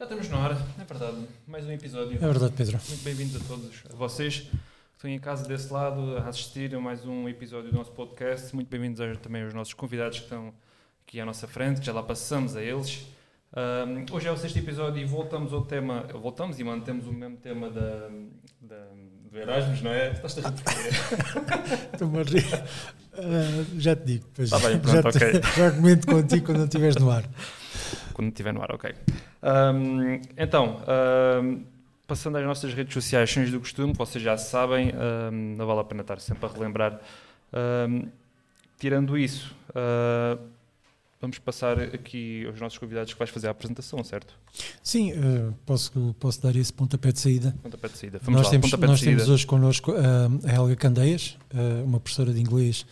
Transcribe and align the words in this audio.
Já 0.00 0.04
estamos 0.06 0.30
na 0.30 0.38
hora, 0.38 0.58
é 0.80 0.84
verdade. 0.84 1.28
Mais 1.46 1.66
um 1.66 1.72
episódio. 1.72 2.16
É 2.16 2.26
verdade, 2.26 2.54
Pedro. 2.56 2.80
Muito 2.88 3.04
bem-vindos 3.04 3.36
a 3.36 3.44
todos. 3.46 3.82
A 3.92 3.94
vocês 3.94 4.38
que 4.40 4.56
estão 4.96 5.10
em 5.10 5.18
casa 5.18 5.46
desse 5.46 5.70
lado 5.70 6.16
a 6.16 6.26
assistir 6.26 6.74
a 6.74 6.80
mais 6.80 7.04
um 7.04 7.28
episódio 7.28 7.70
do 7.70 7.76
nosso 7.76 7.92
podcast. 7.92 8.54
Muito 8.54 8.68
bem-vindos 8.70 9.18
também 9.18 9.42
aos 9.42 9.52
nossos 9.52 9.74
convidados 9.74 10.16
que 10.16 10.24
estão 10.24 10.54
aqui 11.06 11.20
à 11.20 11.26
nossa 11.26 11.46
frente, 11.46 11.80
que 11.80 11.86
já 11.86 11.92
lá 11.92 12.02
passamos 12.02 12.56
a 12.56 12.62
eles. 12.62 13.06
Ahm, 13.54 14.06
hoje 14.10 14.26
é 14.26 14.32
o 14.32 14.38
sexto 14.38 14.58
episódio 14.58 15.02
e 15.02 15.04
voltamos 15.04 15.52
ao 15.52 15.66
tema, 15.66 16.06
voltamos 16.14 16.58
e 16.58 16.64
mantemos 16.64 17.06
o 17.06 17.12
mesmo 17.12 17.36
tema 17.36 17.68
da, 17.68 18.08
da, 18.62 18.86
do 19.30 19.38
Erasmus, 19.38 19.82
não 19.82 19.90
é? 19.90 20.12
Estás 20.12 20.38
a? 20.38 20.48
Estou-me 21.92 22.20
a 22.20 22.22
rir. 22.22 22.46
Ah, 23.12 23.64
já 23.76 23.94
te 23.94 24.04
digo. 24.04 24.24
Pois, 24.32 24.48
Tá 24.48 24.58
bem, 24.60 24.80
já, 24.82 25.02
pronto, 25.02 25.18
te- 25.18 25.24
ok. 25.26 25.40
já 25.58 25.70
comento 25.72 26.06
contigo 26.06 26.46
quando 26.46 26.56
não 26.56 26.64
estiveres 26.64 26.96
no 26.96 27.10
ar. 27.10 27.28
Quando 28.14 28.28
estiver 28.28 28.54
no 28.54 28.62
ar, 28.62 28.72
ok. 28.74 28.94
Ahm, 29.42 30.20
então, 30.36 30.82
ahm, 30.86 31.62
passando 32.06 32.36
às 32.36 32.44
nossas 32.44 32.74
redes 32.74 32.92
sociais, 32.92 33.30
sem 33.30 33.44
do 33.50 33.60
costume, 33.60 33.92
vocês 33.94 34.22
já 34.22 34.36
sabem, 34.36 34.90
ahm, 34.90 35.56
não 35.56 35.66
vale 35.66 35.80
a 35.80 35.84
pena 35.84 36.02
estar 36.02 36.20
sempre 36.20 36.46
a 36.46 36.48
relembrar. 36.52 37.00
Tirando 38.80 39.18
isso, 39.18 39.54
ah, 39.74 40.38
vamos 41.20 41.38
passar 41.38 41.78
aqui 41.78 42.46
aos 42.46 42.58
nossos 42.58 42.78
convidados 42.78 43.12
que 43.12 43.18
vais 43.18 43.30
fazer 43.30 43.48
a 43.48 43.50
apresentação, 43.50 44.02
certo? 44.02 44.34
Sim, 44.82 45.12
ah, 45.12 45.52
posso, 45.66 46.16
posso 46.18 46.42
dar 46.42 46.56
esse 46.56 46.72
pontapé 46.72 47.12
de 47.12 47.20
saída. 47.20 47.54
Pontapé 47.62 47.88
de 47.88 47.98
saída. 47.98 48.20
Vamos 48.22 48.40
nós 48.40 48.46
lá, 48.46 48.50
temos, 48.50 48.88
nós 48.88 49.00
temos 49.02 49.28
hoje 49.28 49.46
connosco 49.46 49.92
ah, 49.92 50.48
a 50.48 50.54
Helga 50.54 50.76
Candeias, 50.76 51.36
ah, 51.54 51.84
uma 51.84 52.00
professora 52.00 52.32
de 52.32 52.40
inglês 52.40 52.86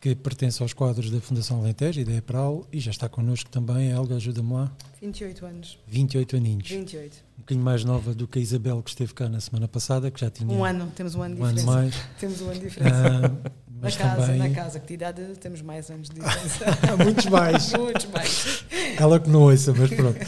que 0.00 0.14
pertence 0.14 0.62
aos 0.62 0.72
quadros 0.72 1.10
da 1.10 1.20
Fundação 1.20 1.58
Alentejo 1.60 2.00
e 2.00 2.04
da 2.04 2.12
EPRAL 2.12 2.66
e 2.72 2.80
já 2.80 2.90
está 2.90 3.06
connosco 3.08 3.50
também. 3.50 3.90
Helga, 3.90 4.16
ajuda-me 4.16 4.52
lá. 4.54 4.72
28 5.00 5.44
anos. 5.46 5.78
28 5.86 6.36
aninhos. 6.36 6.68
28. 6.68 7.16
Um 7.36 7.40
bocadinho 7.40 7.64
mais 7.64 7.84
nova 7.84 8.14
do 8.14 8.26
que 8.26 8.38
a 8.38 8.42
Isabel 8.42 8.82
que 8.82 8.90
esteve 8.90 9.12
cá 9.12 9.28
na 9.28 9.40
semana 9.40 9.68
passada, 9.68 10.10
que 10.10 10.18
já 10.18 10.30
tinha 10.30 10.50
Um 10.50 10.64
ano, 10.64 10.90
temos 10.96 11.14
um 11.14 11.22
ano 11.22 11.34
de 11.34 11.42
um 11.42 11.44
ano 11.44 11.54
diferença. 11.54 11.76
mais. 11.78 11.94
Temos 12.18 12.40
um 12.40 12.44
ano 12.46 12.54
de 12.54 12.60
diferença. 12.60 12.96
Ah, 12.96 13.50
na 13.80 13.90
casa, 13.90 14.26
também 14.26 14.38
na 14.38 14.50
casa, 14.50 14.80
que 14.80 14.86
de 14.88 14.94
idade 14.94 15.22
temos 15.40 15.62
mais 15.62 15.90
anos 15.90 16.08
de 16.10 16.16
diferença. 16.16 16.64
muitos 17.02 17.26
mais. 17.26 17.72
Muitos 17.76 18.06
mais. 18.06 18.64
Ela 18.98 19.18
que 19.20 19.28
não 19.30 19.42
ouça, 19.42 19.72
mas 19.72 19.88
pronto. 19.90 20.18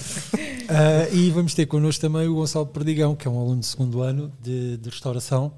Ah, 0.69 1.09
e 1.12 1.31
vamos 1.31 1.55
ter 1.55 1.67
connosco 1.67 2.01
também 2.01 2.27
o 2.29 2.34
Gonçalo 2.34 2.67
Perdigão, 2.67 3.14
que 3.14 3.29
é 3.29 3.31
um 3.31 3.39
aluno 3.39 3.61
de 3.61 3.67
segundo 3.67 4.01
ano 4.03 4.33
de, 4.42 4.79
de 4.79 4.89
restauração, 4.89 5.53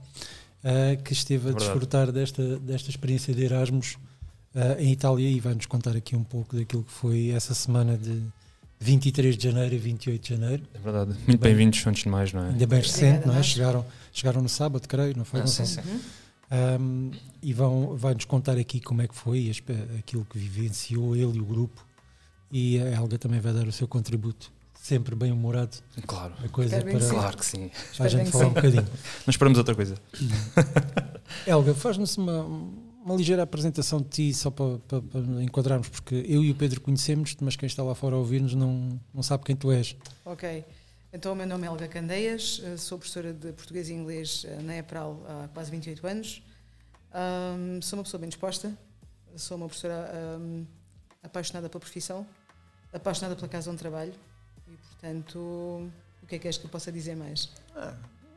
ah, 0.64 0.96
que 0.96 1.12
esteve 1.12 1.42
a 1.42 1.52
Verdade. 1.52 1.64
desfrutar 1.66 2.10
desta, 2.10 2.58
desta 2.58 2.90
experiência 2.90 3.34
de 3.34 3.44
Erasmus 3.44 3.98
ah, 4.54 4.76
em 4.80 4.90
Itália 4.92 5.28
e 5.28 5.38
vai-nos 5.38 5.66
contar 5.66 5.94
aqui 5.96 6.16
um 6.16 6.24
pouco 6.24 6.56
daquilo 6.56 6.82
que 6.82 6.92
foi 6.92 7.30
essa 7.30 7.52
semana 7.54 7.98
de 7.98 8.22
23 8.80 9.36
de 9.36 9.44
janeiro 9.50 9.76
a 9.76 9.78
28 9.78 10.22
de 10.22 10.28
janeiro. 10.28 10.62
É 10.74 10.78
verdade. 10.78 11.10
Muito 11.10 11.26
Bem. 11.26 11.36
bem-vindos, 11.38 11.86
antes 11.86 12.02
de 12.02 12.08
mais, 12.08 12.32
não 12.32 12.44
é? 12.44 12.48
Ainda 12.48 12.66
bem 12.66 12.80
recente, 12.80 13.26
não 13.26 13.36
é? 13.36 13.42
Chegaram, 13.42 13.84
chegaram 14.12 14.42
no 14.42 14.48
sábado, 14.48 14.88
creio, 14.88 15.16
não 15.16 15.24
foi? 15.24 15.40
Ah, 15.40 15.46
sim, 15.46 15.62
Gonçalo? 15.62 15.86
sim. 15.86 15.92
Uhum. 15.92 16.00
Um, 16.80 17.10
e 17.42 17.52
vão, 17.52 17.96
vai-nos 17.96 18.24
contar 18.26 18.56
aqui 18.58 18.78
como 18.80 19.02
é 19.02 19.08
que 19.08 19.14
foi, 19.14 19.50
aquilo 19.98 20.24
que 20.24 20.38
vivenciou 20.38 21.16
ele 21.16 21.38
e 21.38 21.40
o 21.40 21.44
grupo. 21.44 21.84
E 22.52 22.78
a 22.78 22.92
Helga 22.92 23.18
também 23.18 23.40
vai 23.40 23.52
dar 23.52 23.66
o 23.66 23.72
seu 23.72 23.88
contributo, 23.88 24.52
sempre 24.84 25.14
bem 25.14 25.32
humorado, 25.32 25.78
Claro. 26.06 26.34
a 26.44 26.48
coisa 26.50 26.76
Espero 26.76 26.98
para, 26.98 26.98
que 26.98 27.06
sim. 27.06 27.14
Claro 27.14 27.36
que 27.38 27.46
sim. 27.46 27.70
para 27.96 28.04
a 28.04 28.08
gente 28.10 28.30
falar 28.30 28.44
um 28.44 28.48
sim. 28.48 28.54
bocadinho. 28.54 28.82
Não 29.26 29.30
esperamos 29.30 29.56
outra 29.58 29.74
coisa. 29.74 29.94
Helga, 31.46 31.74
faz-nos 31.74 32.18
uma, 32.18 32.42
uma 33.02 33.14
ligeira 33.16 33.42
apresentação 33.42 33.98
de 34.02 34.08
ti, 34.10 34.34
só 34.34 34.50
para, 34.50 34.78
para- 34.80 35.00
para 35.00 35.20
enquadrarmos, 35.42 35.88
porque 35.88 36.14
eu 36.28 36.44
e 36.44 36.50
o 36.50 36.54
Pedro 36.54 36.82
conhecemos-te, 36.82 37.42
mas 37.42 37.56
quem 37.56 37.66
está 37.66 37.82
lá 37.82 37.94
fora 37.94 38.14
a 38.14 38.18
ouvir-nos 38.18 38.54
não, 38.54 39.00
não 39.14 39.22
sabe 39.22 39.42
quem 39.44 39.56
tu 39.56 39.72
és. 39.72 39.96
Ok. 40.22 40.62
Então, 41.14 41.32
o 41.32 41.34
meu 41.34 41.46
nome 41.46 41.64
é 41.66 41.70
Helga 41.70 41.88
Candeias, 41.88 42.60
eh, 42.62 42.76
sou 42.76 42.98
professora 42.98 43.32
de 43.32 43.52
português 43.52 43.88
e 43.88 43.94
inglês 43.94 44.44
eh, 44.46 44.60
na 44.60 44.76
EPRAL 44.76 45.24
há 45.26 45.48
quase 45.48 45.70
28 45.70 46.06
anos. 46.06 46.42
Ahm, 47.10 47.80
sou 47.80 47.98
uma 47.98 48.02
pessoa 48.02 48.20
bem 48.20 48.28
disposta, 48.28 48.76
sou 49.34 49.56
uma 49.56 49.66
professora 49.66 50.10
ahm, 50.12 50.64
apaixonada 51.22 51.70
pela 51.70 51.80
profissão, 51.80 52.26
apaixonada 52.92 53.34
pela 53.34 53.48
casa 53.48 53.70
onde 53.70 53.78
trabalho 53.78 54.12
portanto, 55.04 55.38
o 55.38 56.26
que 56.26 56.36
é 56.36 56.38
que 56.38 56.48
és 56.48 56.56
que 56.56 56.64
eu 56.64 56.70
possa 56.70 56.90
dizer 56.90 57.14
mais? 57.14 57.50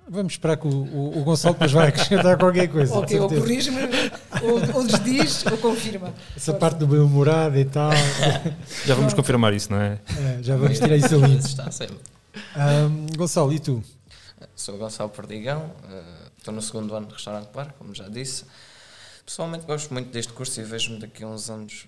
Vamos 0.10 0.34
esperar 0.34 0.58
que 0.58 0.68
o, 0.68 0.72
o, 0.72 1.20
o 1.20 1.24
Gonçalo 1.24 1.54
depois 1.54 1.72
vai 1.72 1.88
acrescentar 1.90 2.38
qualquer 2.38 2.68
coisa. 2.68 2.94
Ok, 2.94 3.20
ou 3.20 3.30
corrige-me, 3.30 3.82
ou, 4.42 4.76
ou 4.76 4.88
desdiz, 4.88 5.46
ou 5.46 5.58
confirma. 5.58 6.14
Essa 6.36 6.54
parte 6.54 6.78
do 6.78 6.88
bem 6.88 7.00
humorado 7.00 7.58
e 7.58 7.66
tal, 7.66 7.92
Já 8.86 8.96
vamos 8.96 9.14
confirmar 9.14 9.54
isso, 9.54 9.72
não 9.72 9.80
é? 9.80 10.00
é, 10.18 10.44
já 10.44 10.58
vamos 10.58 10.78
tirar 10.78 10.98
isso 10.98 11.16
ali. 11.16 11.38
Está 11.38 11.72
sempre. 11.72 11.98
Um, 12.56 13.08
Gonçalo, 13.18 13.52
e 13.54 13.60
tu? 13.60 13.84
Sou 14.56 14.76
o 14.76 14.78
Gonçalo 14.78 15.10
Perdigão, 15.10 15.72
eh, 15.90 16.30
estou 16.38 16.54
no 16.54 16.62
segundo 16.62 16.94
ano 16.96 17.08
de 17.08 17.14
restaurante 17.14 17.50
bar, 17.54 17.74
como 17.78 17.94
já 17.94 18.08
disse. 18.08 18.46
Pessoalmente 19.26 19.66
gosto 19.66 19.94
muito 19.94 20.12
deste 20.12 20.32
curso 20.32 20.60
e 20.62 20.64
vejo-me 20.64 21.00
daqui 21.00 21.24
a 21.24 21.28
uns 21.28 21.50
anos 21.50 21.88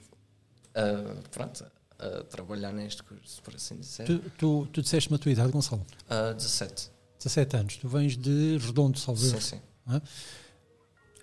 eh, 0.73 1.13
pronto, 1.31 1.63
a 1.99 2.23
trabalhar 2.23 2.71
neste 2.71 3.03
curso, 3.03 3.41
por 3.43 3.55
assim 3.55 3.77
dizer. 3.77 4.05
Tu, 4.05 4.19
tu, 4.37 4.67
tu 4.71 4.81
disseste-me 4.81 5.15
a 5.15 5.19
tua 5.19 5.31
idade, 5.31 5.51
Gonçalo. 5.51 5.85
Eh, 6.09 6.33
17. 6.33 6.89
17 7.17 7.57
anos. 7.57 7.77
Tu 7.77 7.87
vens 7.87 8.15
de 8.15 8.57
Redondo, 8.57 8.97
salvo 8.97 9.21
Sim, 9.21 9.39
sim. 9.39 9.61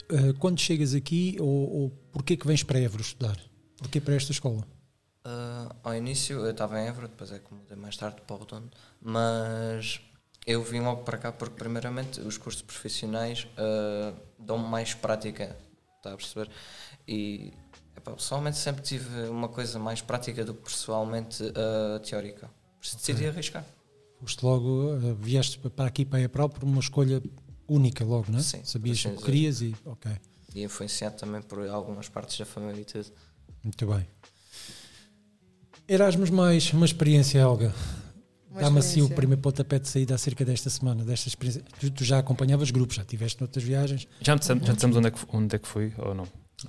Uh, 0.09 0.34
quando 0.38 0.60
chegas 0.60 0.94
aqui, 0.94 1.36
ou, 1.41 1.48
ou 1.48 1.91
porquê 2.12 2.36
que 2.36 2.47
vens 2.47 2.62
para 2.62 2.78
Évora 2.78 3.03
estudar? 3.03 3.36
Porquê 3.78 4.00
para 4.00 4.15
esta 4.15 4.31
escola? 4.32 4.65
Eh, 5.26 5.75
ao 5.82 5.94
início 5.94 6.38
eu 6.38 6.50
estava 6.50 6.81
em 6.81 6.86
Évora, 6.86 7.09
depois 7.09 7.32
é 7.32 7.41
que 7.41 7.53
mudei 7.53 7.76
mais 7.76 7.97
tarde 7.97 8.20
para 8.25 8.36
o 8.36 8.38
Redondo, 8.38 8.70
mas 9.00 10.00
eu 10.47 10.62
vim 10.62 10.81
logo 10.81 11.03
para 11.03 11.19
cá 11.19 11.32
porque, 11.32 11.56
primeiramente, 11.56 12.20
os 12.20 12.38
cursos 12.38 12.62
profissionais 12.62 13.48
eh, 13.56 14.15
dão 14.38 14.56
mais 14.56 14.94
prática, 14.94 15.56
está 15.97 16.12
a 16.12 16.16
perceber? 16.16 16.48
E 17.09 17.53
epá, 17.96 18.12
pessoalmente 18.12 18.56
sempre 18.56 18.82
tive 18.82 19.28
uma 19.28 19.48
coisa 19.48 19.78
mais 19.78 20.00
prática 20.00 20.44
do 20.44 20.54
que 20.54 20.64
pessoalmente 20.64 21.42
eh, 21.42 21.98
teórica. 22.00 22.48
Por 22.78 22.86
isso 22.86 22.96
decidi 22.96 23.26
arriscar. 23.26 23.64
Foste 24.20 24.44
logo, 24.44 24.94
uh, 24.94 25.14
vieste 25.14 25.58
para 25.58 25.86
aqui 25.86 26.04
para 26.04 26.18
a 26.18 26.22
EPRAL 26.22 26.48
por 26.48 26.64
uma 26.64 26.80
escolha 26.80 27.22
única 27.68 28.04
logo, 28.04 28.26
não 28.30 28.38
é? 28.38 28.42
Sim, 28.42 28.64
Sabias 28.64 29.04
o 29.04 29.10
que 29.10 29.22
querias 29.24 29.60
e... 29.60 29.74
Ok, 29.84 30.10
E 30.54 30.62
influenciado 30.62 31.16
também 31.16 31.42
por 31.42 31.66
algumas 31.68 32.08
partes 32.08 32.38
da 32.38 32.46
família 32.46 32.80
e 32.80 32.84
tudo. 32.84 33.12
muito 33.62 33.86
bem. 33.86 34.06
Erasmus 35.88 36.30
mais 36.30 36.72
uma 36.72 36.86
experiência, 36.86 37.38
Helga. 37.38 37.74
Dá-me 38.58 38.78
assim 38.78 39.02
o 39.02 39.10
primeiro 39.10 39.42
pontapé 39.42 39.78
de 39.78 39.86
saída 39.86 40.14
acerca 40.14 40.44
desta 40.44 40.70
semana, 40.70 41.04
desta 41.04 41.28
experiência. 41.28 41.62
Tu, 41.78 41.90
tu 41.90 42.04
já 42.04 42.18
acompanhavas 42.18 42.70
grupos, 42.70 42.96
já 42.96 43.02
estiveste 43.02 43.40
noutras 43.40 43.62
viagens? 43.62 44.08
Já 44.20 44.34
dissemos, 44.34 44.66
já 44.66 44.72
dissemos 44.72 44.96
onde, 44.96 45.08
é 45.08 45.10
que, 45.10 45.18
onde 45.28 45.56
é 45.56 45.58
que 45.58 45.68
foi 45.68 45.92
ou 45.98 46.14
não? 46.14 46.26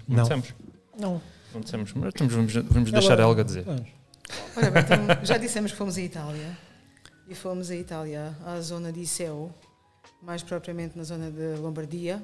Não. 0.07 0.23
dissemos. 0.23 0.53
Não. 0.97 1.22
Não 1.53 1.62
dissemos, 1.62 1.94
mas 1.94 2.09
estamos- 2.09 2.34
vamos, 2.34 2.53
vamos 2.53 2.91
deixar 2.91 3.19
a 3.19 3.24
Helga 3.24 3.44
dizer. 3.44 3.63
Vamos. 3.63 3.90
Ora 4.56 4.72
bem, 4.72 4.84
então, 4.84 5.25
já 5.25 5.38
dissemos 5.38 5.72
que 5.72 5.78
fomos 5.78 5.97
à 5.97 6.02
Itália 6.02 6.58
e 7.28 7.34
fomos 7.35 7.69
à 7.72 7.75
Itália, 7.75 8.35
à 8.46 8.59
zona 8.59 8.91
de 8.91 9.00
Iseu, 9.00 9.53
mais 10.22 10.44
propriamente 10.44 10.97
na 10.97 11.03
zona 11.03 11.31
de 11.31 11.56
Lombardia 11.59 12.22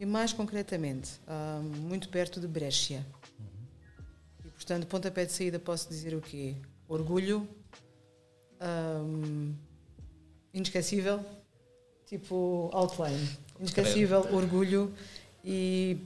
e 0.00 0.04
mais 0.06 0.32
concretamente 0.32 1.20
ah, 1.28 1.60
muito 1.62 2.08
perto 2.08 2.40
de 2.40 2.48
Brescia. 2.48 3.06
E 4.44 4.48
portanto, 4.50 4.86
pontapé 4.86 5.24
de 5.24 5.32
saída 5.32 5.58
posso 5.58 5.88
dizer 5.88 6.14
o 6.14 6.20
quê? 6.20 6.54
Orgulho, 6.88 7.46
ahm, 8.60 9.52
inesquecível, 10.52 11.24
tipo 12.06 12.70
outline, 12.72 13.28
inesquecível, 13.60 14.26
orgulho 14.32 14.92
e 15.44 15.98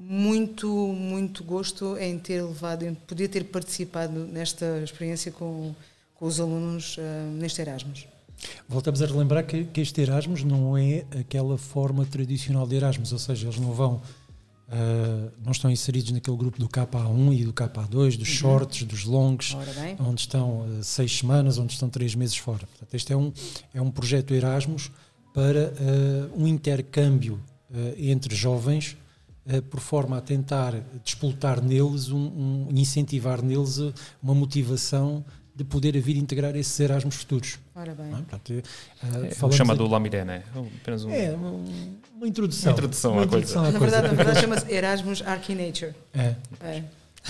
muito, 0.00 0.68
muito 0.68 1.42
gosto 1.42 1.96
em 1.98 2.18
ter 2.18 2.42
levado, 2.42 2.84
em 2.84 2.94
poder 2.94 3.28
ter 3.28 3.44
participado 3.44 4.12
nesta 4.26 4.80
experiência 4.82 5.32
com, 5.32 5.74
com 6.14 6.26
os 6.26 6.40
alunos 6.40 6.96
ah, 6.98 7.30
neste 7.32 7.60
Erasmus. 7.60 8.06
Voltamos 8.68 9.02
a 9.02 9.06
relembrar 9.06 9.46
que, 9.46 9.64
que 9.64 9.80
este 9.80 10.00
Erasmus 10.00 10.44
não 10.44 10.76
é 10.76 11.04
aquela 11.18 11.56
forma 11.56 12.04
tradicional 12.04 12.66
de 12.66 12.76
Erasmus, 12.76 13.12
ou 13.12 13.18
seja, 13.18 13.46
eles 13.46 13.58
não 13.58 13.72
vão, 13.72 14.02
ah, 14.68 15.28
não 15.44 15.52
estão 15.52 15.70
inseridos 15.70 16.12
naquele 16.12 16.36
grupo 16.36 16.58
do 16.58 16.68
KA1 16.68 17.40
e 17.40 17.44
do 17.44 17.52
KA2, 17.52 18.16
dos 18.16 18.28
shorts, 18.28 18.82
dos 18.84 19.04
longos, 19.04 19.56
onde 19.98 20.20
estão 20.20 20.66
ah, 20.68 20.82
seis 20.82 21.18
semanas, 21.18 21.58
onde 21.58 21.72
estão 21.72 21.88
três 21.88 22.14
meses 22.14 22.36
fora. 22.36 22.66
Portanto, 22.66 22.94
este 22.94 23.12
é 23.12 23.16
um, 23.16 23.32
é 23.74 23.80
um 23.80 23.90
projeto 23.90 24.34
Erasmus 24.34 24.90
para 25.34 25.74
um 26.34 26.48
intercâmbio 26.48 27.38
entre 27.98 28.34
jovens, 28.34 28.96
por 29.70 29.80
forma 29.80 30.18
a 30.18 30.20
tentar 30.20 30.74
despoltar 31.04 31.62
neles, 31.62 32.08
um, 32.10 32.16
um- 32.18 32.68
incentivar 32.74 33.42
neles 33.42 33.80
ah, 33.80 33.92
uma 34.22 34.34
motivação 34.34 35.24
de 35.54 35.64
poder 35.64 35.98
vir 36.00 36.16
integrar 36.16 36.54
esses 36.56 36.78
Erasmus 36.80 37.14
futuros. 37.14 37.58
ora 37.74 37.94
bem. 37.94 38.06
não 38.10 38.18
é? 38.18 38.22
Portanto, 38.22 38.62
ah, 39.02 39.26
É, 39.26 39.52
chamado 39.52 39.82
aqui- 39.82 39.92
Lamiré, 39.92 40.24
não 40.24 40.32
é? 40.34 40.42
Apenas 40.82 41.04
um. 41.04 41.10
É, 41.10 41.32
uma, 41.32 41.50
uma 42.16 42.26
introdução. 42.28 42.72
Uma 42.72 42.76
introdução 42.78 43.12
Uma 43.12 43.22
à 43.22 43.26
coisa. 43.26 43.44
introdução 43.46 43.64
à 43.64 43.72
Na 43.72 43.78
coisa. 43.78 43.92
verdade, 44.02 44.16
na 44.16 44.22
verdade 44.24 44.40
chama-se 44.40 44.72
Erasmus 44.74 45.22
Archinature. 45.22 45.94
É. 46.12 46.34
É. 46.60 46.84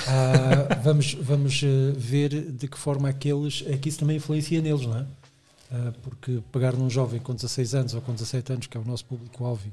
Ah, 0.08 0.74
vamos 0.82 1.14
vamos 1.14 1.62
eh, 1.62 1.92
ver 1.96 2.52
de 2.52 2.68
que 2.68 2.76
forma 2.78 3.08
aqueles, 3.08 3.64
é 3.66 3.76
que 3.78 3.88
isso 3.88 3.98
também 3.98 4.16
influencia 4.16 4.60
neles, 4.60 4.86
não 4.86 4.98
é? 4.98 5.00
uh, 5.02 5.92
porque 6.02 6.40
pegar 6.52 6.72
num 6.74 6.88
jovem 6.90 7.18
com 7.18 7.34
16 7.34 7.74
anos 7.74 7.94
ou 7.94 8.00
com 8.02 8.12
17 8.12 8.52
anos, 8.52 8.66
que 8.66 8.76
é 8.76 8.80
o 8.80 8.84
nosso 8.84 9.04
público-alvo, 9.06 9.72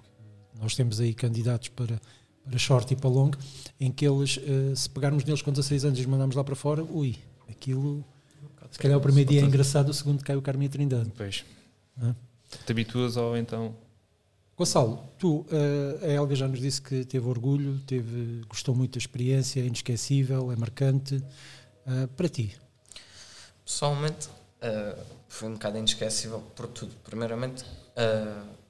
nós 0.62 0.75
temos 0.75 1.00
aí 1.01 1.13
candidatos 1.13 1.68
para, 1.69 2.00
para 2.45 2.57
short 2.57 2.94
e 2.94 2.95
para 2.95 3.10
long, 3.10 3.31
em 3.80 3.92
que 3.92 4.06
eles, 4.06 4.38
uh, 4.38 4.75
se 4.75 4.90
pegarmos 4.90 5.24
neles 5.24 5.42
com 5.42 5.51
16 5.51 5.86
anos 5.86 6.00
e 6.00 6.01
os 6.01 6.07
mandarmos 6.07 6.36
lá 6.36 6.44
para 6.44 6.56
fora, 6.56 6.84
ui, 6.84 7.18
aquilo. 7.50 8.04
Se 8.72 8.80
calhar 8.80 8.98
o 8.98 9.01
primeiro 9.01 9.30
dia 9.30 9.42
é 9.42 9.44
engraçado, 9.44 9.90
o 9.90 9.94
segundo 9.94 10.24
cai 10.24 10.36
o 10.36 10.42
Carme 10.42 10.68
Trindade. 10.68 11.12
Pois. 11.16 11.45
Te 12.66 12.72
habituas 12.72 13.18
ou 13.18 13.38
então. 13.38 13.75
Gonçalo, 14.57 15.04
tu, 15.18 15.40
uh, 15.42 15.45
a 16.04 16.07
Helga 16.07 16.36
já 16.36 16.48
nos 16.48 16.60
disse 16.60 16.81
que 16.81 17.06
teve 17.06 17.28
orgulho, 17.28 17.80
teve, 17.86 18.44
gostou 18.48 18.75
muito 18.75 18.94
da 18.94 18.98
experiência, 19.00 19.60
é 19.62 19.66
inesquecível, 19.66 20.51
é 20.51 20.56
marcante. 20.56 21.16
Uh, 21.16 22.07
para 22.16 22.30
ti? 22.30 22.56
Pessoalmente, 23.66 24.30
foi 25.28 25.50
um 25.50 25.54
bocado 25.54 25.78
inesquecível 25.78 26.39
por 26.56 26.68
tudo. 26.68 26.94
Primeiramente, 27.04 27.63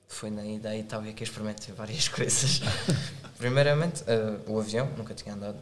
foi 0.07 0.29
na 0.29 0.45
ida 0.45 0.69
à 0.69 0.77
Itália 0.77 1.13
que 1.13 1.23
experimentei 1.23 1.73
várias 1.73 2.07
coisas. 2.09 2.61
Primeiramente, 3.37 4.03
o 4.47 4.59
avião, 4.59 4.89
nunca 4.97 5.13
tinha 5.13 5.35
andado. 5.35 5.57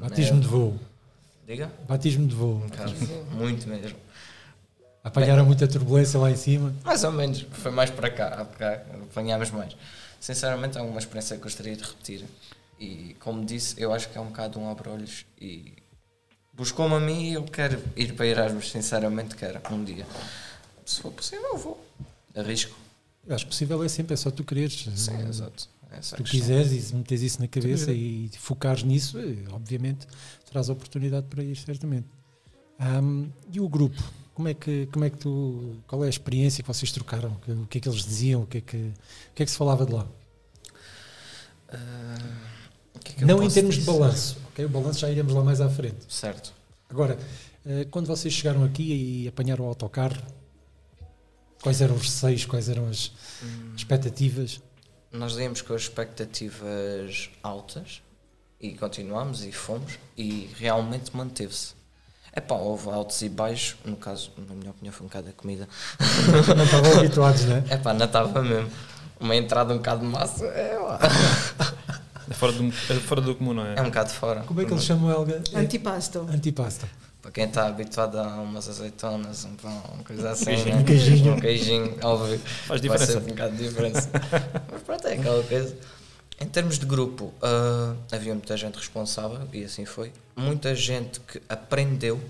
Batismo 0.00 0.40
de 0.40 0.46
voo. 0.46 0.78
Diga? 1.46 1.70
Batismo 1.88 2.26
de 2.26 2.34
voo. 2.34 2.56
Um 2.56 2.68
bocado, 2.68 2.94
muito 3.32 3.68
mesmo. 3.68 3.98
Apanharam 5.04 5.44
muita 5.44 5.66
turbulência 5.66 6.20
lá 6.20 6.30
em 6.30 6.36
cima? 6.36 6.72
Mais 6.84 7.02
ou 7.02 7.10
menos, 7.10 7.44
foi 7.50 7.72
mais 7.72 7.90
para 7.90 8.08
cá, 8.08 8.44
cá 8.56 8.82
apanhámos 9.10 9.50
mais. 9.50 9.76
Sinceramente, 10.20 10.78
é 10.78 10.82
uma 10.82 10.98
experiência 11.00 11.36
que 11.36 11.42
gostaria 11.42 11.74
de 11.74 11.82
repetir. 11.82 12.24
E 12.78 13.16
como 13.18 13.44
disse, 13.44 13.80
eu 13.80 13.92
acho 13.92 14.08
que 14.08 14.16
é 14.16 14.20
um 14.20 14.26
bocado 14.26 14.60
um 14.60 14.70
abre-olhos 14.70 15.24
e 15.40 15.72
buscou-me 16.52 16.94
a 16.94 17.00
mim 17.00 17.30
e 17.30 17.32
eu 17.34 17.42
quero 17.44 17.82
ir 17.96 18.14
para 18.14 18.26
Erasmus, 18.26 18.70
sinceramente 18.70 19.34
quero, 19.34 19.60
um 19.72 19.82
dia. 19.82 20.06
Se 20.84 21.00
for 21.00 21.12
possível, 21.12 21.48
eu 21.52 21.58
vou. 21.58 21.84
Arrisco. 22.36 22.76
Eu 23.26 23.34
acho 23.34 23.46
possível 23.46 23.82
é 23.82 23.88
sempre, 23.88 24.14
é 24.14 24.16
só 24.16 24.30
tu 24.30 24.44
quereres. 24.44 24.86
Sim, 24.94 25.28
exato. 25.28 25.68
É 25.96 26.02
se 26.02 26.14
tu 26.14 26.22
quiseres 26.22 26.90
e 26.90 26.94
metes 26.94 27.22
isso 27.22 27.40
na 27.40 27.48
cabeça 27.48 27.92
e 27.92 28.30
focares 28.38 28.82
nisso, 28.82 29.18
eh, 29.18 29.44
obviamente 29.52 30.06
terás 30.46 30.68
oportunidade 30.68 31.26
para 31.26 31.42
ir, 31.42 31.56
certamente. 31.56 32.06
Um, 32.80 33.28
e 33.52 33.60
o 33.60 33.68
grupo? 33.68 34.02
Como 34.34 34.48
é 34.48 34.54
que, 34.54 34.86
como 34.92 35.04
é 35.04 35.10
que 35.10 35.18
tu, 35.18 35.76
qual 35.86 36.02
é 36.02 36.06
a 36.06 36.10
experiência 36.10 36.62
que 36.62 36.68
vocês 36.68 36.90
trocaram? 36.90 37.36
O 37.46 37.66
que 37.66 37.78
é 37.78 37.80
que 37.80 37.88
eles 37.88 38.04
diziam? 38.04 38.42
O 38.42 38.46
que 38.46 38.58
é 38.58 38.60
que, 38.60 38.76
o 38.76 39.34
que, 39.34 39.42
é 39.42 39.46
que 39.46 39.50
se 39.50 39.56
falava 39.56 39.84
de 39.84 39.92
lá? 39.92 40.06
Uh, 41.68 42.52
que 43.02 43.12
é 43.12 43.14
que 43.16 43.24
Não 43.24 43.42
em 43.42 43.48
termos 43.48 43.74
dizer? 43.76 43.92
de 43.92 43.98
balanço, 43.98 44.38
ok? 44.48 44.64
O 44.64 44.68
balanço 44.68 45.00
já 45.00 45.10
iremos 45.10 45.32
lá 45.32 45.42
mais 45.42 45.60
à 45.60 45.68
frente. 45.68 46.04
Certo. 46.08 46.52
Agora, 46.88 47.18
uh, 47.64 47.88
quando 47.90 48.06
vocês 48.06 48.32
chegaram 48.32 48.64
aqui 48.64 49.24
e 49.24 49.28
apanharam 49.28 49.64
o 49.64 49.68
autocarro, 49.68 50.20
quais 51.62 51.80
eram 51.80 51.94
os 51.94 52.02
receios, 52.02 52.44
quais 52.44 52.68
eram 52.68 52.88
as 52.88 53.12
hum. 53.42 53.74
expectativas? 53.76 54.60
Nós 55.12 55.36
íamos 55.36 55.60
com 55.62 55.74
as 55.74 55.82
expectativas 55.82 57.30
altas 57.42 58.02
e 58.60 58.72
continuámos 58.74 59.44
e 59.44 59.52
fomos 59.52 59.98
e 60.16 60.50
realmente 60.58 61.14
manteve-se 61.16 61.74
é 62.34 62.40
pá, 62.40 62.54
houve 62.54 62.88
altos 62.88 63.20
e 63.20 63.28
baixos, 63.28 63.76
no 63.84 63.94
caso, 63.94 64.32
na 64.48 64.54
minha 64.54 64.70
opinião, 64.70 64.92
foi 64.92 65.04
um 65.04 65.08
bocado 65.08 65.28
a 65.28 65.32
comida. 65.32 65.68
não 66.56 66.64
estavam 66.64 66.98
habituados, 66.98 67.44
né? 67.44 67.62
É 67.68 67.76
pá, 67.76 67.92
não 67.92 68.06
estava 68.06 68.42
mesmo. 68.42 68.70
Uma 69.20 69.36
entrada 69.36 69.74
um 69.74 69.76
bocado 69.76 70.00
de 70.00 70.06
massa, 70.06 70.46
é 70.46 70.78
lá. 70.78 70.98
É 72.30 72.34
fora 72.34 72.52
do, 72.52 72.68
é 72.68 72.94
fora 73.00 73.20
do 73.20 73.34
comum, 73.34 73.52
não 73.52 73.66
é? 73.66 73.74
É 73.76 73.82
um 73.82 73.86
bocado 73.86 74.10
fora. 74.10 74.40
Como 74.42 74.60
é 74.62 74.64
que 74.64 74.72
eles 74.72 74.84
chamam, 74.84 75.10
Helga? 75.10 75.42
Antipasto. 75.54 76.20
Antipasto. 76.20 76.86
Para 77.22 77.30
quem 77.30 77.44
está 77.44 77.68
habituado 77.68 78.18
a 78.18 78.40
umas 78.40 78.68
azeitonas, 78.68 79.44
um 79.44 79.54
pão, 79.54 79.82
uma 79.94 80.02
coisa 80.02 80.30
assim. 80.30 80.50
Um 80.50 80.54
queijinho. 80.54 80.74
Né? 80.74 80.80
Um 80.80 80.84
queijinho, 80.84 81.32
um 81.34 81.40
queijinho 81.40 81.98
óbvio. 82.02 82.38
Faz 82.40 82.80
diferença. 82.80 83.12
Vai 83.12 83.22
ser 83.22 83.30
um 83.30 83.34
bocado 83.34 83.56
de 83.56 83.68
diferença. 83.68 84.10
Mas 84.72 84.82
pronto, 84.82 85.06
é 85.06 85.14
aquela 85.14 85.42
coisa. 85.44 85.76
Em 86.40 86.46
termos 86.46 86.76
de 86.80 86.84
grupo, 86.84 87.26
uh, 87.26 87.96
havia 88.10 88.34
muita 88.34 88.56
gente 88.56 88.76
responsável, 88.76 89.48
e 89.52 89.64
assim 89.64 89.84
foi. 89.84 90.12
Muita 90.34 90.74
gente 90.74 91.20
que 91.20 91.40
aprendeu, 91.48 92.20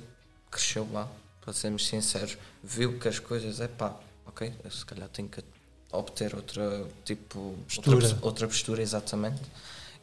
cresceu 0.51 0.87
lá, 0.93 1.09
para 1.41 1.55
sermos 1.55 1.87
sinceros, 1.87 2.37
viu 2.63 2.99
que 2.99 3.09
as 3.09 3.19
coisas, 3.19 3.61
é 3.61 3.69
pá, 3.69 3.97
ok, 4.27 4.53
eu 4.63 4.71
se 4.71 4.85
calhar 4.85 5.09
tenho 5.09 5.29
que 5.29 5.43
obter 5.91 6.35
outra, 6.35 6.85
tipo, 7.03 7.57
postura. 7.67 7.97
Outra, 7.97 8.19
outra 8.21 8.47
postura, 8.47 8.83
exatamente. 8.83 9.41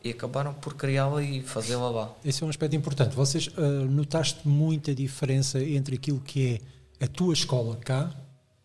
E 0.03 0.11
acabaram 0.11 0.53
por 0.53 0.75
criá-la 0.75 1.21
e 1.21 1.41
fazê-la 1.41 1.89
lá. 1.89 2.15
Esse 2.23 2.43
é 2.43 2.45
um 2.45 2.49
aspecto 2.49 2.75
importante. 2.75 3.15
Vocês 3.15 3.47
uh, 3.47 3.61
notaste 3.89 4.47
muita 4.47 4.95
diferença 4.95 5.61
entre 5.61 5.95
aquilo 5.95 6.19
que 6.19 6.61
é 6.99 7.05
a 7.05 7.07
tua 7.07 7.33
escola 7.33 7.75
cá 7.75 8.13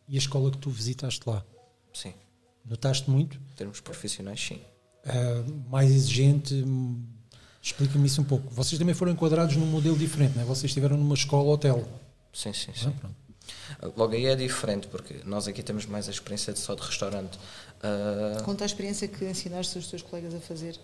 e 0.08 0.14
a 0.14 0.19
escola 0.19 0.50
que 0.50 0.58
tu 0.58 0.70
visitaste 0.70 1.28
lá? 1.28 1.44
Sim. 1.92 2.14
Notaste 2.64 3.10
muito? 3.10 3.36
Em 3.36 3.56
termos 3.56 3.81
profissionais, 3.81 4.40
sim 4.40 4.60
uh, 5.04 5.70
mais 5.70 5.90
exigente. 5.90 6.64
Explica-me 7.60 8.06
isso 8.06 8.20
um 8.20 8.25
pouco. 8.25 8.48
Vocês 8.50 8.78
também 8.78 8.94
foram 8.94 9.12
enquadrados 9.12 9.56
num 9.56 9.66
modelo 9.66 9.96
diferente, 9.96 10.34
não 10.36 10.42
é? 10.42 10.44
Vocês 10.44 10.64
estiveram 10.70 10.96
numa 10.96 11.14
escola-hotel. 11.14 11.86
Sim, 12.32 12.52
sim, 12.52 12.72
sim. 12.75 12.92
Ah, 13.81 13.88
Logo 13.96 14.14
aí 14.14 14.26
é 14.26 14.36
diferente, 14.36 14.86
porque 14.88 15.20
nós 15.25 15.48
aqui 15.48 15.62
temos 15.62 15.86
mais 15.86 16.08
a 16.08 16.10
experiência 16.10 16.52
de 16.52 16.58
só 16.58 16.75
de 16.75 16.82
restaurante. 16.82 17.38
Uh... 17.78 18.42
Conta 18.42 18.64
a 18.64 18.66
experiência 18.66 19.08
que 19.08 19.25
ensinaste 19.25 19.78
os 19.78 19.86
teus 19.88 20.02
colegas 20.02 20.34
a 20.34 20.40
fazer. 20.40 20.78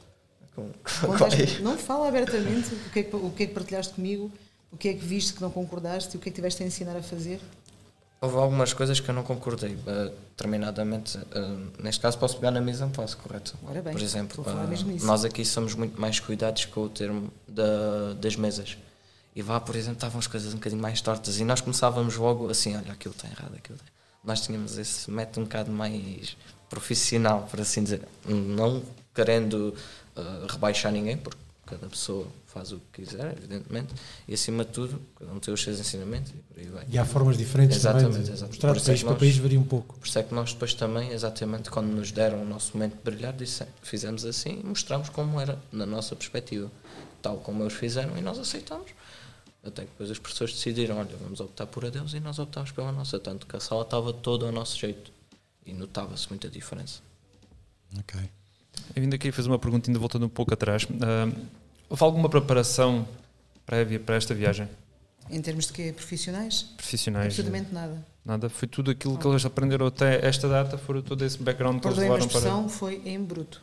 Com... 1.00 1.62
não 1.62 1.76
fala 1.78 2.08
abertamente 2.08 2.74
o 2.74 2.90
que, 2.90 3.00
é 3.00 3.02
que, 3.02 3.16
o 3.16 3.30
que 3.30 3.42
é 3.42 3.46
que 3.46 3.54
partilhaste 3.54 3.94
comigo, 3.94 4.30
o 4.72 4.76
que 4.76 4.88
é 4.88 4.94
que 4.94 5.04
viste 5.04 5.34
que 5.34 5.42
não 5.42 5.50
concordaste 5.50 6.14
e 6.14 6.18
o 6.18 6.20
que 6.20 6.28
é 6.28 6.32
que 6.32 6.36
tiveste 6.36 6.62
a 6.62 6.66
ensinar 6.66 6.96
a 6.96 7.02
fazer. 7.02 7.40
Houve 8.22 8.36
algumas 8.36 8.74
coisas 8.74 9.00
que 9.00 9.08
eu 9.08 9.14
não 9.14 9.22
concordei, 9.22 9.72
uh, 9.72 10.12
determinadamente. 10.30 11.16
Uh, 11.16 11.82
neste 11.82 12.02
caso, 12.02 12.18
posso 12.18 12.36
pegar 12.36 12.50
na 12.50 12.60
mesa, 12.60 12.84
não 12.84 12.92
posso, 12.92 13.16
correto? 13.16 13.56
Ora 13.66 13.80
bem, 13.80 13.94
Por 13.94 14.02
exemplo, 14.02 14.44
uh, 14.46 15.06
nós 15.06 15.24
aqui 15.24 15.42
somos 15.42 15.74
muito 15.74 15.98
mais 15.98 16.20
cuidados 16.20 16.66
com 16.66 16.82
o 16.82 16.88
termo 16.90 17.32
da, 17.48 18.12
das 18.20 18.36
mesas. 18.36 18.76
E 19.34 19.40
vá, 19.40 19.58
por 19.58 19.74
exemplo, 19.74 19.96
estavam 19.96 20.18
as 20.18 20.26
coisas 20.26 20.52
um 20.52 20.56
bocadinho 20.56 20.82
mais 20.82 21.00
tortas 21.00 21.38
e 21.38 21.44
nós 21.44 21.62
começávamos 21.62 22.16
logo 22.16 22.50
assim: 22.50 22.76
olha, 22.76 22.92
aquilo 22.92 23.14
está 23.14 23.26
errado, 23.26 23.54
aquilo 23.56 23.76
está. 23.76 23.90
Nós 24.22 24.42
tínhamos 24.42 24.76
esse 24.76 25.10
método 25.10 25.40
um 25.40 25.44
bocado 25.44 25.72
mais 25.72 26.36
profissional, 26.68 27.48
por 27.50 27.58
assim 27.58 27.82
dizer. 27.82 28.02
Não 28.26 28.82
querendo 29.14 29.74
rebaixar 30.48 30.92
ninguém, 30.92 31.16
porque 31.16 31.40
cada 31.66 31.86
pessoa 31.86 32.26
faz 32.46 32.72
o 32.72 32.80
que 32.92 33.04
quiser, 33.04 33.32
evidentemente, 33.36 33.94
e 34.26 34.34
acima 34.34 34.64
de 34.64 34.72
tudo, 34.72 35.00
cada 35.16 35.32
um 35.32 35.38
tem 35.38 35.54
os 35.54 35.62
seus 35.62 35.78
ensinamentos 35.78 36.32
e 36.32 36.34
por 36.34 36.58
aí 36.58 36.66
vai. 36.66 36.86
E 36.88 36.98
há 36.98 37.04
formas 37.04 37.38
diferentes 37.38 37.76
exatamente, 37.76 38.06
também 38.06 38.20
exatamente. 38.22 38.48
mostrar 38.48 38.72
de 38.72 38.82
país 38.82 39.02
para 39.04 39.14
país 39.14 39.36
varia 39.38 39.60
um 39.60 39.64
pouco. 39.64 39.96
Por 39.96 40.06
isso 40.06 40.18
é 40.18 40.22
que 40.22 40.34
nós 40.34 40.52
depois 40.52 40.74
também, 40.74 41.10
exatamente 41.12 41.70
quando 41.70 41.86
nos 41.86 42.10
deram 42.10 42.42
o 42.42 42.44
nosso 42.44 42.76
momento 42.76 42.96
de 42.96 43.02
brilhar, 43.02 43.32
disse, 43.32 43.64
fizemos 43.82 44.24
assim 44.24 44.60
e 44.60 44.66
mostramos 44.66 45.08
como 45.10 45.40
era 45.40 45.56
na 45.70 45.86
nossa 45.86 46.16
perspectiva, 46.16 46.70
tal 47.22 47.36
como 47.38 47.62
eles 47.62 47.74
fizeram 47.74 48.16
e 48.18 48.20
nós 48.20 48.38
aceitamos. 48.38 48.90
Até 49.62 49.82
que 49.82 49.90
depois 49.90 50.10
as 50.10 50.18
pessoas 50.18 50.52
decidiram, 50.52 50.96
olha, 50.96 51.14
vamos 51.20 51.38
optar 51.38 51.66
por 51.66 51.84
a 51.84 51.90
Deus 51.90 52.14
e 52.14 52.20
nós 52.20 52.38
optámos 52.38 52.72
pela 52.72 52.90
nossa, 52.90 53.20
tanto 53.20 53.46
que 53.46 53.54
a 53.54 53.60
sala 53.60 53.82
estava 53.82 54.12
toda 54.12 54.46
ao 54.46 54.52
nosso 54.52 54.78
jeito 54.78 55.12
e 55.66 55.74
notava-se 55.74 56.28
muita 56.30 56.48
diferença. 56.48 57.00
Ok. 57.98 58.18
Eu 58.94 59.02
vindo 59.02 59.14
aqui 59.14 59.30
fazer 59.32 59.48
uma 59.48 59.58
pergunta, 59.58 59.90
ainda 59.90 59.98
voltando 59.98 60.26
um 60.26 60.28
pouco 60.28 60.52
atrás. 60.52 60.84
Uh, 60.84 61.36
houve 61.88 62.02
alguma 62.02 62.28
preparação 62.28 63.06
prévia 63.64 64.00
para 64.00 64.16
esta 64.16 64.34
viagem? 64.34 64.68
Em 65.30 65.40
termos 65.40 65.66
de 65.66 65.72
quê? 65.72 65.92
Profissionais? 65.94 66.62
Profissionais. 66.76 67.26
Absolutamente 67.26 67.72
nada. 67.72 68.04
Nada, 68.24 68.50
foi 68.50 68.68
tudo 68.68 68.90
aquilo 68.90 69.16
que 69.16 69.26
eles 69.26 69.44
aprenderam 69.44 69.86
até 69.86 70.26
esta 70.26 70.48
data, 70.48 70.76
foi 70.76 71.00
todo 71.02 71.24
esse 71.24 71.38
background 71.38 71.80
que 71.80 71.88
eles 71.88 71.98
levaram 71.98 72.28
para... 72.28 72.54
a 72.54 72.68
foi 72.68 73.00
em 73.04 73.22
bruto. 73.22 73.62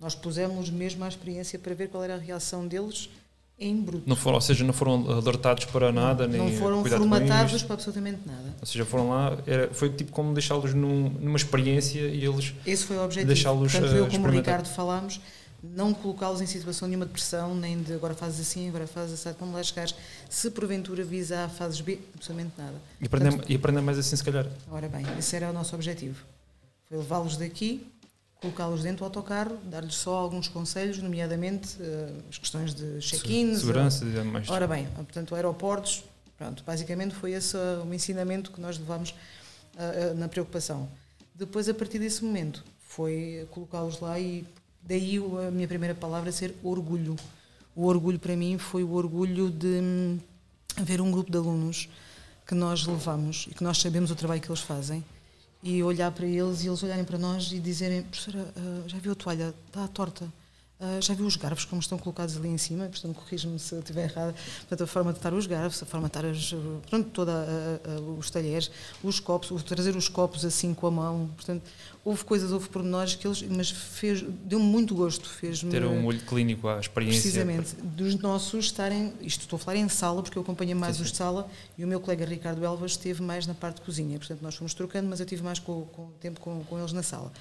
Nós 0.00 0.14
pusemos 0.14 0.70
mesmo 0.70 1.04
a 1.04 1.08
experiência 1.08 1.58
para 1.58 1.74
ver 1.74 1.88
qual 1.88 2.04
era 2.04 2.14
a 2.14 2.18
reação 2.18 2.66
deles 2.66 3.10
em 3.58 3.80
bruto. 3.80 4.04
Não 4.06 4.14
foram, 4.14 4.36
ou 4.36 4.40
seja, 4.40 4.64
não 4.64 4.72
foram 4.72 5.10
alertados 5.10 5.64
para 5.64 5.90
nada, 5.90 6.26
não, 6.26 6.44
nem 6.44 6.52
não 6.52 6.58
foram 6.60 6.84
formatados 6.84 7.62
para 7.62 7.74
absolutamente 7.74 8.20
nada. 8.24 8.54
Ou 8.60 8.66
seja, 8.66 8.84
foram 8.84 9.10
lá, 9.10 9.36
era, 9.46 9.74
foi 9.74 9.90
tipo 9.90 10.12
como 10.12 10.32
deixá-los 10.32 10.74
num, 10.74 11.10
numa 11.10 11.36
experiência 11.36 12.00
e 12.00 12.24
eles 12.24 12.54
Esse 12.64 12.84
foi 12.84 12.96
o 12.96 13.04
objetivo. 13.04 13.68
Tanto 13.68 13.86
eu 13.94 14.08
como 14.08 14.28
o 14.28 14.30
Ricardo 14.30 14.66
falámos, 14.68 15.20
não 15.62 15.92
colocá-los 15.92 16.40
em 16.40 16.46
situação 16.46 16.86
nenhuma 16.86 17.04
de 17.04 17.12
pressão, 17.12 17.54
nem 17.54 17.82
de 17.82 17.92
agora 17.92 18.14
fazes 18.14 18.40
assim, 18.40 18.68
agora 18.68 18.86
fazes 18.86 19.26
assim, 19.26 19.36
como 19.36 19.52
lá 19.52 19.62
chegares. 19.62 19.94
Se 20.30 20.50
porventura 20.52 21.02
visa 21.02 21.44
A, 21.44 21.48
fazes 21.48 21.80
B, 21.80 21.98
absolutamente 22.14 22.52
nada. 22.56 22.74
E 23.00 23.06
aprender, 23.06 23.30
Portanto, 23.30 23.50
e 23.50 23.56
aprender 23.56 23.80
mais 23.80 23.98
assim, 23.98 24.14
se 24.14 24.22
calhar. 24.22 24.46
Ora 24.70 24.88
bem, 24.88 25.04
esse 25.18 25.34
era 25.34 25.50
o 25.50 25.52
nosso 25.52 25.74
objetivo. 25.74 26.24
Foi 26.88 26.96
levá-los 26.96 27.36
daqui, 27.36 27.84
colocá-los 28.40 28.82
dentro 28.82 28.98
do 28.98 29.04
autocarro, 29.04 29.56
dar-lhes 29.64 29.94
só 29.94 30.16
alguns 30.16 30.48
conselhos, 30.48 30.98
nomeadamente 30.98 31.76
uh, 31.80 32.22
as 32.28 32.38
questões 32.38 32.74
de 32.74 33.00
check-ins. 33.00 33.58
Segurança, 33.58 34.04
ou, 34.04 34.24
mais. 34.24 34.48
Ora 34.48 34.66
bem, 34.66 34.86
portanto, 34.94 35.34
aeroportos, 35.34 36.04
pronto, 36.36 36.62
basicamente 36.64 37.14
foi 37.14 37.32
esse 37.32 37.56
uh, 37.56 37.84
o 37.84 37.92
ensinamento 37.92 38.52
que 38.52 38.60
nós 38.60 38.78
levámos 38.78 39.10
uh, 39.10 40.14
na 40.16 40.28
preocupação. 40.28 40.88
Depois, 41.34 41.68
a 41.68 41.74
partir 41.74 41.98
desse 41.98 42.24
momento, 42.24 42.64
foi 42.78 43.46
colocá-los 43.50 44.00
lá 44.00 44.18
e 44.18 44.46
Daí 44.88 45.18
a 45.18 45.50
minha 45.50 45.68
primeira 45.68 45.94
palavra 45.94 46.32
ser 46.32 46.54
orgulho. 46.62 47.14
O 47.76 47.84
orgulho 47.84 48.18
para 48.18 48.34
mim 48.34 48.56
foi 48.56 48.82
o 48.82 48.92
orgulho 48.92 49.50
de 49.50 49.66
hum, 49.66 50.18
ver 50.78 51.02
um 51.02 51.10
grupo 51.10 51.30
de 51.30 51.36
alunos 51.36 51.90
que 52.46 52.54
nós 52.54 52.86
levamos 52.86 53.46
e 53.50 53.54
que 53.54 53.62
nós 53.62 53.76
sabemos 53.76 54.10
o 54.10 54.16
trabalho 54.16 54.40
que 54.40 54.48
eles 54.48 54.62
fazem 54.62 55.04
e 55.62 55.82
olhar 55.82 56.10
para 56.12 56.26
eles 56.26 56.62
e 56.62 56.68
eles 56.68 56.82
olharem 56.82 57.04
para 57.04 57.18
nós 57.18 57.52
e 57.52 57.58
dizerem: 57.58 58.02
Professora, 58.02 58.52
uh, 58.56 58.88
já 58.88 58.98
viu 58.98 59.12
a 59.12 59.14
toalha? 59.14 59.54
Está 59.66 59.88
torta. 59.88 60.32
Uh, 60.80 61.02
já 61.02 61.12
viu 61.12 61.26
os 61.26 61.34
garfos 61.34 61.64
como 61.64 61.80
estão 61.80 61.98
colocados 61.98 62.36
ali 62.36 62.48
em 62.48 62.56
cima? 62.56 62.86
Portanto, 62.86 63.16
corrijo-me 63.16 63.58
se 63.58 63.74
eu 63.74 63.80
estiver 63.80 64.04
errada. 64.04 64.32
Portanto, 64.60 64.84
a 64.84 64.86
forma 64.86 65.12
de 65.12 65.18
estar 65.18 65.34
os 65.34 65.44
garfos, 65.44 65.82
a 65.82 65.86
forma 65.86 66.08
de 66.08 66.16
estar 66.16 66.24
as, 66.24 66.50
portanto, 66.52 67.10
toda 67.12 67.32
a, 67.32 67.96
a, 67.96 68.00
os 68.00 68.30
talheres, 68.30 68.70
os 69.02 69.18
copos, 69.18 69.50
o 69.50 69.58
trazer 69.60 69.96
os 69.96 70.08
copos 70.08 70.44
assim 70.44 70.72
com 70.72 70.86
a 70.86 70.90
mão. 70.92 71.30
Portanto, 71.34 71.64
houve 72.04 72.24
coisas, 72.24 72.52
houve 72.52 72.68
pormenores 72.68 73.16
que 73.16 73.26
eles, 73.26 73.42
mas 73.42 73.70
fez, 73.70 74.22
deu-me 74.22 74.64
muito 74.64 74.94
gosto, 74.94 75.28
fez 75.28 75.60
ter 75.64 75.84
um 75.84 76.06
olho 76.06 76.20
clínico 76.20 76.68
à 76.68 76.78
experiência. 76.78 77.22
Precisamente, 77.22 77.74
dos 77.82 78.14
nossos 78.14 78.66
estarem, 78.66 79.12
isto 79.20 79.40
estou 79.40 79.56
a 79.56 79.60
falar 79.60 79.78
em 79.78 79.88
sala, 79.88 80.22
porque 80.22 80.38
eu 80.38 80.42
acompanhei 80.42 80.76
mais 80.76 80.96
sim, 80.96 81.02
os 81.02 81.10
de 81.10 81.16
sala 81.16 81.50
e 81.76 81.84
o 81.84 81.88
meu 81.88 81.98
colega 81.98 82.24
Ricardo 82.24 82.64
Elvas 82.64 82.92
esteve 82.92 83.20
mais 83.20 83.48
na 83.48 83.54
parte 83.54 83.76
de 83.76 83.82
cozinha, 83.82 84.16
portanto 84.16 84.42
nós 84.42 84.54
fomos 84.54 84.74
trocando, 84.74 85.08
mas 85.08 85.18
eu 85.18 85.26
tive 85.26 85.42
mais 85.42 85.58
com, 85.58 85.86
com 85.86 86.08
tempo 86.20 86.38
com, 86.38 86.62
com 86.62 86.78
eles 86.78 86.92
na 86.92 87.02
sala 87.02 87.32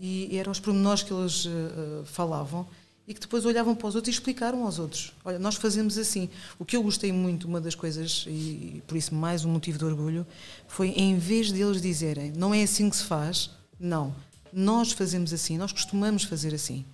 e 0.00 0.38
eram 0.38 0.50
os 0.50 0.58
pormenores 0.58 1.02
que 1.02 1.12
eles 1.12 1.44
uh, 1.44 2.02
falavam 2.06 2.66
e 3.06 3.12
que 3.12 3.20
depois 3.20 3.44
olhavam 3.44 3.74
para 3.74 3.88
os 3.88 3.94
outros 3.94 4.14
e 4.14 4.16
explicaram 4.16 4.64
aos 4.64 4.78
outros. 4.78 5.12
Olha, 5.24 5.38
nós 5.38 5.56
fazemos 5.56 5.98
assim. 5.98 6.30
O 6.58 6.64
que 6.64 6.76
eu 6.76 6.82
gostei 6.82 7.12
muito, 7.12 7.46
uma 7.46 7.60
das 7.60 7.74
coisas, 7.74 8.24
e 8.28 8.82
por 8.86 8.96
isso 8.96 9.14
mais 9.14 9.44
um 9.44 9.50
motivo 9.50 9.78
de 9.78 9.84
orgulho, 9.84 10.26
foi 10.66 10.90
em 10.90 11.18
vez 11.18 11.52
deles 11.52 11.82
dizerem 11.82 12.32
não 12.32 12.54
é 12.54 12.62
assim 12.62 12.88
que 12.88 12.96
se 12.96 13.04
faz, 13.04 13.50
não. 13.78 14.14
Nós 14.52 14.92
fazemos 14.92 15.32
assim, 15.32 15.58
nós 15.58 15.72
costumamos 15.72 16.24
fazer 16.24 16.54
assim. 16.54 16.84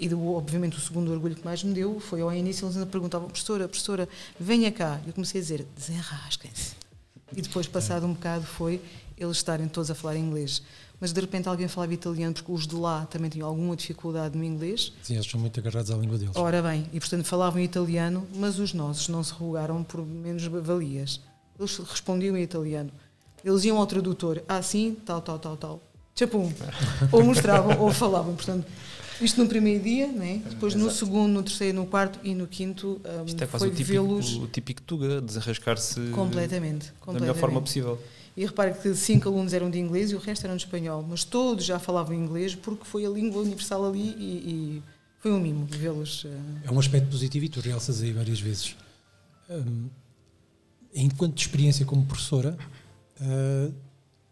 E 0.00 0.12
obviamente 0.14 0.76
o 0.76 0.80
segundo 0.80 1.12
orgulho 1.12 1.34
que 1.34 1.44
mais 1.44 1.62
me 1.62 1.74
deu 1.74 2.00
foi 2.00 2.22
ao 2.22 2.32
início 2.32 2.64
eles 2.64 2.76
ainda 2.76 2.88
perguntavam, 2.88 3.28
professora, 3.28 3.68
professora, 3.68 4.08
venha 4.38 4.72
cá. 4.72 5.00
Eu 5.06 5.12
comecei 5.12 5.40
a 5.40 5.42
dizer, 5.42 5.66
desenrasquem-se. 5.76 6.76
E 7.36 7.42
depois, 7.42 7.66
passado 7.66 8.06
um 8.06 8.14
bocado, 8.14 8.46
foi 8.46 8.80
eles 9.18 9.36
estarem 9.36 9.68
todos 9.68 9.90
a 9.90 9.94
falar 9.94 10.16
inglês 10.16 10.62
mas 11.00 11.12
de 11.12 11.20
repente 11.20 11.48
alguém 11.48 11.68
falava 11.68 11.94
italiano, 11.94 12.34
porque 12.34 12.50
os 12.50 12.66
de 12.66 12.74
lá 12.74 13.06
também 13.06 13.30
tinham 13.30 13.48
alguma 13.48 13.76
dificuldade 13.76 14.36
no 14.36 14.44
inglês. 14.44 14.92
Sim, 15.02 15.14
eles 15.14 15.26
são 15.26 15.40
muito 15.40 15.58
agarrados 15.60 15.90
à 15.90 15.96
língua 15.96 16.18
deles. 16.18 16.36
Ora 16.36 16.62
bem, 16.62 16.86
e 16.92 16.98
portanto 16.98 17.24
falavam 17.24 17.60
italiano, 17.60 18.26
mas 18.34 18.58
os 18.58 18.74
nossos 18.74 19.08
não 19.08 19.22
se 19.22 19.32
rogaram 19.32 19.82
por 19.84 20.04
menos 20.04 20.44
valias. 20.44 21.20
Eles 21.58 21.78
respondiam 21.78 22.36
em 22.36 22.42
italiano. 22.42 22.90
Eles 23.44 23.64
iam 23.64 23.78
ao 23.78 23.86
tradutor, 23.86 24.42
ah, 24.48 24.62
sim, 24.62 24.96
tal, 25.04 25.20
tal, 25.20 25.38
tal, 25.38 25.56
tal. 25.56 25.82
Tchapum. 26.14 26.52
ou 27.12 27.24
mostravam 27.24 27.78
ou 27.80 27.92
falavam. 27.92 28.34
Portanto, 28.34 28.66
isto 29.20 29.40
no 29.42 29.48
primeiro 29.48 29.82
dia, 29.82 30.06
né? 30.06 30.42
depois 30.48 30.74
no 30.74 30.90
segundo, 30.90 31.32
no 31.32 31.42
terceiro, 31.42 31.76
no 31.76 31.86
quarto 31.86 32.18
e 32.22 32.34
no 32.34 32.46
quinto 32.46 33.00
um, 33.04 33.24
Isto 33.24 33.44
é 33.44 33.46
quase 33.46 33.64
foi 33.64 33.68
o 33.68 33.74
típico, 33.74 34.42
o 34.42 34.46
típico 34.46 34.82
Tuga, 34.82 35.20
desenrascar-se 35.20 35.94
completamente, 36.10 36.92
completamente, 37.00 37.06
da 37.06 37.20
melhor 37.20 37.34
forma 37.34 37.60
possível. 37.60 37.98
E 38.38 38.46
repare 38.46 38.72
que 38.72 38.94
cinco 38.94 39.28
alunos 39.28 39.52
eram 39.52 39.68
de 39.68 39.80
inglês 39.80 40.12
e 40.12 40.14
o 40.14 40.18
resto 40.20 40.46
eram 40.46 40.56
de 40.56 40.62
espanhol, 40.64 41.02
mas 41.02 41.24
todos 41.24 41.64
já 41.64 41.80
falavam 41.80 42.14
inglês 42.14 42.54
porque 42.54 42.84
foi 42.84 43.04
a 43.04 43.10
língua 43.10 43.42
universal 43.42 43.84
ali 43.84 44.14
e, 44.16 44.22
e 44.22 44.82
foi 45.18 45.32
um 45.32 45.40
mimo 45.40 45.66
vê-los. 45.66 46.22
Uh... 46.22 46.28
É 46.62 46.70
um 46.70 46.78
aspecto 46.78 47.10
positivo 47.10 47.46
e 47.46 47.48
tu 47.48 47.58
realças 47.58 48.00
aí 48.00 48.12
várias 48.12 48.38
vezes. 48.38 48.76
Um, 49.50 49.88
enquanto 50.94 51.36
experiência 51.36 51.84
como 51.84 52.06
professora, 52.06 52.56
uh, 53.20 53.74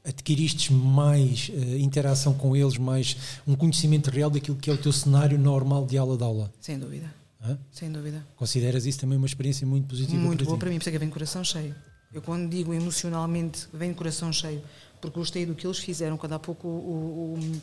adquiriste 0.04 0.72
mais 0.72 1.48
uh, 1.48 1.76
interação 1.76 2.32
com 2.32 2.54
eles, 2.54 2.78
mais 2.78 3.16
um 3.44 3.56
conhecimento 3.56 4.08
real 4.08 4.30
daquilo 4.30 4.56
que 4.56 4.70
é 4.70 4.72
o 4.72 4.78
teu 4.78 4.92
cenário 4.92 5.36
normal 5.36 5.84
de 5.84 5.98
aula 5.98 6.16
de 6.16 6.22
aula? 6.22 6.52
Sem 6.60 6.78
dúvida. 6.78 7.12
Hã? 7.42 7.58
Sem 7.72 7.90
dúvida. 7.90 8.24
Consideras 8.36 8.86
isso 8.86 9.00
também 9.00 9.18
uma 9.18 9.26
experiência 9.26 9.66
muito 9.66 9.88
positiva? 9.88 10.16
Muito 10.16 10.44
boa 10.44 10.56
para 10.56 10.70
mim, 10.70 10.76
por 10.76 10.82
isso 10.82 10.90
é 10.90 10.92
que 10.92 10.98
vem 10.98 11.10
coração 11.10 11.42
cheio. 11.42 11.74
Eu, 12.12 12.22
quando 12.22 12.48
digo 12.48 12.72
emocionalmente, 12.72 13.66
vem 13.72 13.90
de 13.90 13.96
coração 13.96 14.32
cheio, 14.32 14.62
porque 15.00 15.18
gostei 15.18 15.44
do 15.44 15.54
que 15.54 15.66
eles 15.66 15.78
fizeram, 15.78 16.16
quando 16.16 16.32
há 16.32 16.38
pouco 16.38 16.66
o. 16.66 16.70
o, 16.70 17.38
o 17.38 17.62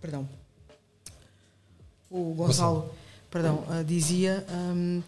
perdão. 0.00 0.28
O 2.10 2.34
Gonçalo, 2.34 2.80
Gonçalo. 2.80 2.94
perdão, 3.30 3.64
uh, 3.68 3.82
dizia 3.84 4.46
um, 4.50 5.02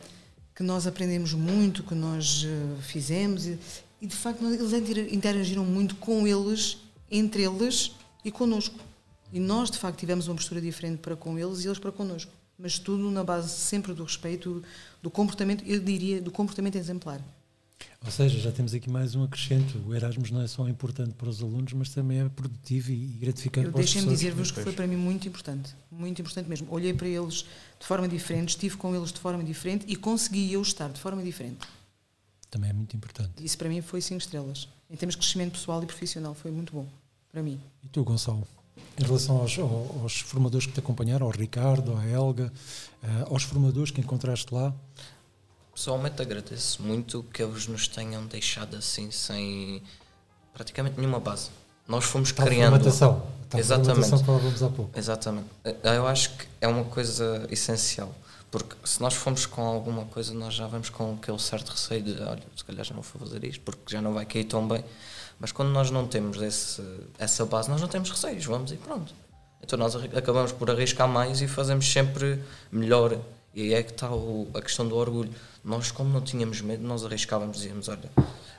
que 0.55 0.63
nós 0.63 0.87
aprendemos 0.87 1.33
muito, 1.33 1.83
que 1.83 1.95
nós 1.95 2.45
uh, 2.45 2.83
fizemos, 2.83 3.47
e, 3.47 3.59
e, 4.01 4.07
de 4.07 4.17
facto 4.17 4.45
eles 4.45 4.73
interagiram 5.13 5.65
muito 5.65 5.95
com 5.97 6.27
eles, 6.27 6.79
entre 7.11 7.45
eles 7.45 7.93
e 8.25 8.31
connosco. 8.33 8.79
E 9.33 9.39
nós, 9.39 9.71
de 9.71 9.79
facto, 9.79 9.99
tivemos 9.99 10.29
uma 10.29 10.35
postura 10.35 10.61
diferente 10.61 10.99
para 10.99 11.15
com 11.15 11.39
eles 11.39 11.65
e 11.65 11.69
eles 11.69 11.79
para 11.79 11.93
connosco. 11.93 12.33
Mas 12.59 12.79
tudo 12.79 13.11
na 13.11 13.23
base 13.23 13.51
sempre 13.51 13.93
do 13.93 14.03
respeito, 14.03 14.63
do 15.03 15.11
comportamento, 15.11 15.63
eu 15.67 15.79
diria, 15.79 16.23
do 16.23 16.31
comportamento 16.31 16.77
exemplar. 16.77 17.21
Ou 18.05 18.11
seja, 18.11 18.39
já 18.39 18.53
temos 18.53 18.73
aqui 18.73 18.89
mais 18.89 19.15
um 19.15 19.25
acrescento. 19.25 19.83
O 19.87 19.95
Erasmus 19.95 20.31
não 20.31 20.41
é 20.41 20.47
só 20.47 20.69
importante 20.69 21.15
para 21.15 21.29
os 21.29 21.43
alunos, 21.43 21.73
mas 21.73 21.89
também 21.89 22.21
é 22.21 22.29
produtivo 22.29 22.93
e 22.93 23.19
gratificante 23.19 23.67
Eu 23.67 23.73
para 23.73 23.81
os 23.81 23.85
Deixem-me 23.85 24.09
dizer-vos 24.09 24.51
que 24.51 24.61
foi 24.61 24.73
para 24.73 24.87
mim 24.87 24.97
muito 24.97 25.27
importante. 25.27 25.75
Muito 25.91 26.21
importante 26.21 26.49
mesmo. 26.49 26.69
Olhei 26.71 26.95
para 26.95 27.09
eles 27.09 27.45
de 27.79 27.87
forma 27.87 28.07
diferente, 28.07 28.51
estive 28.51 28.77
com 28.77 28.95
eles 28.95 29.13
de 29.13 29.19
forma 29.19 29.43
diferente 29.43 29.85
e 29.89 29.97
consegui 29.97 30.53
eu 30.53 30.63
estar 30.63 30.89
de 30.89 31.01
forma 31.01 31.23
diferente. 31.23 31.67
Também 32.49 32.71
é 32.71 32.73
muito 32.73 32.97
importante. 32.97 33.45
Isso 33.45 33.59
para 33.59 33.69
mim 33.69 33.83
foi 33.83 34.01
cinco 34.01 34.21
estrelas. 34.21 34.69
Em 34.89 34.97
termos 34.97 35.15
de 35.15 35.19
crescimento 35.19 35.53
pessoal 35.53 35.83
e 35.83 35.87
profissional, 35.87 36.33
foi 36.33 36.53
muito 36.53 36.73
bom 36.73 36.87
para 37.33 37.43
mim. 37.43 37.61
E 37.83 37.89
tu, 37.89 38.05
Gonçalo? 38.05 38.47
Em 38.99 39.05
relação 39.05 39.39
aos, 39.39 39.59
aos 39.59 40.21
formadores 40.21 40.67
que 40.67 40.73
te 40.73 40.81
acompanharam, 40.81 41.27
ao 41.27 41.33
Ricardo, 41.33 41.95
à 41.97 42.07
Helga, 42.07 42.53
eh, 43.03 43.27
aos 43.29 43.43
formadores 43.43 43.91
que 43.91 44.01
encontraste 44.01 44.55
lá, 44.55 44.75
pessoalmente 45.77 46.23
agradeço 46.23 46.83
muito 46.83 47.23
que 47.35 47.43
eles 47.43 47.67
nos 47.67 47.87
tenham 47.87 48.25
deixado 48.27 48.77
assim 48.77 49.11
sem 49.11 49.83
praticamente 50.55 50.97
nenhuma 50.99 51.21
base. 51.21 51.51
Nós 51.87 52.05
fomos 52.05 52.33
Tal 52.33 52.47
criando. 52.47 52.73
Formatação. 52.73 53.27
Tal 53.51 53.61
Exatamente. 53.61 54.09
Formatação 54.25 54.69
há 54.69 54.71
pouco. 54.71 54.99
Exatamente. 54.99 55.49
Eu 55.85 56.07
acho 56.09 56.31
que 56.31 56.47
é 56.63 56.67
uma 56.67 56.85
coisa 56.85 57.47
essencial. 57.51 58.13
Porque 58.51 58.75
se 58.85 59.03
nós 59.03 59.13
formos 59.13 59.45
com 59.45 59.61
alguma 59.61 60.07
coisa, 60.07 60.33
nós 60.33 60.55
já 60.55 60.67
vamos 60.67 60.89
com 60.89 61.19
aquele 61.21 61.39
certo 61.39 61.69
receio 61.69 62.03
de, 62.03 62.23
olha, 62.23 62.43
se 62.57 62.65
calhar 62.65 62.83
já 62.83 62.95
não 62.95 63.03
vou 63.03 63.21
fazer 63.21 63.45
isto, 63.45 63.61
porque 63.61 63.93
já 63.93 64.01
não 64.01 64.15
vai 64.15 64.25
cair 64.25 64.45
tão 64.45 64.67
bem. 64.67 64.83
Mas 65.39 65.53
quando 65.53 65.69
nós 65.69 65.91
não 65.91 66.07
temos 66.07 66.41
esse, 66.41 66.83
essa 67.19 67.45
base, 67.45 67.69
nós 67.69 67.83
não 67.83 67.89
temos 67.89 68.11
receios, 68.11 68.47
vamos 68.47 68.73
e 68.73 68.77
pronto. 68.77 69.13
Então 69.63 69.79
nós 69.79 69.95
acabamos 69.95 70.53
por 70.53 70.71
arriscar 70.71 71.07
mais 71.07 71.43
e 71.43 71.47
fazemos 71.47 71.87
sempre 71.93 72.43
melhor. 72.73 73.19
E 73.57 73.63
aí 73.63 73.75
é 73.75 73.83
que 73.83 73.91
está 73.91 74.15
o, 74.15 74.47
a 74.55 74.61
questão 74.61 74.87
do 74.87 74.95
orgulho 74.95 75.33
nós, 75.67 75.91
como 75.91 76.09
não 76.11 76.21
tínhamos 76.21 76.61
medo, 76.61 76.87
nós 76.87 77.05
arriscávamos, 77.05 77.57
dizíamos, 77.57 77.89
olha, 77.89 78.09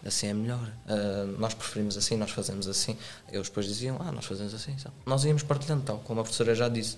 assim 0.05 0.27
é 0.27 0.33
melhor, 0.33 0.69
uh, 0.87 1.39
nós 1.39 1.53
preferimos 1.53 1.97
assim, 1.97 2.17
nós 2.17 2.31
fazemos 2.31 2.67
assim. 2.67 2.97
Eles 3.31 3.47
depois 3.47 3.65
diziam, 3.65 3.95
ah, 4.01 4.11
nós 4.11 4.25
fazemos 4.25 4.53
assim. 4.53 4.75
Então, 4.77 4.91
nós 5.05 5.23
íamos 5.23 5.41
partilhando, 5.41 5.83
tal 5.83 5.99
como 5.99 6.19
a 6.19 6.23
professora 6.23 6.53
já 6.53 6.67
disse. 6.67 6.97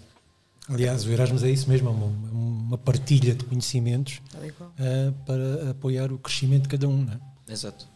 Aliás, 0.67 1.05
o 1.05 1.11
Erasmus 1.11 1.43
é 1.43 1.51
isso 1.51 1.69
mesmo, 1.69 1.89
é 1.89 1.91
uma, 1.91 2.07
uma 2.07 2.77
partilha 2.77 3.35
de 3.35 3.45
conhecimentos 3.45 4.19
uh, 4.33 5.13
para 5.27 5.69
apoiar 5.69 6.11
o 6.11 6.17
crescimento 6.17 6.63
de 6.63 6.69
cada 6.69 6.87
um, 6.87 7.03
não 7.03 7.13
é? 7.13 7.53
Exato. 7.53 7.87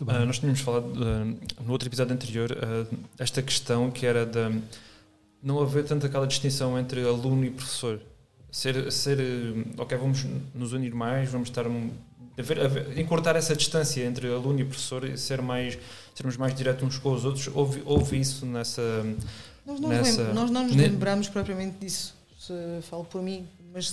Uh, 0.00 0.26
nós 0.26 0.40
tínhamos 0.40 0.60
falado 0.60 0.88
no 0.88 1.70
outro 1.70 1.88
episódio 1.88 2.14
anterior 2.14 2.50
esta 3.16 3.40
questão 3.40 3.92
que 3.92 4.04
era 4.04 4.26
de 4.26 4.60
não 5.40 5.60
haver 5.60 5.84
tanto 5.84 6.04
aquela 6.04 6.26
distinção 6.26 6.76
entre 6.76 7.06
aluno 7.06 7.44
e 7.44 7.50
professor 7.52 8.00
ser, 8.54 8.92
ser 8.92 9.18
eh, 9.18 9.64
ok, 9.76 9.98
vamos 9.98 10.24
nos 10.54 10.72
unir 10.72 10.94
mais, 10.94 11.28
vamos 11.28 11.48
estar 11.48 11.66
um, 11.66 11.90
encurtar 12.96 13.34
essa 13.34 13.56
distância 13.56 14.04
entre 14.04 14.28
aluno 14.28 14.60
e 14.60 14.64
professor 14.64 15.04
e 15.04 15.18
ser 15.18 15.42
mais, 15.42 15.76
sermos 16.14 16.36
mais 16.36 16.54
diretos 16.54 16.84
uns 16.84 16.96
com 16.96 17.12
os 17.12 17.24
outros. 17.24 17.48
Houve, 17.52 17.82
houve 17.84 18.20
isso 18.20 18.46
nessa. 18.46 19.04
Nós 19.66 19.80
não, 19.80 19.88
nessa, 19.88 20.18
lembra, 20.18 20.34
nós 20.34 20.50
não 20.52 20.62
nos 20.68 20.76
lembramos 20.76 21.28
propriamente 21.28 21.78
disso, 21.78 22.14
se 22.38 22.52
falo 22.88 23.04
por 23.04 23.20
mim, 23.20 23.44
mas, 23.72 23.92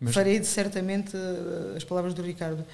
mas 0.00 0.12
farei 0.12 0.40
de, 0.40 0.46
certamente 0.46 1.16
eh, 1.16 1.76
as 1.76 1.84
palavras 1.84 2.14
do 2.14 2.22
Ricardo. 2.22 2.64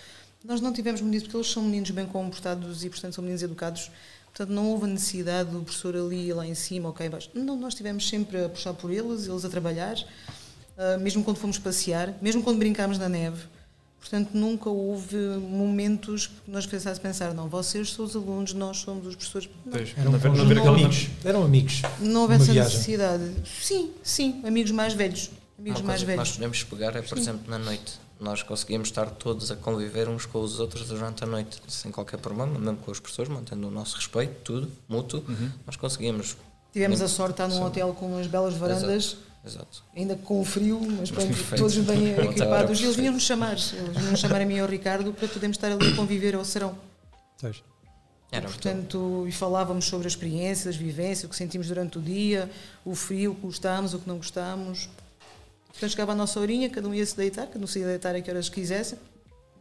Nós 0.43 0.63
não 0.63 0.73
tivemos 0.73 1.03
medidas 1.03 1.25
porque 1.25 1.37
eles 1.37 1.51
são 1.51 1.63
meninos 1.63 1.91
bem 1.91 2.07
comportados 2.07 2.83
e, 2.83 2.89
portanto, 2.89 3.13
são 3.13 3.23
meninos 3.23 3.43
educados. 3.43 3.91
Portanto, 4.25 4.55
não 4.55 4.71
houve 4.71 4.85
a 4.85 4.89
necessidade 4.89 5.51
do 5.51 5.61
professor 5.61 5.95
ali 5.95 6.33
lá 6.33 6.47
em 6.47 6.55
cima 6.55 6.89
ou 6.89 6.95
cá 6.95 7.05
embaixo. 7.05 7.29
Não, 7.35 7.57
nós 7.57 7.75
estivemos 7.75 8.09
sempre 8.09 8.43
a 8.43 8.49
puxar 8.49 8.73
por 8.73 8.91
eles, 8.91 9.29
eles 9.29 9.45
a 9.45 9.51
trabalhar. 9.51 9.97
Ah, 10.77 10.97
mesmo 10.97 11.23
quando 11.23 11.37
fomos 11.37 11.59
passear, 11.59 12.15
mesmo 12.23 12.43
quando 12.43 12.59
brincámos 12.59 12.99
na 12.99 13.09
neve. 13.09 13.43
Portanto, 14.01 14.31
nunca 14.33 14.71
houve 14.71 15.17
momentos 15.17 16.27
que 16.27 16.51
nós 16.51 16.65
pensássemos 16.65 17.01
pensar, 17.01 17.35
não, 17.35 17.49
vocês 17.49 17.93
são 17.93 18.07
os 18.07 18.17
alunos, 18.17 18.55
nós 18.55 18.79
somos 18.79 19.07
os 19.07 19.15
professores. 19.15 19.51
Não. 19.67 19.73
Pois, 19.73 19.93
eram, 19.95 20.13
não, 20.13 20.19
não, 20.19 20.55
não, 20.65 20.75
amigos. 20.75 21.09
Eram 21.23 21.45
amigos. 21.45 21.83
Não 22.01 22.23
houve 22.23 22.35
essa 22.35 22.51
viagem. 22.51 22.73
necessidade. 22.73 23.31
Sim, 23.61 23.91
sim, 24.03 24.41
amigos 24.47 24.71
mais 24.71 24.95
velhos. 24.95 25.31
Amigos 25.59 25.81
Uma 25.81 25.89
mais 25.89 26.03
velhos. 26.03 26.19
nós 26.19 26.33
podemos 26.33 26.65
pegar 26.65 26.97
é, 26.97 27.03
por 27.03 27.15
sim. 27.15 27.21
exemplo, 27.21 27.51
na 27.51 27.59
noite. 27.59 28.01
Nós 28.19 28.43
conseguíamos 28.43 28.89
estar 28.89 29.07
todos 29.11 29.51
a 29.51 29.57
conviver 29.57 30.09
uns 30.09 30.25
com 30.25 30.41
os 30.41 30.59
outros 30.61 30.89
durante 30.89 31.23
a 31.23 31.27
noite, 31.27 31.61
sem 31.69 31.91
qualquer 31.91 32.19
problema, 32.19 32.59
mesmo 32.59 32.79
com 32.79 32.91
os 32.91 33.01
professores, 33.01 33.31
mantendo 33.31 33.69
o 33.69 33.71
nosso 33.71 33.97
respeito, 33.97 34.35
tudo, 34.43 34.73
mútuo. 34.89 35.23
Uhum. 35.29 35.51
Nós 35.67 35.77
conseguíamos. 35.77 36.37
Tivemos 36.73 37.03
a 37.03 37.09
sorte 37.09 37.37
de 37.37 37.43
estar 37.43 37.49
num 37.55 37.67
hotel 37.67 37.93
com 37.93 38.07
umas 38.07 38.27
belas 38.27 38.55
varandas. 38.55 39.05
Exato 39.05 39.30
Exato. 39.45 39.83
Ainda 39.97 40.17
com 40.17 40.41
o 40.41 40.45
frio, 40.45 40.81
mas 40.99 41.11
pronto, 41.11 41.35
todos 41.57 41.77
bem 41.79 42.11
equipados. 42.13 42.79
E 42.81 42.85
eles 42.85 42.97
vinham-nos 42.97 43.23
chamar, 43.23 43.53
eles 43.53 43.73
vinham-nos 43.73 44.21
chamar 44.21 44.43
a 44.43 44.45
mim 44.45 44.57
e 44.57 44.61
ao 44.61 44.69
Ricardo 44.69 45.13
para 45.13 45.29
podermos 45.29 45.57
estar 45.57 45.73
ali 45.73 45.93
a 45.93 45.97
conviver 45.97 46.35
ao 46.35 46.45
serão. 46.45 46.77
Pois. 47.41 47.63
Era 48.33 48.47
portanto, 48.47 49.25
e 49.27 49.33
falávamos 49.33 49.87
sobre 49.87 50.07
as 50.07 50.13
experiências, 50.13 50.69
as 50.69 50.77
vivências, 50.77 51.25
o 51.25 51.29
que 51.29 51.35
sentimos 51.35 51.67
durante 51.67 51.99
o 51.99 52.01
dia, 52.01 52.49
o 52.85 52.95
frio, 52.95 53.33
o 53.33 53.35
que 53.35 53.41
gostamos, 53.41 53.93
o 53.93 53.99
que 53.99 54.07
não 54.07 54.19
gostamos. 54.19 54.89
Portanto, 55.69 55.91
chegava 55.91 56.13
a 56.13 56.15
nossa 56.15 56.39
horinha, 56.39 56.71
cada 56.71 56.87
um 56.87 56.95
ia 56.95 57.05
se 57.05 57.17
deitar, 57.17 57.49
cada 57.49 57.65
um 57.65 57.67
se 57.67 57.81
ia 57.81 57.87
deitar 57.87 58.15
a 58.15 58.21
que 58.21 58.31
horas 58.31 58.49
quisesse, 58.49 58.97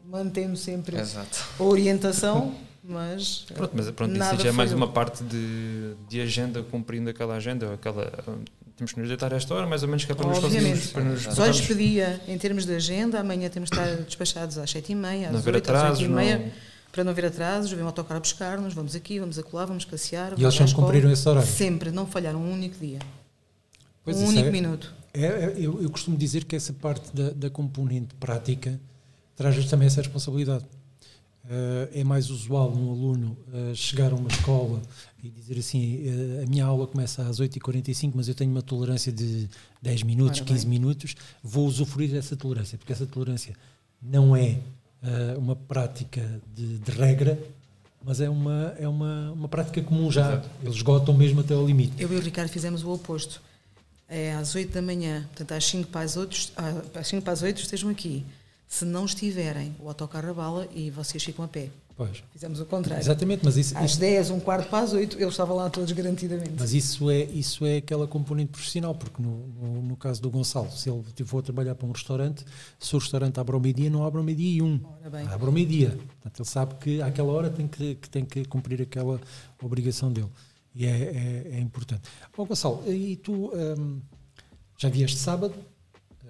mantendo 0.06 0.56
sempre 0.56 1.00
Exato. 1.00 1.44
a 1.60 1.64
orientação, 1.64 2.56
mas. 2.84 3.46
Pronto, 3.56 3.72
mas 3.74 3.90
pronto, 3.92 4.16
nada 4.16 4.36
isso 4.36 4.44
já 4.44 4.50
é 4.50 4.52
mais 4.52 4.72
uma 4.72 4.88
parte 4.92 5.24
de, 5.24 5.96
de 6.08 6.22
agenda, 6.22 6.62
cumprindo 6.62 7.10
aquela 7.10 7.36
agenda, 7.36 7.74
aquela, 7.74 8.12
temos 8.80 8.94
que 8.94 9.00
nos 9.00 9.10
deitar 9.10 9.34
a 9.34 9.38
esta 9.38 9.54
hora, 9.54 9.68
mais 9.68 9.84
ou 9.84 9.90
menos, 9.90 10.06
que 10.06 10.12
é 10.12 10.16
para 10.16 10.28
nos 10.28 10.40
conseguirmos. 10.40 10.88
Para 10.88 11.04
nos 11.04 11.24
Só 11.24 11.46
lhes 11.46 11.62
pedia, 11.62 12.22
em 12.28 12.38
termos 12.38 12.66
de 12.66 12.74
agenda, 12.74 13.20
amanhã 13.20 13.50
temos 13.50 13.70
de 13.70 13.78
estar 13.78 13.96
despachados 14.04 14.58
às 14.58 14.74
7h30, 14.74 15.26
às 15.26 15.32
não 15.32 15.40
haver 15.40 15.56
8 15.56 15.70
às 15.70 15.78
atrasos, 15.78 16.08
8h30, 16.08 16.10
não. 16.10 16.52
para 16.92 17.04
não 17.04 17.12
haver 17.12 17.26
atrasos, 17.26 17.72
vem 17.72 17.84
o 17.84 17.88
autocarro 17.88 18.22
buscar-nos, 18.22 18.74
vamos 18.74 18.96
aqui, 18.96 19.20
vamos 19.20 19.38
acolá, 19.38 19.66
vamos 19.66 19.84
passear. 19.84 20.28
E 20.28 20.30
vamos 20.30 20.44
eles 20.44 20.56
sempre 20.56 20.74
cumpriram 20.74 21.12
esse 21.12 21.28
horário. 21.28 21.50
Sempre, 21.50 21.92
não 21.92 22.08
falharam 22.08 22.40
um 22.40 22.54
único 22.54 22.80
dia. 22.80 23.00
Pois 24.04 24.18
um 24.18 24.28
único 24.28 24.48
é- 24.48 24.52
minuto. 24.52 24.94
É, 25.14 25.26
é- 25.26 25.54
eu, 25.58 25.82
eu 25.82 25.90
costumo 25.90 26.16
dizer 26.16 26.46
que 26.46 26.56
essa 26.56 26.72
parte 26.72 27.14
da, 27.14 27.32
da 27.32 27.50
componente 27.50 28.16
prática 28.16 28.80
traz 29.36 29.66
também 29.66 29.88
essa 29.88 30.02
responsabilidade. 30.02 30.64
Eh, 31.52 32.02
é 32.02 32.04
mais 32.04 32.30
usual 32.30 32.72
um 32.72 32.92
aluno 32.92 33.36
eh, 33.52 33.74
chegar 33.74 34.12
a 34.12 34.16
uma 34.16 34.30
escola 34.30 34.80
e 35.24 35.30
dizer 35.30 35.58
assim: 35.58 36.04
eh, 36.06 36.44
a 36.44 36.46
minha 36.46 36.64
aula 36.64 36.86
começa 36.86 37.24
às 37.24 37.40
8h45, 37.40 38.12
mas 38.14 38.28
eu 38.28 38.36
tenho 38.36 38.52
uma 38.52 38.62
tolerância 38.62 39.12
de 39.12 39.50
10 39.82 40.04
minutos, 40.04 40.42
Ora 40.42 40.48
15 40.48 40.68
bem. 40.68 40.80
minutos, 40.80 41.16
vou 41.42 41.66
usufruir 41.66 42.12
dessa 42.12 42.36
tolerância, 42.36 42.78
porque 42.78 42.94
essa 42.94 43.08
tolerância 43.08 43.56
não 44.00 44.36
é 44.36 44.60
uma 45.38 45.56
prática 45.56 46.22
de, 46.54 46.78
de 46.78 46.92
regra, 46.92 47.40
mas 48.04 48.20
é 48.20 48.30
uma, 48.30 48.76
é 48.78 48.88
uma, 48.88 49.32
uma 49.32 49.48
prática 49.48 49.82
comum 49.82 50.12
já. 50.12 50.34
Exato. 50.34 50.50
Eles 50.62 50.76
esgotam 50.76 51.16
mesmo 51.16 51.40
até 51.40 51.54
ao 51.54 51.66
limite. 51.66 51.94
Eu 51.98 52.14
e 52.14 52.18
o 52.18 52.20
Ricardo 52.20 52.50
fizemos 52.50 52.84
o 52.84 52.92
oposto. 52.92 53.42
É 54.10 54.34
às 54.34 54.54
8 54.54 54.74
da 54.74 54.82
manhã, 54.82 55.24
portanto 55.30 55.54
às 55.54 55.66
5 55.66 55.90
para 55.90 56.02
as 56.02 56.18
8, 56.18 56.52
ah, 56.58 57.00
às 57.00 57.08
5 57.08 57.24
para 57.24 57.34
as 57.34 57.42
8 57.42 57.62
estejam 57.62 57.90
aqui. 57.90 58.26
Se 58.70 58.86
não 58.86 59.06
estiverem, 59.06 59.76
o 59.80 59.88
autocarro 59.88 60.30
abala 60.30 60.68
e 60.76 60.92
vocês 60.92 61.24
ficam 61.24 61.44
a 61.44 61.48
pé. 61.48 61.70
Pois. 61.98 62.24
Fizemos 62.32 62.60
o 62.62 62.66
contrário. 62.66 63.02
Exatamente, 63.02 63.44
mas 63.44 63.58
isso, 63.58 63.76
Às 63.76 63.92
isso- 63.92 64.00
10, 64.00 64.30
um 64.30 64.40
quarto 64.40 64.70
para 64.70 64.84
as 64.86 64.94
8, 64.94 65.18
eles 65.18 65.34
estavam 65.34 65.56
lá 65.58 65.70
todos 65.72 65.92
garantidamente. 65.92 66.54
Mas 66.58 66.72
isso 66.72 67.10
é, 67.10 67.24
isso 67.24 67.66
é 67.66 67.78
aquela 67.78 68.08
componente 68.08 68.52
profissional, 68.52 68.94
porque 68.94 69.22
no, 69.22 69.48
no, 69.48 69.82
no 69.82 69.98
caso 69.98 70.22
do 70.22 70.30
Gonçalo, 70.30 70.72
se 70.72 70.88
ele 70.88 71.04
for 71.26 71.42
trabalhar 71.42 71.74
para 71.74 71.88
um 71.88 71.92
restaurante, 71.92 72.46
se 72.80 72.96
o 72.96 73.00
restaurante 73.00 73.40
abre 73.40 73.56
ao 73.56 73.60
meio-dia, 73.60 73.90
não 73.90 74.06
abre 74.06 74.20
ao 74.20 74.24
meio-dia 74.24 74.60
e 74.60 74.62
um. 74.62 74.80
Abre 75.30 75.48
ao 75.48 75.52
meio-dia. 75.52 75.90
Portanto, 75.90 76.40
ele 76.40 76.48
sabe 76.48 76.76
que 76.76 77.02
àquela 77.02 77.34
hora 77.34 77.50
tem 77.50 77.68
que, 77.68 77.96
que 77.96 78.08
tem 78.10 78.24
que 78.24 78.46
cumprir 78.46 78.82
aquela 78.84 79.20
obrigação 79.62 80.14
dele. 80.14 80.30
E 80.76 80.86
é, 80.86 80.90
é, 80.90 81.48
é 81.56 81.60
importante. 81.60 82.04
Bom, 82.38 82.46
Gonçalo, 82.46 82.84
e 82.88 83.16
tu 83.18 83.52
hum, 83.54 84.00
já 84.78 84.88
vieste 84.88 85.18
sábado, 85.18 85.54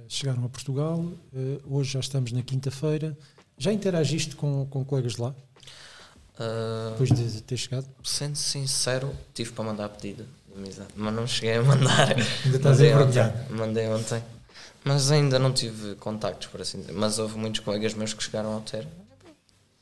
chegaram 0.10 0.44
a 0.44 0.50
Portugal, 0.50 1.06
eh, 1.34 1.60
hoje 1.70 1.92
já 1.94 2.00
estamos 2.00 2.32
na 2.32 2.42
quinta-feira. 2.42 3.18
Já 3.58 3.72
interagiste 3.72 4.36
com, 4.36 4.66
com 4.66 4.84
colegas 4.86 5.14
de 5.16 5.22
lá, 5.22 5.36
Ah, 6.38 6.90
depois 6.92 7.10
de, 7.10 7.32
de 7.34 7.42
ter 7.44 7.58
chegado? 7.58 7.86
sendo 8.04 8.36
sincero, 8.38 9.14
tive 9.34 9.52
para 9.52 9.66
mandar 9.66 9.90
pedido 9.90 10.26
de 10.48 10.58
amizade, 10.60 10.90
mas 10.96 11.14
não 11.14 11.28
cheguei 11.28 11.56
a 11.58 11.62
mandar. 11.64 12.10
Ainda 12.46 12.58
estás 12.58 12.80
mandei 12.80 12.94
ontem, 12.96 13.34
mandei 13.52 13.88
ontem. 13.90 14.24
Mas 14.84 15.12
ainda 15.12 15.38
não 15.38 15.52
tive 15.54 15.96
contactos, 15.96 16.48
por 16.48 16.62
assim 16.62 16.80
dizer. 16.80 16.94
Mas 16.94 17.20
houve 17.20 17.38
muitos 17.38 17.60
colegas 17.60 17.94
meus 17.94 18.14
que 18.14 18.24
chegaram 18.24 18.58
a 18.58 18.62
ter. 18.62 18.88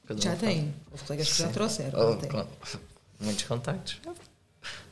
Cada 0.08 0.20
um 0.20 0.24
Já 0.24 0.32
faz. 0.32 0.42
tem. 0.42 0.74
Os 0.92 1.02
colegas 1.04 1.32
que 1.32 1.38
já 1.38 1.50
trouxeram. 1.50 2.00
Oh. 2.00 2.78
Muitos 3.24 3.44
contactos. 3.44 4.00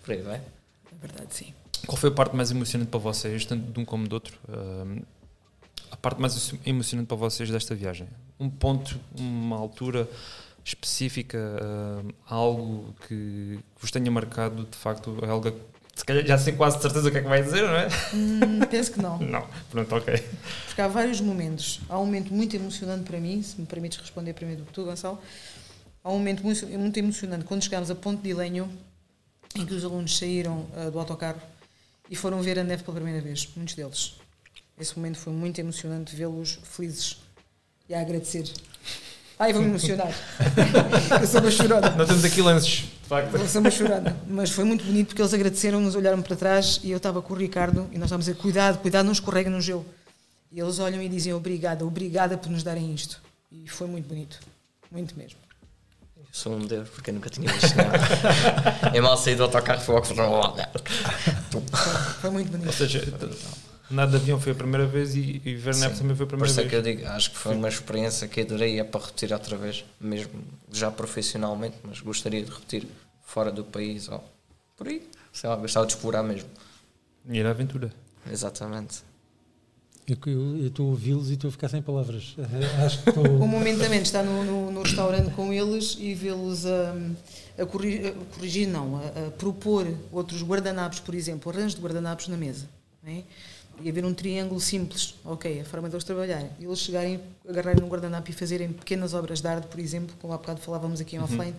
Por 0.03 0.11
aí 0.13 0.21
vai. 0.21 0.35
É 0.37 0.95
verdade, 1.01 1.33
sim. 1.33 1.53
Qual 1.87 1.97
foi 1.97 2.09
a 2.09 2.13
parte 2.13 2.35
mais 2.35 2.51
emocionante 2.51 2.89
para 2.91 2.99
vocês, 2.99 3.45
tanto 3.45 3.71
de 3.71 3.79
um 3.79 3.85
como 3.85 4.07
do 4.07 4.13
outro? 4.13 4.37
A 4.47 4.85
parte 6.05 6.21
mais 6.21 6.53
emocionante 6.67 7.07
para 7.07 7.17
vocês 7.17 7.49
desta 7.49 7.73
viagem? 7.73 8.07
Um 8.39 8.47
ponto, 8.47 8.99
uma 9.17 9.57
altura 9.57 10.07
específica, 10.63 11.39
ahm, 11.39 12.09
algo 12.29 12.93
que 13.07 13.57
vos 13.81 13.89
tenha 13.89 14.11
marcado, 14.11 14.67
de 14.69 14.77
facto, 14.77 15.17
algo 15.27 15.51
que 15.51 15.57
se 15.95 16.05
calhar 16.05 16.23
já 16.23 16.37
sei 16.37 16.53
quase 16.53 16.79
certeza 16.79 17.07
o 17.07 17.11
que 17.11 17.17
é 17.17 17.21
que 17.23 17.27
vai 17.27 17.41
dizer, 17.41 17.63
não 17.63 17.73
é? 17.73 17.87
Hum, 18.13 18.59
penso 18.69 18.91
que 18.91 19.01
não. 19.01 19.17
Não, 19.25 19.47
pronto, 19.71 19.95
ok. 19.95 20.23
Porque 20.67 20.79
há 20.79 20.87
vários 20.87 21.19
momentos. 21.21 21.81
Há 21.89 21.97
um 21.97 22.05
momento 22.05 22.31
muito 22.31 22.55
emocionante 22.55 23.03
para 23.05 23.19
mim, 23.19 23.41
se 23.41 23.59
me 23.59 23.65
permites 23.65 23.97
responder 23.97 24.33
primeiro 24.33 24.61
do 24.61 24.67
que 24.67 24.73
tu, 24.73 24.83
Gonçalo. 24.83 25.19
Há 26.03 26.11
um 26.11 26.19
momento 26.19 26.43
muito, 26.43 26.67
muito 26.67 26.97
emocionante 26.99 27.45
quando 27.45 27.63
chegámos 27.63 27.89
a 27.89 27.95
Ponte 27.95 28.21
de 28.21 28.29
Ilenho, 28.29 28.69
em 29.55 29.65
que 29.65 29.73
os 29.73 29.83
alunos 29.83 30.15
saíram 30.15 30.67
ah, 30.75 30.91
do 30.91 30.99
autocarro 30.99 31.41
e 32.11 32.15
foram 32.15 32.43
ver 32.43 32.59
a 32.59 32.63
neve 32.63 32.83
pela 32.83 32.93
primeira 32.93 33.21
vez, 33.21 33.49
muitos 33.55 33.73
deles. 33.73 34.24
Esse 34.79 34.97
momento 34.97 35.17
foi 35.17 35.31
muito 35.31 35.59
emocionante 35.59 36.15
vê-los 36.15 36.59
felizes 36.63 37.17
e 37.87 37.93
a 37.93 38.01
agradecer. 38.01 38.51
Ai, 39.39 39.51
vou-me 39.53 39.69
emocionar. 39.69 40.13
Eu 41.21 41.27
sou 41.27 41.41
uma 41.41 41.51
chorona. 41.51 41.89
Não 41.91 42.05
temos 42.05 42.23
aqui 42.23 42.41
lances, 42.41 42.71
de 42.71 43.07
facto. 43.07 43.35
Eu 43.35 43.47
sou 43.47 43.61
uma 43.61 43.71
chorona. 43.71 44.15
Mas 44.27 44.49
foi 44.49 44.63
muito 44.63 44.83
bonito 44.85 45.07
porque 45.07 45.21
eles 45.21 45.33
agradeceram-nos, 45.33 45.95
olharam 45.95 46.21
para 46.21 46.35
trás 46.35 46.79
e 46.83 46.91
eu 46.91 46.97
estava 46.97 47.21
com 47.21 47.33
o 47.33 47.37
Ricardo 47.37 47.89
e 47.91 47.97
nós 47.97 48.07
estávamos 48.07 48.27
a 48.27 48.31
dizer: 48.31 48.41
cuidado, 48.41 48.79
cuidado, 48.79 49.05
não 49.05 49.11
escorrega 49.11 49.49
no 49.49 49.59
gelo. 49.61 49.85
E 50.51 50.59
eles 50.59 50.79
olham 50.79 51.01
e 51.01 51.09
dizem: 51.09 51.33
obrigada, 51.33 51.85
obrigada 51.85 52.37
por 52.37 52.49
nos 52.49 52.63
darem 52.63 52.93
isto. 52.93 53.21
E 53.51 53.67
foi 53.67 53.87
muito 53.87 54.07
bonito. 54.07 54.39
Muito 54.89 55.17
mesmo. 55.17 55.37
Eu 56.17 56.25
sou 56.31 56.53
um 56.55 56.65
deus 56.65 56.87
porque 56.89 57.09
eu 57.09 57.13
nunca 57.13 57.29
tinha 57.29 57.51
visto 57.51 57.75
nada. 57.75 57.97
eu 58.93 59.03
mal 59.03 59.17
saí 59.17 59.35
do 59.35 59.43
autocarro 59.43 59.81
foi 59.81 59.95
logo 59.95 60.07
para 60.07 60.69
Foi 62.21 62.29
muito 62.29 62.51
Ou 62.53 62.57
bonito. 62.57 62.73
seja, 62.73 63.03
nada 63.89 64.11
de 64.11 64.17
avião 64.23 64.39
foi 64.39 64.51
a 64.51 64.55
primeira 64.55 64.85
vez 64.85 65.15
e, 65.15 65.41
e 65.45 65.55
ver 65.55 65.75
neve 65.75 65.97
também 65.97 66.15
foi 66.15 66.25
a 66.25 66.27
Por 66.29 66.37
primeira 66.37 66.51
isso 66.51 66.59
é 66.59 66.63
vez. 66.63 66.69
que 66.69 66.75
eu 66.75 66.81
digo, 66.81 67.07
acho 67.07 67.31
que 67.31 67.37
foi 67.37 67.55
uma 67.55 67.67
experiência 67.69 68.27
que 68.27 68.41
adorei 68.41 68.75
e 68.75 68.79
é 68.79 68.83
para 68.83 69.01
repetir 69.05 69.31
outra 69.33 69.57
vez, 69.57 69.85
mesmo 69.99 70.31
já 70.71 70.89
profissionalmente, 70.91 71.75
mas 71.83 71.99
gostaria 72.01 72.43
de 72.43 72.51
repetir 72.51 72.87
fora 73.23 73.51
do 73.51 73.63
país 73.63 74.07
ou 74.09 74.23
por 74.77 74.87
aí. 74.87 75.07
Sei 75.33 75.49
lá, 75.49 75.55
gostava 75.55 75.85
de 75.85 75.93
explorar 75.93 76.23
mesmo. 76.23 76.49
Ir 77.27 77.45
à 77.45 77.49
aventura. 77.51 77.91
Exatamente. 78.31 79.03
Eu 80.07 80.67
estou 80.67 80.85
a 80.85 80.89
ouvi-los 80.91 81.31
e 81.31 81.33
estou 81.33 81.47
a 81.47 81.51
ficar 81.51 81.67
sem 81.67 81.81
palavras. 81.81 82.35
Acho 82.85 83.01
que 83.01 83.09
O 83.09 83.23
estou. 83.23 83.47
momento 83.47 83.79
também 83.79 83.99
de 83.99 84.05
estar 84.05 84.21
no, 84.23 84.43
no, 84.43 84.71
no 84.71 84.83
restaurante 84.83 85.31
com 85.31 85.51
eles 85.51 85.97
e 85.99 86.13
vê-los 86.13 86.63
a, 86.67 86.93
a, 87.57 87.65
corri- 87.65 88.07
a 88.09 88.11
corrigir, 88.35 88.67
não, 88.67 88.97
a, 88.97 89.27
a 89.27 89.31
propor 89.31 89.87
outros 90.11 90.43
guardanapos, 90.43 90.99
por 90.99 91.15
exemplo, 91.15 91.51
arranjos 91.51 91.73
de 91.73 91.81
guardanapos 91.81 92.27
na 92.27 92.37
mesa. 92.37 92.69
Não 93.01 93.11
é? 93.13 93.23
E 93.81 93.89
haver 93.89 94.05
um 94.05 94.13
triângulo 94.13 94.59
simples, 94.59 95.15
ok, 95.23 95.61
a 95.61 95.65
forma 95.65 95.89
deles 95.89 96.03
trabalharem. 96.03 96.49
E 96.59 96.65
eles 96.65 96.79
chegarem, 96.79 97.19
agarrarem 97.47 97.81
no 97.81 97.87
guardanapo 97.87 98.29
e 98.29 98.33
fazerem 98.33 98.71
pequenas 98.71 99.13
obras 99.13 99.41
de 99.41 99.47
arte, 99.47 99.67
por 99.67 99.79
exemplo, 99.79 100.15
como 100.21 100.33
há 100.33 100.37
bocado 100.37 100.61
falávamos 100.61 101.01
aqui 101.01 101.17
em 101.17 101.19
offline, 101.19 101.53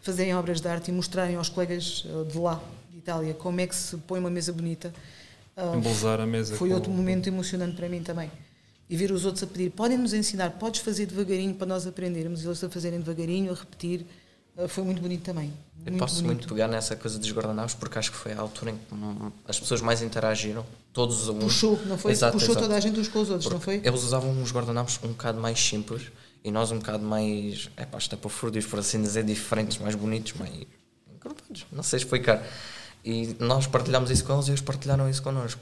fazerem 0.00 0.34
obras 0.34 0.60
de 0.60 0.68
arte 0.68 0.88
e 0.88 0.92
mostrarem 0.92 1.36
aos 1.36 1.48
colegas 1.48 2.04
eh, 2.06 2.30
de 2.30 2.38
lá, 2.38 2.62
de 2.90 2.98
Itália, 2.98 3.34
como 3.34 3.60
é 3.60 3.66
que 3.66 3.74
se 3.74 3.96
põe 3.98 4.20
uma 4.20 4.30
mesa 4.30 4.52
bonita. 4.52 4.94
Ah, 5.56 5.74
Embolsar 5.76 6.20
a 6.20 6.26
mesa. 6.26 6.54
foi 6.56 6.72
outro 6.72 6.90
momento 6.92 7.26
emocionante 7.26 7.74
para 7.76 7.88
mim 7.88 8.02
também. 8.02 8.30
E 8.88 8.96
ver 8.96 9.10
os 9.10 9.24
outros 9.24 9.42
a 9.42 9.46
pedir, 9.46 9.70
podem 9.70 9.98
nos 9.98 10.14
ensinar, 10.14 10.50
podes 10.52 10.80
fazer 10.80 11.06
devagarinho 11.06 11.54
para 11.54 11.66
nós 11.66 11.86
aprendermos, 11.86 12.42
e 12.42 12.46
eles 12.46 12.62
a 12.62 12.70
fazerem 12.70 13.00
devagarinho, 13.00 13.52
a 13.52 13.54
repetir, 13.54 14.06
foi 14.66 14.82
muito 14.82 15.00
bonito 15.00 15.22
também. 15.22 15.52
Eu 15.86 15.96
posso 15.96 16.24
muito 16.24 16.48
pegar 16.48 16.66
nessa 16.66 16.96
coisa 16.96 17.18
dos 17.18 17.30
guardanapos 17.30 17.74
porque 17.74 17.98
acho 17.98 18.10
que 18.10 18.16
foi 18.16 18.32
a 18.32 18.40
altura 18.40 18.72
em 18.72 18.76
que 18.76 18.94
hum, 18.94 19.30
as 19.46 19.58
pessoas 19.60 19.80
mais 19.80 20.02
interagiram, 20.02 20.66
todos 20.92 21.22
os 21.22 21.28
alunos. 21.28 21.44
Puxou, 21.44 21.78
não 21.86 21.96
foi? 21.96 22.12
Exato, 22.12 22.32
Puxou 22.32 22.50
exato. 22.50 22.66
toda 22.66 22.76
a 22.76 22.80
gente 22.80 22.98
uns 22.98 23.08
com 23.08 23.20
os 23.20 23.30
outros, 23.30 23.50
não 23.50 23.60
foi? 23.60 23.80
Eles 23.84 24.02
usavam 24.02 24.30
uns 24.30 24.52
guardanapos 24.52 24.98
um 25.04 25.08
bocado 25.08 25.40
mais 25.40 25.60
simples 25.60 26.10
e 26.42 26.50
nós 26.50 26.72
um 26.72 26.78
bocado 26.78 27.04
mais, 27.04 27.70
é 27.76 27.84
pá, 27.84 27.98
estapafúrdios, 27.98 28.66
por 28.66 28.80
assim 28.80 29.00
dizer, 29.00 29.24
diferentes, 29.24 29.78
mais 29.78 29.94
bonitos, 29.94 30.32
mais 30.32 30.52
não 31.70 31.82
sei 31.82 31.98
explicar. 31.98 32.42
E 33.04 33.36
nós 33.38 33.66
partilhámos 33.66 34.10
isso 34.10 34.24
com 34.24 34.34
eles 34.34 34.48
e 34.48 34.50
eles 34.50 34.60
partilharam 34.60 35.08
isso 35.08 35.22
connosco. 35.22 35.60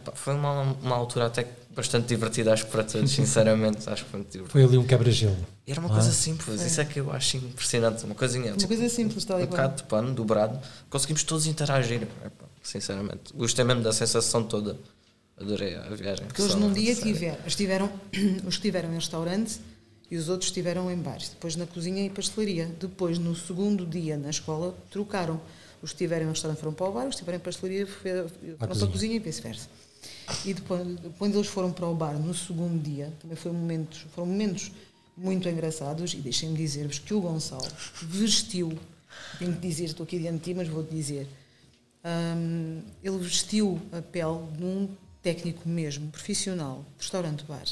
Epá, 0.00 0.12
foi 0.14 0.34
uma, 0.34 0.62
uma 0.82 0.96
altura 0.96 1.26
até 1.26 1.46
bastante 1.74 2.06
divertida, 2.08 2.52
acho 2.52 2.64
que 2.66 2.70
para 2.72 2.82
todos, 2.84 3.10
sinceramente, 3.12 3.88
acho 3.88 4.04
que 4.04 4.10
foi 4.10 4.20
muito 4.20 4.32
divertido. 4.32 4.52
Foi 4.52 4.64
ali 4.64 4.78
um 4.78 4.86
quebra-gelo. 4.86 5.36
E 5.66 5.70
era 5.72 5.80
uma 5.80 5.90
Ah. 5.90 5.92
coisa 5.94 6.10
simples, 6.12 6.60
isso 6.62 6.80
é 6.80 6.84
que 6.84 6.98
eu 7.00 7.12
acho 7.12 7.36
impressionante, 7.36 8.04
uma 8.04 8.14
coisinha, 8.14 8.46
Uma 8.52 8.56
tipo, 8.56 8.68
coisa 8.74 8.88
simples, 8.88 9.24
tal 9.24 9.38
um 9.38 9.42
e 9.42 9.46
qual. 9.46 9.50
bocado 9.50 9.76
de 9.76 9.82
pano 9.84 10.14
dobrado, 10.14 10.58
conseguimos 10.88 11.22
todos 11.22 11.46
interagir, 11.46 12.02
epá, 12.02 12.46
sinceramente. 12.62 13.32
Gostei 13.34 13.64
mesmo 13.64 13.82
da 13.82 13.92
sensação 13.92 14.42
toda, 14.42 14.76
adorei 15.38 15.76
a 15.76 15.82
viagem. 15.90 16.26
Porque 16.26 16.40
eles 16.42 16.54
num 16.54 16.72
dia 16.72 16.94
tiveram, 16.94 17.38
estiveram, 17.46 17.90
os 18.46 18.56
que 18.56 18.66
estiveram 18.66 18.90
em 18.90 18.94
restaurante 18.94 19.60
e 20.10 20.16
os 20.16 20.28
outros 20.28 20.48
estiveram 20.50 20.90
em 20.90 20.96
bares, 20.96 21.28
depois 21.28 21.54
na 21.56 21.66
cozinha 21.66 22.04
e 22.04 22.10
pastelaria. 22.10 22.66
Depois, 22.80 23.16
no 23.18 23.36
segundo 23.36 23.86
dia 23.86 24.16
na 24.16 24.30
escola, 24.30 24.74
trocaram. 24.90 25.40
Os 25.82 25.92
que 25.92 25.94
estiveram 25.94 26.26
em 26.26 26.28
restaurante 26.30 26.58
foram 26.58 26.74
para 26.74 26.88
o 26.88 26.92
bar, 26.92 27.02
os 27.04 27.08
que 27.08 27.14
estiveram 27.14 27.38
em 27.38 27.40
pastelaria 27.40 27.86
foram 27.86 28.28
para 28.58 28.72
a 28.74 28.86
cozinha 28.88 29.14
e 29.16 29.18
vice-versa. 29.18 29.66
E 30.44 30.54
depois, 30.54 30.86
quando 31.18 31.34
eles 31.34 31.48
foram 31.48 31.72
para 31.72 31.86
o 31.86 31.94
bar 31.94 32.14
no 32.18 32.34
segundo 32.34 32.82
dia, 32.82 33.12
também 33.20 33.36
foi 33.36 33.52
momentos, 33.52 34.06
foram 34.14 34.28
momentos 34.28 34.72
muito 35.16 35.48
engraçados 35.48 36.14
e 36.14 36.18
deixem-me 36.18 36.56
dizer-vos 36.56 36.98
que 36.98 37.12
o 37.12 37.20
Gonçalo 37.20 37.68
vestiu 38.02 38.78
tenho 39.38 39.54
que 39.54 39.60
dizer, 39.60 39.84
estou 39.84 40.04
aqui 40.04 40.18
diante 40.18 40.38
de 40.38 40.44
ti, 40.44 40.54
mas 40.54 40.68
vou-te 40.68 40.94
dizer. 40.94 41.26
Um, 42.04 42.82
ele 43.02 43.18
vestiu 43.18 43.80
a 43.92 44.00
pele 44.00 44.46
de 44.56 44.64
um 44.64 44.88
técnico 45.22 45.68
mesmo, 45.68 46.10
profissional, 46.10 46.84
de 46.96 47.02
restaurante-bar. 47.02 47.64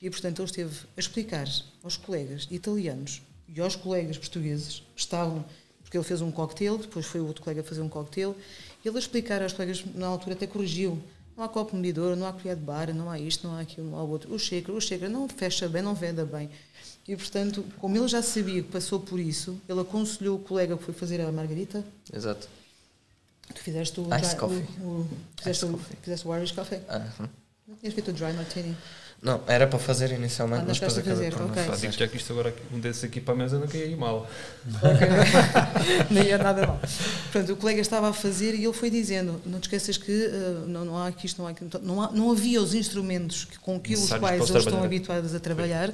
E, 0.00 0.08
portanto, 0.08 0.40
ele 0.40 0.46
esteve 0.46 0.76
a 0.96 1.00
explicar 1.00 1.46
aos 1.82 1.96
colegas 1.96 2.48
italianos 2.50 3.22
e 3.46 3.60
aos 3.60 3.76
colegas 3.76 4.16
portugueses 4.16 4.82
que 4.94 5.00
estavam, 5.00 5.44
porque 5.82 5.96
ele 5.96 6.04
fez 6.04 6.22
um 6.22 6.30
cocktail, 6.30 6.78
depois 6.78 7.04
foi 7.04 7.20
o 7.20 7.26
outro 7.26 7.42
colega 7.42 7.60
a 7.60 7.64
fazer 7.64 7.82
um 7.82 7.88
cocktail, 7.88 8.34
ele 8.82 8.96
a 8.96 8.98
explicar 8.98 9.42
aos 9.42 9.52
colegas, 9.52 9.84
na 9.94 10.06
altura 10.06 10.34
até 10.34 10.46
corrigiu, 10.46 11.02
não 11.40 11.46
há 11.46 11.48
copo 11.48 11.74
medidor, 11.74 12.14
não 12.16 12.26
há 12.26 12.32
colher 12.34 12.54
de 12.54 12.62
bar, 12.62 12.94
não 12.94 13.10
há 13.10 13.18
isto, 13.18 13.48
não 13.48 13.56
há 13.56 13.60
aquilo, 13.60 13.90
não 13.90 13.98
há 13.98 14.02
outro. 14.02 14.32
O 14.34 14.38
shaker, 14.38 14.74
o 14.74 14.80
shaker 14.80 15.08
não 15.08 15.26
fecha 15.26 15.66
bem, 15.68 15.80
não 15.80 15.94
venda 15.94 16.24
bem. 16.24 16.50
E, 17.08 17.16
portanto, 17.16 17.64
como 17.78 17.96
ele 17.96 18.06
já 18.06 18.22
sabia 18.22 18.62
que 18.62 18.68
passou 18.70 19.00
por 19.00 19.18
isso, 19.18 19.58
ele 19.66 19.80
aconselhou 19.80 20.36
o 20.36 20.38
colega 20.38 20.76
que 20.76 20.84
foi 20.84 20.92
fazer 20.92 21.18
a 21.22 21.32
margarita. 21.32 21.82
Exato. 22.12 22.46
Tu 23.54 23.60
fizeste 23.62 23.98
o... 24.00 24.04
Ice 24.14 24.26
dry- 24.28 24.36
coffee. 24.36 24.66
O, 24.80 24.84
o, 24.84 25.08
fizeste, 25.38 25.64
Ice 25.64 25.64
o, 25.64 25.78
coffee. 25.78 25.96
fizeste 26.02 26.28
o 26.28 26.36
Irish 26.36 26.52
coffee. 26.52 26.78
Hum. 26.78 27.28
Não 27.68 27.76
tinhas 27.76 27.94
feito 27.94 28.10
o 28.10 28.12
dry 28.14 28.32
martini. 28.34 28.76
Não, 29.22 29.38
era 29.46 29.66
para 29.66 29.78
fazer 29.78 30.12
inicialmente, 30.12 30.62
Ah, 30.62 30.64
mas 30.68 30.80
não 30.80 30.88
depois 30.88 30.98
acabei 31.06 31.30
fazer, 31.30 31.30
por 31.36 31.46
não 31.46 31.64
fazer. 31.66 31.92
já 31.92 32.08
que 32.08 32.16
isto 32.16 32.32
agora, 32.32 32.54
um 32.72 32.80
desses 32.80 33.04
aqui 33.04 33.20
para 33.20 33.34
a 33.34 33.36
mesa 33.36 33.58
não 33.58 33.66
ir 33.74 33.94
mal. 33.94 34.26
Nem 36.10 36.30
é 36.30 36.38
nada 36.38 36.66
mal. 36.66 36.80
Portanto, 37.30 37.52
o 37.52 37.56
colega 37.56 37.80
estava 37.80 38.08
a 38.08 38.12
fazer 38.12 38.54
e 38.54 38.64
ele 38.64 38.72
foi 38.72 38.88
dizendo: 38.90 39.40
não 39.44 39.60
te 39.60 39.64
esqueças 39.64 39.96
que 39.96 40.10
eh, 40.24 40.64
não, 40.66 40.84
não 40.84 40.96
há 40.98 41.08
aqui 41.08 41.26
isto, 41.26 41.38
não 41.40 41.46
há 41.48 41.50
aquilo. 41.50 41.70
Não, 41.82 42.00
há- 42.02 42.10
não 42.12 42.30
havia 42.30 42.60
os 42.62 42.72
instrumentos 42.74 43.44
que, 43.44 43.58
com 43.58 43.78
que 43.78 43.94
os 43.94 44.08
quais 44.08 44.36
eles 44.38 44.50
eles 44.50 44.64
estão 44.64 44.82
habituados 44.82 45.34
a 45.34 45.40
trabalhar. 45.40 45.92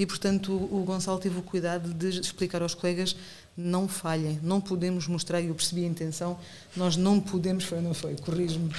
E, 0.00 0.06
portanto, 0.06 0.50
o 0.52 0.80
o 0.80 0.84
Gonçalo 0.84 1.18
teve 1.18 1.38
o 1.38 1.42
cuidado 1.42 1.92
de 1.92 2.08
explicar 2.20 2.62
aos 2.62 2.74
colegas: 2.74 3.14
não 3.54 3.86
falhem, 3.86 4.40
não 4.42 4.58
podemos 4.58 5.06
mostrar, 5.06 5.42
e 5.42 5.48
eu 5.48 5.54
percebi 5.54 5.84
a 5.84 5.88
intenção, 5.88 6.38
nós 6.74 6.96
não 6.96 7.20
podemos, 7.20 7.64
foi 7.64 7.82
não 7.82 7.92
foi, 7.92 8.16
corrijo-me, 8.16 8.70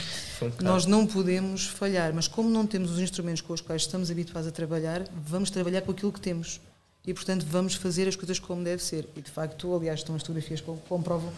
nós 0.59 0.87
não 0.87 1.05
podemos 1.05 1.67
falhar, 1.67 2.11
mas 2.11 2.27
como 2.27 2.49
não 2.49 2.65
temos 2.65 2.89
os 2.89 2.97
instrumentos 2.99 3.41
com 3.41 3.53
os 3.53 3.61
quais 3.61 3.83
estamos 3.83 4.09
habituados 4.09 4.47
a 4.49 4.51
trabalhar, 4.51 5.07
vamos 5.27 5.51
trabalhar 5.51 5.81
com 5.81 5.91
aquilo 5.91 6.11
que 6.11 6.19
temos. 6.19 6.59
E, 7.05 7.13
portanto, 7.13 7.45
vamos 7.47 7.75
fazer 7.75 8.07
as 8.07 8.15
coisas 8.15 8.39
como 8.39 8.63
deve 8.63 8.81
ser. 8.83 9.07
E, 9.15 9.21
de 9.21 9.29
facto, 9.29 9.73
aliás, 9.75 9.99
estão 9.99 10.15
as 10.15 10.21
fotografias 10.23 10.59
que 10.61 10.71
comprovam 10.89 11.31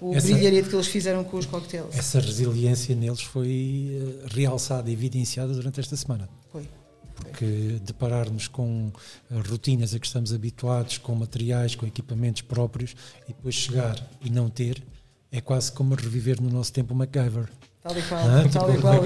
o 0.00 0.14
Essa- 0.14 0.28
brilharete 0.28 0.68
que 0.68 0.74
eles 0.76 0.86
fizeram 0.88 1.22
com 1.24 1.36
os 1.38 1.46
cocktails. 1.46 1.92
Essa 1.96 2.20
resiliência 2.20 2.94
neles 2.94 3.20
foi 3.22 3.90
eh, 4.24 4.26
realçada 4.30 4.90
e 4.90 4.92
evidenciada 4.92 5.52
durante 5.52 5.78
esta 5.80 5.96
semana. 5.96 6.28
Foi. 6.52 6.68
Porque 7.14 7.78
deparar-nos 7.82 8.48
com 8.48 8.90
eh, 9.30 9.40
rotinas 9.48 9.94
a 9.94 9.98
que 9.98 10.06
estamos 10.06 10.32
habituados, 10.32 10.98
com 10.98 11.14
materiais, 11.14 11.74
com 11.74 11.86
equipamentos 11.86 12.42
próprios, 12.42 12.94
e 13.24 13.28
depois 13.28 13.54
chegar 13.54 13.96
e 14.20 14.30
não 14.30 14.48
ter, 14.50 14.82
é 15.30 15.40
quase 15.40 15.72
como 15.72 15.94
reviver 15.94 16.40
no 16.40 16.50
nosso 16.50 16.72
tempo 16.72 16.92
o 16.94 16.96
MacGyver. 16.96 17.48
Tal 17.82 17.98
e 17.98 18.02
qual. 18.02 18.22
Tal 18.22 18.42
Tipo, 18.42 18.48
e 18.48 18.58
como 18.58 18.72
é 18.72 18.80
qual. 18.80 19.02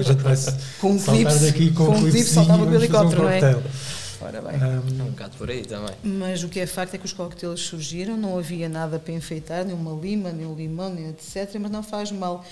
Com 0.79 0.91
um 0.91 0.99
clipe, 0.99 1.33
daqui 1.39 1.71
com, 1.71 1.85
com 1.85 1.91
um 1.97 2.09
clipe 2.09 2.23
saltava 2.23 2.65
do 2.65 2.71
um 2.71 2.75
helicóptero, 2.75 3.23
não 3.23 3.29
é? 3.29 3.63
Ora 4.21 4.41
bem, 4.41 4.57
Um, 4.57 5.01
é 5.01 5.03
um 5.03 5.11
bocado 5.11 5.37
por 5.37 5.49
aí 5.49 5.63
também. 5.65 5.95
Mas 6.03 6.43
o 6.43 6.49
que 6.49 6.59
é 6.59 6.67
facto 6.67 6.93
é 6.93 6.97
que 6.97 7.05
os 7.05 7.13
coquetéis 7.13 7.61
surgiram, 7.61 8.17
não 8.17 8.37
havia 8.37 8.67
nada 8.67 8.99
para 8.99 9.13
enfeitar, 9.13 9.63
nem 9.63 9.73
uma 9.73 9.93
lima, 9.93 10.31
nem 10.31 10.45
um 10.45 10.55
limão, 10.55 10.93
nem 10.93 11.09
etc. 11.09 11.55
Mas 11.59 11.71
não 11.71 11.81
faz 11.81 12.11
mal. 12.11 12.45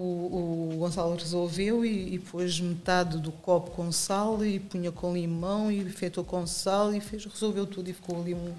O, 0.00 0.70
o 0.74 0.76
Gonçalo 0.78 1.16
resolveu 1.16 1.84
e, 1.84 2.14
e 2.14 2.18
pôs 2.20 2.60
metade 2.60 3.18
do 3.18 3.32
copo 3.32 3.72
com 3.72 3.90
sal 3.90 4.44
e 4.44 4.60
punha 4.60 4.92
com 4.92 5.12
limão 5.12 5.72
e 5.72 5.80
enfeitou 5.80 6.22
com 6.22 6.46
sal 6.46 6.94
e 6.94 7.00
fez, 7.00 7.24
resolveu 7.24 7.66
tudo 7.66 7.90
e 7.90 7.92
ficou 7.92 8.20
ali 8.20 8.32
um, 8.32 8.54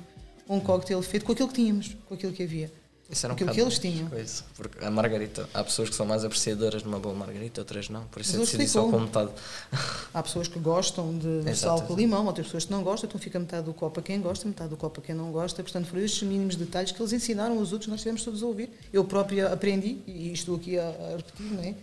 um 0.49 0.59
coquetel 0.59 1.01
feito 1.01 1.25
com 1.25 1.31
aquilo 1.31 1.47
que 1.47 1.55
tínhamos, 1.55 1.95
com 2.07 2.13
aquilo 2.13 2.33
que 2.33 2.43
havia. 2.43 2.69
Isso 3.09 3.25
era 3.25 3.33
um 3.33 3.35
Aquilo 3.35 3.51
que 3.51 3.59
eles 3.59 3.79
tinham. 3.79 4.07
coisa, 4.07 4.43
porque 4.55 4.85
a 4.85 4.91
margarita, 4.91 5.49
há 5.53 5.63
pessoas 5.63 5.89
que 5.89 5.95
são 5.95 6.05
mais 6.05 6.23
apreciadoras 6.23 6.83
de 6.83 6.87
uma 6.87 6.99
boa 6.99 7.15
margarita, 7.15 7.61
outras 7.61 7.89
não. 7.89 8.03
Por 8.05 8.21
isso 8.21 8.37
Mas 8.37 8.39
eu 8.39 8.45
decidi 8.45 8.67
só 8.67 8.87
com 8.87 8.99
metade. 8.99 9.31
Há 10.13 10.21
pessoas 10.21 10.47
que 10.47 10.59
gostam 10.59 11.17
de 11.17 11.49
Exato, 11.49 11.79
sal 11.79 11.81
com 11.81 11.95
limão, 11.95 12.25
outras 12.25 12.47
pessoas 12.47 12.65
que 12.65 12.71
não 12.71 12.83
gostam, 12.83 13.07
então 13.07 13.19
fica 13.19 13.39
metade 13.39 13.65
do 13.65 13.73
copo 13.73 13.99
a 13.99 14.03
quem 14.03 14.21
gosta, 14.21 14.47
metade 14.47 14.69
do 14.69 14.77
copo 14.77 14.99
a 14.99 15.03
quem 15.03 15.15
não 15.15 15.31
gosta. 15.31 15.63
Portanto, 15.63 15.87
foram 15.87 16.03
estes 16.03 16.21
mínimos 16.27 16.55
detalhes 16.55 16.91
que 16.91 17.01
eles 17.01 17.13
ensinaram 17.13 17.57
os 17.57 17.73
outros, 17.73 17.89
nós 17.89 17.99
tivemos 18.01 18.23
todos 18.23 18.43
a 18.43 18.45
ouvir. 18.45 18.69
Eu 18.93 19.03
própria 19.03 19.51
aprendi, 19.51 19.99
e 20.05 20.31
estou 20.31 20.55
aqui 20.55 20.77
a, 20.77 20.87
a 20.87 21.17
repetir, 21.17 21.45
não 21.51 21.63
é? 21.63 21.75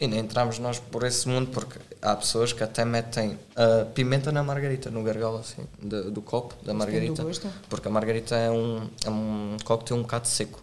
E 0.00 0.06
nem 0.08 0.20
entramos 0.20 0.58
nós 0.58 0.78
por 0.78 1.04
esse 1.04 1.28
mundo, 1.28 1.50
porque 1.50 1.78
há 2.00 2.16
pessoas 2.16 2.54
que 2.54 2.62
até 2.64 2.84
metem 2.86 3.38
ah, 3.54 3.84
pimenta 3.94 4.32
na 4.32 4.42
margarita, 4.42 4.90
no 4.90 5.02
gargalo 5.02 5.36
assim, 5.38 5.62
de- 5.78 6.10
do 6.10 6.22
copo 6.22 6.54
da 6.64 6.72
margarita. 6.72 7.22
Porque 7.68 7.86
a 7.86 7.90
margarita 7.90 8.34
é 8.34 8.50
um, 8.50 8.88
é 9.04 9.10
um 9.10 9.56
coquetel 9.62 9.98
um 9.98 10.02
bocado 10.02 10.26
seco. 10.26 10.62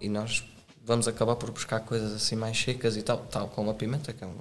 E 0.00 0.08
nós 0.08 0.42
vamos 0.86 1.06
acabar 1.06 1.36
por 1.36 1.50
buscar 1.50 1.80
coisas 1.80 2.14
assim 2.14 2.34
mais 2.34 2.58
secas 2.58 2.96
e 2.96 3.02
tal, 3.02 3.18
tal 3.18 3.48
como 3.48 3.70
a 3.70 3.74
pimenta, 3.74 4.12
que 4.12 4.24
é 4.24 4.26
um. 4.26 4.34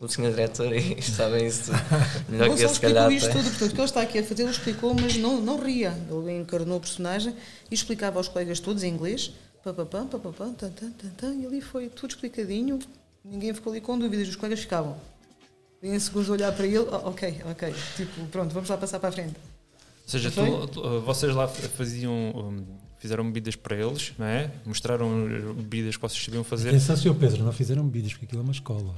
O 0.00 0.08
senhor 0.08 0.30
diretor 0.30 0.74
e 0.74 1.00
sabem 1.04 1.46
isso 1.46 1.70
melhor 2.28 2.48
Gonçalo 2.48 2.56
que 2.56 2.64
eu, 2.64 2.68
se 2.70 2.80
calhar. 2.80 3.12
isto 3.12 3.30
tudo, 3.30 3.44
portanto, 3.44 3.70
o 3.70 3.74
que 3.74 3.80
ele 3.80 3.84
está 3.84 4.00
aqui 4.00 4.18
a 4.18 4.24
fazer, 4.24 4.42
ele 4.42 4.50
explicou, 4.50 4.94
mas 4.94 5.16
não, 5.16 5.40
não 5.40 5.60
ria. 5.60 5.94
Ele 6.10 6.32
encarnou 6.38 6.78
o 6.78 6.80
personagem 6.80 7.36
e 7.70 7.74
explicava 7.74 8.18
aos 8.18 8.26
colegas 8.26 8.58
todos 8.58 8.82
em 8.82 8.88
inglês, 8.92 9.32
papapam, 9.62 10.08
papapam, 10.08 10.54
tan, 10.54 10.70
tan, 10.70 10.90
tan, 10.90 11.08
tan, 11.10 11.34
e 11.34 11.46
ali 11.46 11.60
foi 11.60 11.88
tudo 11.88 12.10
explicadinho, 12.10 12.80
ninguém 13.24 13.52
ficou 13.54 13.72
ali 13.72 13.80
com 13.80 13.98
dúvidas, 13.98 14.28
os 14.28 14.36
colegas 14.36 14.60
ficavam. 14.60 14.96
E 15.82 15.88
em 15.88 15.98
segundos 15.98 16.30
a 16.30 16.32
olhar 16.34 16.52
para 16.52 16.66
ele, 16.66 16.86
"Ah, 16.92 16.98
ok, 17.04 17.40
ok, 17.50 17.74
tipo, 17.96 18.24
pronto, 18.26 18.52
vamos 18.54 18.68
lá 18.68 18.76
passar 18.76 18.98
para 19.00 19.08
a 19.08 19.12
frente. 19.12 19.34
Ou 19.34 20.08
seja, 20.08 20.30
tu- 20.30 20.66
tu- 20.68 21.00
vocês 21.00 21.34
lá 21.34 21.46
faziam, 21.48 22.64
fizeram 22.98 23.24
bebidas 23.24 23.56
para 23.56 23.76
eles, 23.76 24.12
não 24.18 24.26
é? 24.26 24.50
Mostraram 24.64 25.08
uh, 25.24 25.54
bebidas 25.54 25.96
que 25.96 26.02
vocês 26.02 26.24
sabiam 26.24 26.44
fazer. 26.44 26.68
Atenção, 26.70 26.96
Sr. 26.96 27.14
Pedro, 27.14 27.44
não 27.44 27.52
fizeram 27.52 27.84
bebidas, 27.84 28.12
porque 28.12 28.26
aquilo 28.26 28.40
é 28.42 28.44
uma 28.44 28.52
escola. 28.52 28.94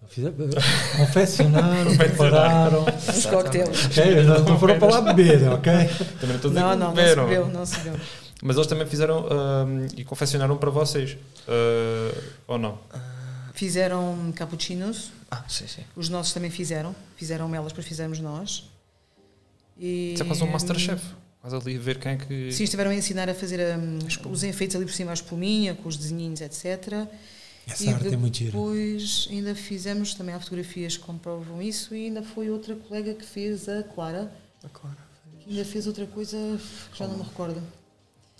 Não 0.00 0.08
fizeram- 0.08 0.34
Confeccionaram, 0.96 1.94
prepararam. 1.98 2.84
Os 2.84 3.26
coquetéis. 3.26 3.86
ok? 3.86 4.22
Não, 4.24 4.44
não 4.44 4.58
foram 4.58 4.78
para 4.78 4.88
lá 5.00 5.00
beber, 5.12 5.48
ok? 5.50 5.72
Também 5.72 6.28
não 6.28 6.36
estou 6.36 6.50
a 6.50 6.54
dizer 6.54 6.60
Não, 6.60 6.70
que 6.72 6.76
não, 6.76 6.94
não 6.94 6.96
se 6.96 7.14
bebeu, 7.16 7.48
não 7.48 7.66
se 7.66 7.78
bebeu. 7.78 8.00
Mas 8.44 8.56
eles 8.56 8.66
também 8.66 8.84
fizeram 8.88 9.24
um, 9.24 9.86
e 9.96 10.04
confeccionaram 10.04 10.56
para 10.58 10.68
vocês. 10.68 11.12
uh, 11.12 12.22
ou 12.48 12.58
não? 12.58 12.76
Fizeram 13.54 14.32
cappuccinos, 14.34 15.12
Ah, 15.30 15.44
sim, 15.48 15.68
sim. 15.68 15.82
os 15.94 16.08
nossos 16.08 16.32
também 16.32 16.50
fizeram, 16.50 16.94
fizeram 17.16 17.54
elas, 17.54 17.68
depois 17.68 17.86
fizemos 17.86 18.18
nós. 18.18 18.68
E, 19.78 20.14
Isso 20.14 20.24
é 20.24 20.26
quase 20.26 20.42
um 20.42 20.50
Masterchef. 20.50 21.04
Quase 21.40 21.56
ali 21.56 21.76
a 21.76 21.80
ver 21.80 21.98
quem 22.00 22.12
é 22.12 22.16
que. 22.16 22.50
Sim, 22.52 22.64
estiveram 22.64 22.90
a 22.90 22.94
ensinar 22.94 23.28
a 23.28 23.34
fazer 23.34 23.78
hum, 23.78 23.98
os 24.28 24.42
enfeites 24.42 24.74
ali 24.74 24.84
por 24.86 24.92
cima, 24.92 25.12
a 25.12 25.14
espuminha, 25.14 25.74
com 25.74 25.88
os 25.88 25.96
desenhinhos, 25.96 26.40
etc. 26.40 27.06
Essa 27.66 27.84
e 27.84 27.88
arte 27.90 28.08
é 28.08 28.16
muito 28.16 28.36
gira. 28.38 28.50
depois 28.50 29.28
ainda 29.30 29.54
fizemos, 29.54 30.14
também 30.14 30.34
há 30.34 30.40
fotografias 30.40 30.96
que 30.96 31.04
comprovam 31.04 31.62
isso, 31.62 31.94
e 31.94 32.06
ainda 32.06 32.22
foi 32.24 32.50
outra 32.50 32.74
colega 32.74 33.14
que 33.14 33.24
fez, 33.24 33.68
a 33.68 33.84
Clara, 33.84 34.32
que 35.40 35.50
ainda 35.50 35.64
fez 35.64 35.86
outra 35.86 36.06
coisa 36.06 36.36
que 36.90 36.98
já 36.98 37.06
não 37.06 37.18
me 37.18 37.22
recordo. 37.22 37.62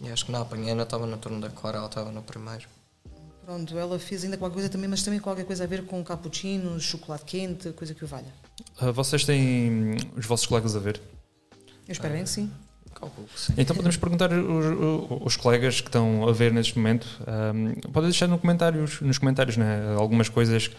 E 0.00 0.10
acho 0.10 0.24
que 0.26 0.32
não 0.32 0.42
apanhei, 0.42 0.74
não 0.74 0.82
estava 0.84 1.06
no 1.06 1.16
turno 1.16 1.40
da 1.40 1.48
Cora, 1.50 1.78
ela 1.78 1.86
estava 1.86 2.10
no 2.10 2.22
primeiro. 2.22 2.64
Pronto, 3.44 3.76
ela 3.76 3.98
fez 3.98 4.22
ainda 4.24 4.36
qualquer 4.36 4.54
coisa 4.54 4.68
também, 4.68 4.88
mas 4.88 5.02
também 5.02 5.18
qualquer 5.20 5.44
coisa 5.44 5.64
a 5.64 5.66
ver 5.66 5.84
com 5.84 6.02
cappuccinos, 6.04 6.82
chocolate 6.84 7.24
quente, 7.24 7.70
coisa 7.72 7.92
que 7.94 8.04
o 8.04 8.06
valha. 8.06 8.32
Uh, 8.80 8.92
vocês 8.92 9.24
têm 9.24 9.96
os 10.16 10.24
vossos 10.26 10.46
colegas 10.46 10.76
a 10.76 10.78
ver? 10.78 11.00
Eu 11.86 11.92
espero 11.92 12.14
bem 12.14 12.22
que 12.22 12.30
sim. 12.30 12.50
Calculo 12.94 13.26
que 13.26 13.40
sim. 13.40 13.54
Então 13.58 13.74
podemos 13.74 13.96
perguntar 13.96 14.30
os, 14.32 15.22
os- 15.26 15.36
colegas 15.36 15.80
que 15.80 15.88
estão 15.88 16.28
a 16.28 16.32
ver 16.32 16.52
neste 16.52 16.76
momento. 16.78 17.06
Um, 17.26 17.74
podem 17.90 18.10
deixar 18.10 18.28
no 18.28 18.38
comentários, 18.38 19.00
nos 19.00 19.18
comentários 19.18 19.56
né, 19.56 19.94
algumas 19.98 20.28
coisas 20.28 20.70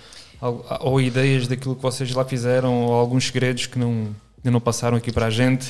ou 0.81 1.01
ideias 1.01 1.47
daquilo 1.47 1.75
que 1.75 1.81
vocês 1.81 2.11
lá 2.13 2.23
fizeram 2.23 2.83
ou 2.85 2.93
alguns 2.93 3.25
segredos 3.27 3.65
que 3.65 3.77
não, 3.79 4.15
ainda 4.37 4.51
não 4.51 4.61
passaram 4.61 4.95
aqui 4.97 5.11
para 5.11 5.25
a 5.25 5.29
gente. 5.29 5.69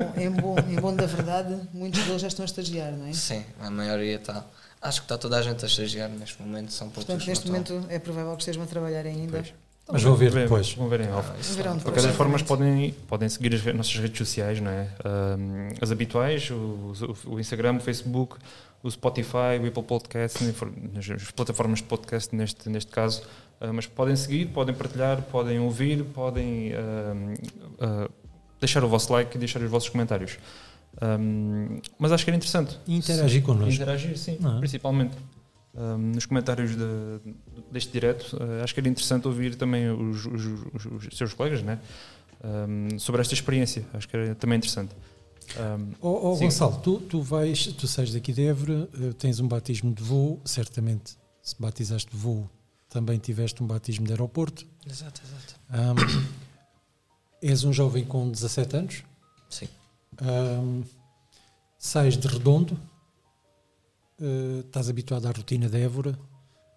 Bom, 0.00 0.12
em 0.20 0.30
bom, 0.30 0.56
em 0.68 0.76
bom 0.76 0.94
da 0.96 1.06
verdade, 1.06 1.56
muitos 1.72 2.02
deles 2.04 2.22
já 2.22 2.28
estão 2.28 2.42
a 2.42 2.46
estagiar, 2.46 2.92
não 2.92 3.06
é? 3.06 3.12
Sim, 3.12 3.44
a 3.60 3.70
maioria 3.70 4.16
está. 4.16 4.44
Acho 4.82 5.00
que 5.00 5.04
está 5.04 5.18
toda 5.18 5.36
a 5.36 5.42
gente 5.42 5.62
a 5.64 5.68
estagiar 5.68 6.08
neste 6.08 6.40
momento, 6.42 6.72
são 6.72 6.88
poucos. 6.88 7.04
Portanto, 7.04 7.26
neste 7.28 7.50
não 7.50 7.58
estão. 7.58 7.76
momento 7.76 7.92
é 7.92 7.98
provável 7.98 8.34
que 8.34 8.42
estejam 8.42 8.62
a 8.62 8.66
trabalhar 8.66 9.04
ainda. 9.04 9.30
Pois. 9.38 9.52
Mas 9.92 10.02
vão 10.02 10.14
ver 10.14 10.30
Vão 10.30 10.42
depois. 10.42 10.72
Vão 10.74 10.88
ver 10.88 11.00
em 11.00 11.12
off. 11.12 11.28
Ah, 11.30 11.64
não. 11.64 11.76
De 11.76 11.82
qualquer 11.84 12.12
forma, 12.12 12.38
podem, 12.44 12.92
podem 13.08 13.28
seguir 13.28 13.54
as 13.54 13.64
nossas 13.74 13.94
redes 13.96 14.16
sociais, 14.18 14.60
não 14.60 14.70
é? 14.70 14.88
Um, 15.04 15.68
as 15.80 15.90
habituais, 15.90 16.48
o, 16.50 16.92
o- 17.26 17.40
Instagram, 17.40 17.76
o 17.76 17.80
Facebook, 17.80 18.36
o 18.82 18.90
Spotify, 18.90 19.58
o 19.60 19.66
Apple 19.66 19.82
Podcast, 19.82 20.38
as 20.96 21.30
plataformas 21.32 21.80
de 21.80 21.84
podcast 21.86 22.34
neste, 22.34 22.68
neste 22.68 22.90
caso. 22.92 23.22
Uh, 23.60 23.72
mas 23.74 23.84
podem 23.86 24.14
seguir, 24.16 24.46
podem 24.46 24.74
partilhar, 24.74 25.20
podem 25.22 25.58
ouvir, 25.58 26.04
podem 26.04 26.72
um, 26.74 27.32
uh, 27.84 28.10
deixar 28.60 28.84
o 28.84 28.88
vosso 28.88 29.12
like 29.12 29.36
e 29.36 29.38
deixar 29.38 29.60
os 29.62 29.70
vossos 29.70 29.88
comentários. 29.88 30.38
Um, 31.02 31.80
mas 31.98 32.12
acho 32.12 32.24
que 32.24 32.30
era 32.30 32.36
interessante. 32.36 32.78
E 32.86 32.96
interagir 32.96 33.42
connosco. 33.42 33.72
Interagir, 33.74 34.16
sim, 34.18 34.36
Não 34.40 34.56
é? 34.56 34.58
principalmente. 34.58 35.16
Um, 35.72 35.96
nos 36.14 36.26
comentários 36.26 36.74
de- 36.76 37.20
deste 37.70 37.92
direto, 37.92 38.36
uh, 38.36 38.62
acho 38.64 38.74
que 38.74 38.80
era 38.80 38.88
interessante 38.88 39.28
ouvir 39.28 39.54
também 39.54 39.88
os, 39.88 40.26
os- 40.26 40.44
os- 40.74 41.06
os 41.08 41.16
seus 41.16 41.32
colegas 41.32 41.62
né? 41.62 41.78
Um, 42.42 42.98
sobre 42.98 43.20
esta 43.20 43.34
experiência. 43.34 43.84
Acho 43.94 44.08
que 44.08 44.16
era 44.16 44.34
também 44.34 44.56
interessante. 44.58 44.90
Um, 45.56 45.92
ó, 46.02 46.34
Sim. 46.34 46.44
Gonçalo, 46.44 46.80
tu, 46.82 46.98
tu 47.00 47.22
vais, 47.22 47.66
tu 47.68 47.86
sais 47.86 48.12
daqui 48.12 48.32
de 48.32 48.46
Évora, 48.46 48.88
eh, 49.00 49.12
tens 49.18 49.38
um 49.40 49.46
batismo 49.48 49.92
de 49.94 50.02
voo, 50.02 50.40
certamente 50.44 51.12
se 51.42 51.54
batizaste 51.58 52.10
de 52.10 52.16
voo, 52.16 52.48
também 52.88 53.18
tiveste 53.18 53.62
um 53.62 53.66
batismo 53.66 54.04
de 54.06 54.12
aeroporto. 54.12 54.66
Exato, 54.88 55.20
exato. 55.24 55.54
Ahm, 55.70 55.96
és 57.42 57.64
um 57.64 57.72
jovem 57.72 58.04
com 58.04 58.30
17 58.30 58.76
anos, 58.76 59.04
Sim. 59.48 59.68
ahm, 60.18 60.82
sais 61.78 62.16
de 62.16 62.28
redondo, 62.28 62.78
eh, 64.20 64.60
estás 64.66 64.88
habituado 64.88 65.26
à 65.26 65.30
rotina 65.30 65.68
de 65.68 65.78
Évora, 65.78 66.18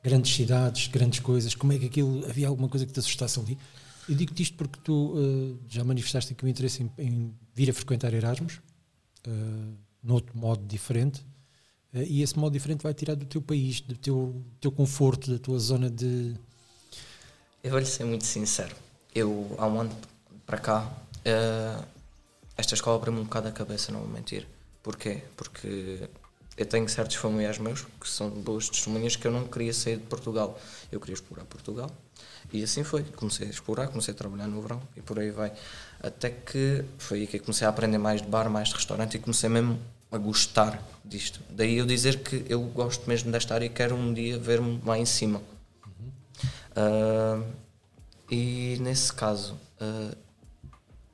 grandes 0.04 0.34
cidades, 0.34 0.88
grandes 0.88 1.19
coisas, 1.19 1.56
como 1.56 1.73
é 1.73 1.80
que 1.80 1.86
aquilo, 1.86 2.26
havia 2.26 2.47
alguma 2.47 2.67
coisa 2.67 2.86
que 2.86 2.91
te 2.91 2.99
assustasse 2.99 3.39
ali? 3.39 3.58
Eu 4.08 4.15
digo-te 4.15 4.43
isto 4.43 4.58
porque 4.58 4.80
tu 4.84 5.13
eh, 5.15 5.56
já 5.69 5.84
manifestaste 5.84 6.34
aqui 6.34 6.43
o 6.43 6.47
interesse 6.47 6.84
em, 6.84 6.91
em 6.97 7.34
vir 7.54 7.69
a 7.69 7.73
frequentar 7.73 8.13
Erasmus, 8.13 8.60
eh, 9.26 9.30
noutro 10.04 10.38
modo 10.38 10.65
diferente, 10.65 11.26
eh, 11.93 12.04
e 12.06 12.21
esse 12.21 12.38
modo 12.38 12.52
diferente 12.52 12.84
vai 12.84 12.93
tirar 12.93 13.15
do 13.15 13.26
teu 13.26 13.41
país, 13.41 13.80
do 13.80 13.95
teu, 13.95 14.43
teu 14.60 14.71
conforto, 14.71 15.32
da 15.32 15.39
tua 15.39 15.58
zona 15.58 15.89
de... 15.89 16.36
Eu 17.63 17.71
vou-lhe 17.71 17.86
ser 17.86 18.04
muito 18.04 18.26
sincero. 18.26 18.76
Eu, 19.15 19.56
há 19.58 19.67
um 19.67 19.80
ano 19.80 19.95
para 20.54 20.62
cá, 20.62 20.88
eh, 21.26 21.80
esta 22.56 22.76
escola 22.76 22.98
abriu-me 22.98 23.22
um 23.22 23.24
bocado 23.24 23.48
a 23.48 23.52
cabeça, 23.52 23.92
não 23.92 24.02
vou 24.02 24.10
mentir. 24.10 24.46
Porquê? 24.84 25.24
Porque 25.36 26.08
eu 26.56 26.66
tenho 26.68 26.88
certos 26.88 27.16
familiares 27.16 27.58
meus 27.58 27.82
que 28.00 28.08
são 28.08 28.30
boas 28.30 28.70
testemunhas 28.70 29.16
que 29.16 29.26
eu 29.26 29.32
não 29.32 29.48
queria 29.48 29.74
sair 29.74 29.98
de 29.98 30.04
Portugal. 30.04 30.60
Eu 30.92 31.00
queria 31.00 31.16
explorar 31.16 31.46
Portugal. 31.46 31.89
E 32.52 32.62
assim 32.63 32.84
foi. 32.84 33.04
Comecei 33.04 33.48
a 33.48 33.50
explorar, 33.50 33.88
comecei 33.88 34.13
a 34.13 34.18
trabalhar 34.18 34.46
no 34.46 34.62
verão 34.62 34.80
e 34.96 35.02
por 35.02 35.18
aí 35.18 35.32
vai. 35.32 35.52
Até 36.00 36.30
que 36.30 36.86
foi 37.00 37.22
aí 37.22 37.28
que 37.28 37.38
eu 37.38 37.42
comecei 37.42 37.66
a 37.66 37.72
aprender 37.72 37.98
mais 37.98 38.22
de 38.22 38.28
bar, 38.28 38.48
mais 38.48 38.68
de 38.68 38.76
restaurante 38.76 39.16
e 39.16 39.20
comecei 39.20 39.50
mesmo 39.50 39.80
a 40.12 40.20
gostar 40.20 40.80
disto. 41.04 41.39
Daí 41.50 41.80
eu 41.80 41.86
dizer 41.88 42.20
que 42.20 42.46
eu 42.48 42.62
gosto 42.62 43.10
mesmo 43.10 43.32
desta 43.32 43.56
área 43.56 43.66
e 43.66 43.70
quero 43.70 43.96
um 43.96 44.13
dia 44.13 44.38
ver-me 44.38 44.80
lá 44.86 45.00
em 45.00 45.06
cima. 45.06 45.42
Ah, 46.76 47.42
e 48.30 48.78
nesse 48.82 49.12
caso, 49.12 49.58
ah, 49.80 50.16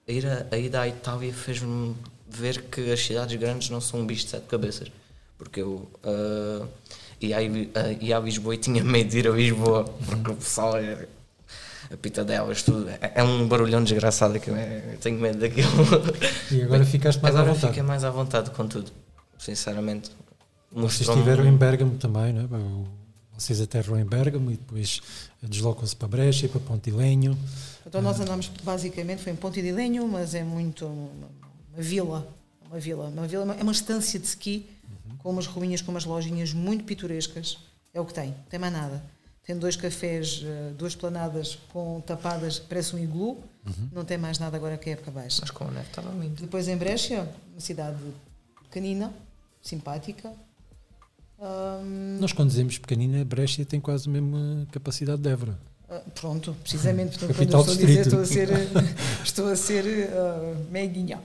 a, 0.10 0.12
ir 0.12 0.26
a, 0.26 0.46
a 0.52 0.58
ida 0.58 0.82
à 0.82 0.88
Itália 0.88 1.32
fez-me 1.32 1.96
ver 2.28 2.64
que 2.64 2.92
as 2.92 3.00
cidades 3.00 3.40
grandes 3.40 3.70
não 3.70 3.80
são 3.80 4.02
um 4.02 4.06
bicho 4.06 4.26
de 4.26 4.32
sete 4.32 4.48
cabeças. 4.48 4.92
Porque 5.38 5.62
eu 5.62 5.88
ah, 6.04 6.66
ia, 7.22 7.38
a, 7.38 7.40
ah, 7.40 7.92
ia 8.02 8.18
a 8.18 8.20
Lisboa 8.20 8.56
e 8.56 8.58
tinha 8.58 8.84
medo 8.84 9.10
de 9.10 9.20
ir 9.20 9.28
a 9.28 9.32
Lisboa, 9.32 9.86
porque 10.06 10.32
o 10.32 10.36
pessoal 10.36 10.78
é. 10.78 11.08
A 11.92 11.98
pitadelas, 11.98 12.62
tudo. 12.62 12.88
É, 12.88 13.14
é 13.16 13.24
um 13.24 13.48
barulhão 13.48 13.84
desgraçado 13.84 14.40
que 14.40 14.52
eu, 14.52 14.56
eu 14.56 14.98
tenho 15.00 15.20
medo 15.20 15.40
daquilo. 15.40 15.68
E 16.52 16.62
agora 16.62 16.86
ficaste 16.86 17.20
mais 17.20 17.36
Agora 17.36 17.50
à 17.50 17.54
vontade. 17.54 17.74
fiquei 17.74 17.84
mais 17.84 18.04
à 18.04 18.12
vontade 18.12 18.52
com 18.52 18.68
tudo, 18.68 18.92
sinceramente. 19.40 20.12
Vocês 20.72 21.10
estiveram 21.10 21.48
em 21.48 21.58
Bergamo 21.58 21.98
também, 21.98 22.32
não 22.32 22.44
é? 22.44 22.99
Vocês 23.40 23.62
aterram 23.62 23.98
em 23.98 24.06
Bergamo 24.06 24.52
e 24.52 24.58
depois 24.58 25.02
deslocam-se 25.42 25.96
para 25.96 26.08
Brecha 26.10 26.46
e 26.46 26.50
para 26.50 26.60
Pontilenho. 26.60 27.38
Então 27.86 28.02
nós 28.02 28.20
andamos 28.20 28.52
basicamente, 28.64 29.24
foi 29.24 29.32
em 29.32 29.36
Ponte 29.36 29.62
de 29.62 29.72
Lenho, 29.72 30.08
mas 30.08 30.36
é 30.36 30.44
muito 30.44 30.86
uma, 30.86 31.30
uma 31.74 31.82
vila, 31.82 32.28
uma 32.68 32.80
vila, 32.80 33.06
uma 33.08 33.28
vila, 33.28 33.56
é 33.58 33.64
uma 33.64 33.72
estância 33.72 34.20
de 34.20 34.28
ski 34.28 34.70
com 35.20 35.30
umas 35.30 35.48
ruínas, 35.48 35.82
com 35.82 35.92
umas 35.92 36.06
lojinhas 36.06 36.54
muito 36.54 36.84
pitorescas. 36.84 37.58
É 37.94 38.00
o 38.02 38.06
que 38.06 38.14
tem, 38.14 38.30
não 38.30 38.44
tem 38.50 38.60
mais 38.60 38.74
nada. 38.74 39.02
Tem 39.44 39.58
dois 39.58 39.76
cafés, 39.76 40.44
eh, 40.46 40.74
duas 40.78 40.94
planadas 40.94 41.58
com 41.74 42.02
tapadas, 42.02 42.60
parece 42.60 42.96
um 42.96 43.00
iglu. 43.00 43.42
Não 43.92 44.06
tem 44.06 44.18
mais 44.18 44.38
nada 44.38 44.58
agora 44.58 44.78
que 44.78 44.90
a 44.90 44.94
época 44.94 45.12
baixa. 45.12 45.40
Mas 45.42 45.50
com 45.50 45.64
a 45.64 45.72
neve 45.72 45.88
estava 45.88 46.12
lindo. 46.12 46.42
Depois 46.42 46.68
em 46.68 46.78
Brecha, 46.78 47.28
uma 47.52 47.60
cidade 47.60 47.98
pequenina, 48.64 49.12
simpática. 49.62 50.32
Ahm, 51.42 52.18
Nós, 52.20 52.34
quando 52.34 52.50
dizemos 52.50 52.78
pequenina, 52.78 53.24
Brecha 53.24 53.64
tem 53.66 53.80
quase 53.80 54.10
a 54.10 54.12
mesma 54.12 54.68
capacidade 54.72 55.22
de 55.22 55.30
Évora. 55.30 55.58
Ah, 55.90 56.02
pronto, 56.14 56.56
precisamente, 56.62 57.18
portanto, 57.18 57.36
Capital 57.38 57.64
quando 57.66 57.80
eu 57.82 57.90
estou 57.90 58.20
a 58.20 58.24
dizer, 58.24 58.42
estou 58.42 58.46
distrito. 58.46 58.54
a 58.54 58.82
ser, 58.84 58.96
estou 59.26 59.48
a 59.48 59.56
ser 59.56 60.10
ah, 60.14 60.54
meiguinha. 60.70 61.20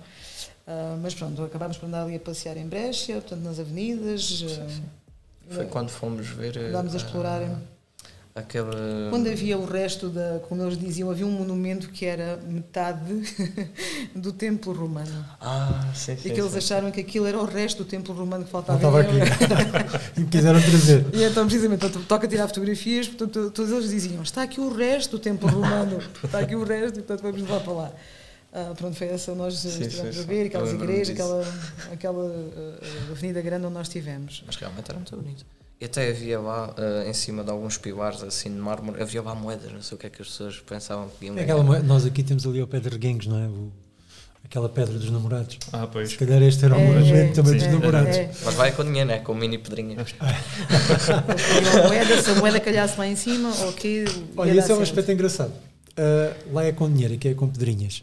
Ah, 0.67 0.97
mas 1.03 1.15
pronto, 1.15 1.43
acabámos 1.43 1.77
por 1.77 1.87
andar 1.87 2.05
ali 2.05 2.17
a 2.17 2.21
passear 2.21 2.57
em 2.57 2.67
Brecha, 2.67 3.15
portanto, 3.15 3.41
nas 3.43 3.59
avenidas. 3.59 4.45
ah, 4.59 4.67
Foi 5.51 5.67
quando 5.67 5.91
fomos 5.91 6.29
ver. 6.29 6.57
Andámos 6.59 6.95
a 6.95 6.97
explorar. 6.97 7.61
Aquele. 8.35 9.11
Quando 9.11 9.29
havia 9.29 9.57
o 9.57 9.65
resto 9.65 10.09
da, 10.09 10.41
como 10.49 10.61
eles 10.61 10.77
diziam, 10.77 11.09
havia 11.09 11.25
um 11.25 11.31
monumento 11.31 11.89
que 11.91 12.05
era 12.05 12.37
metade 12.39 13.23
do 14.13 14.33
templo 14.33 14.73
romano. 14.73 15.25
Ah, 15.41 15.93
sim, 15.95 16.17
sim. 16.17 16.31
E 16.31 16.33
que 16.33 16.41
eles 16.41 16.51
sim. 16.51 16.59
acharam 16.59 16.91
que 16.91 17.01
aquilo 17.01 17.27
era 17.27 17.39
o 17.39 17.45
resto 17.45 17.85
do 17.85 17.89
templo 17.89 18.13
romano 18.13 18.45
que 18.45 18.51
faltava. 18.51 18.77
Estava 18.77 19.05
em 19.05 19.23
aqui. 19.23 20.19
E 20.19 20.21
me 20.21 20.27
quiseram 20.27 20.61
trazer. 20.61 21.07
E 21.15 21.23
então, 21.23 21.47
precisamente, 21.47 21.79
portanto, 21.79 22.07
toca 22.09 22.27
tirar 22.27 22.49
fotografias, 22.49 23.07
portanto, 23.07 23.53
todos 23.53 23.71
eles 23.71 23.91
diziam: 23.91 24.25
está 24.25 24.43
aqui 24.43 24.61
o 24.61 24.75
resto 24.75 25.13
do 25.13 25.19
templo 25.21 25.49
romano, 25.49 26.01
está 26.25 26.41
aqui 26.41 26.57
o 26.57 26.65
resto, 26.65 26.99
e 26.99 27.03
portanto 27.03 27.23
vamos 27.23 27.41
levar 27.41 27.61
para 27.61 27.73
lá. 27.73 27.93
Ah, 28.53 28.73
pronto, 28.77 28.97
foi 28.97 29.09
essa 29.09 29.33
nós 29.35 29.59
Sim, 29.61 29.81
estivemos 29.81 30.17
sim, 30.17 30.23
a 30.23 30.27
ver, 30.27 30.47
aquelas 30.47 30.73
igrejas, 30.73 31.11
aquela, 31.11 31.45
aquela 31.93 32.25
ah, 32.27 33.13
avenida 33.13 33.41
grande 33.41 33.67
onde 33.67 33.75
nós 33.75 33.87
estivemos. 33.87 34.43
Mas 34.45 34.57
realmente 34.57 34.91
era 34.91 34.99
muito 34.99 35.17
bonito. 35.17 35.47
E 35.81 35.85
até 35.87 36.09
havia 36.09 36.39
lá, 36.41 36.73
eh, 36.79 37.11
em 37.11 37.13
cima 37.13 37.43
de 37.45 37.51
alguns 37.51 37.77
pilares 37.77 38.23
assim 38.23 38.49
de 38.51 38.57
mármore, 38.59 39.03
havia 39.03 39.21
lá 39.21 39.35
moedas, 39.35 39.71
não 39.73 39.83
sei 39.83 39.97
o 39.97 39.99
que 39.99 40.07
é 40.07 40.11
que 40.11 40.23
as 40.23 40.29
pessoas 40.29 40.59
pensavam 40.61 41.09
que 41.19 41.27
iam 41.27 41.37
É 41.37 41.43
aquela, 41.43 41.63
moe- 41.63 41.81
nós 41.81 42.07
aqui 42.07 42.23
temos 42.23 42.47
ali 42.47 42.61
ao 42.61 42.67
pé 42.67 42.79
de 42.81 42.89
Reguengos, 42.89 43.27
não 43.27 43.39
é? 43.43 43.47
O- 43.49 43.73
aquela 44.45 44.69
pedra 44.69 44.97
dos 44.99 45.11
namorados. 45.11 45.59
ah, 45.73 45.83
Se 45.83 45.87
pois. 45.93 46.17
calhar 46.17 46.41
este 46.43 46.65
era 46.65 46.77
o 46.77 46.79
É, 46.81 46.87
monumento 46.87 47.35
também 47.35 47.59
sim. 47.61 47.67
dos 47.67 47.75
namorados. 47.81 48.17
É, 48.17 48.31
Mas 48.45 48.55
vai 48.55 48.73
com 48.73 48.85
dinheiro, 48.85 49.09
né? 49.09 49.19
Com 49.19 49.35
mini 49.35 49.59
pedrinhas. 49.59 50.15
e 50.15 51.79
a 51.79 51.89
moeda, 51.89 52.23
se 52.23 52.31
a 52.31 52.35
moeda 52.37 52.61
calhasse 52.61 52.99
lá 52.99 53.07
em 53.07 53.17
cima, 53.17 53.51
ok. 53.69 54.05
Olha, 54.37 54.53
ia 54.53 54.61
esse 54.61 54.71
é 54.71 54.75
um 54.75 54.79
certo. 54.79 54.83
aspecto 54.91 55.13
engraçado. 55.13 55.53
Ah, 55.97 56.35
lá 56.53 56.65
é 56.65 56.73
com 56.73 56.91
dinheiro, 56.91 57.15
aqui 57.15 57.29
é 57.29 57.35
com 57.35 57.49
pedrinhas. 57.49 58.03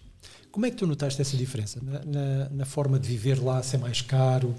Como 0.51 0.65
é 0.65 0.69
que 0.71 0.75
tu 0.77 0.85
notaste 0.85 1.21
essa 1.21 1.37
diferença? 1.37 1.79
Na, 1.81 1.99
na- 2.05 2.49
na 2.49 2.65
forma 2.65 2.99
de 2.99 3.07
viver 3.07 3.41
lá, 3.41 3.61
ser 3.63 3.77
mais 3.77 4.01
caro? 4.01 4.53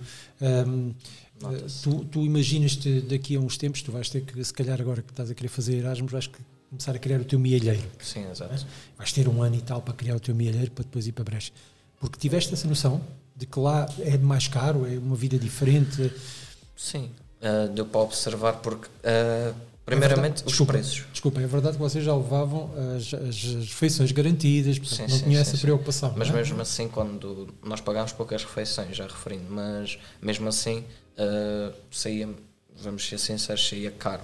Nota-se. 1.40 1.82
tu, 1.82 2.04
tu 2.04 2.24
imaginas-te 2.24 3.00
daqui 3.02 3.36
a 3.36 3.40
uns 3.40 3.56
tempos, 3.56 3.82
tu 3.82 3.90
vais 3.92 4.08
ter 4.08 4.22
que, 4.22 4.42
se 4.44 4.52
calhar 4.52 4.80
agora 4.80 5.02
que 5.02 5.10
estás 5.10 5.30
a 5.30 5.34
querer 5.34 5.48
fazer 5.48 5.76
Erasmus, 5.78 6.10
vais 6.12 6.26
que 6.26 6.38
começar 6.70 6.94
a 6.94 6.98
criar 6.98 7.20
o 7.20 7.24
teu 7.24 7.38
mielheiro. 7.38 7.82
Sim, 8.00 8.24
exato. 8.30 8.66
Vais 8.96 9.12
ter 9.12 9.28
um 9.28 9.42
ano 9.42 9.56
e 9.56 9.60
tal 9.60 9.82
para 9.82 9.92
criar 9.94 10.16
o 10.16 10.20
teu 10.20 10.34
mielheiro 10.34 10.70
para 10.70 10.84
depois 10.84 11.06
ir 11.06 11.12
para 11.12 11.24
Brecha. 11.24 11.52
Porque 12.00 12.18
tiveste 12.18 12.52
essa 12.54 12.66
noção 12.66 13.00
de 13.36 13.44
que 13.46 13.58
lá 13.58 13.86
é 14.00 14.16
mais 14.18 14.48
caro, 14.48 14.86
é 14.86 14.96
uma 14.98 15.16
vida 15.16 15.38
diferente. 15.38 16.12
Sim, 16.76 17.10
eh, 17.40 17.68
deu 17.68 17.84
para 17.86 18.00
observar 18.00 18.54
porque, 18.54 18.88
eh, 19.02 19.52
primeiramente, 19.84 20.38
os 20.38 20.44
Desculpa. 20.44 20.72
preços. 20.74 21.04
Desculpa, 21.12 21.40
é 21.40 21.46
verdade 21.46 21.76
que 21.76 21.82
vocês 21.82 22.04
já 22.04 22.14
levavam 22.14 22.70
as, 22.96 23.12
as, 23.14 23.42
refeições 23.66 24.12
garantidas, 24.12 24.78
portanto 24.78 24.96
Sim, 24.98 25.02
não 25.02 25.18
sim, 25.18 25.24
tinha 25.24 25.36
sim, 25.36 25.40
essa 25.42 25.56
sim. 25.56 25.62
preocupação. 25.62 26.14
Mas 26.16 26.28
não 26.28 26.36
é? 26.36 26.38
mesmo 26.38 26.60
assim, 26.60 26.88
quando 26.88 27.48
nós 27.64 27.80
pagámos 27.80 28.12
poucas 28.12 28.44
refeições, 28.44 28.96
já 28.96 29.06
referindo, 29.06 29.46
mas 29.50 29.98
mesmo 30.20 30.48
assim 30.48 30.84
eh, 31.16 31.72
saía, 31.90 32.28
vamos 32.80 33.06
ser 33.08 33.18
sinceros, 33.18 33.68
saía 33.68 33.90
caro. 33.90 34.22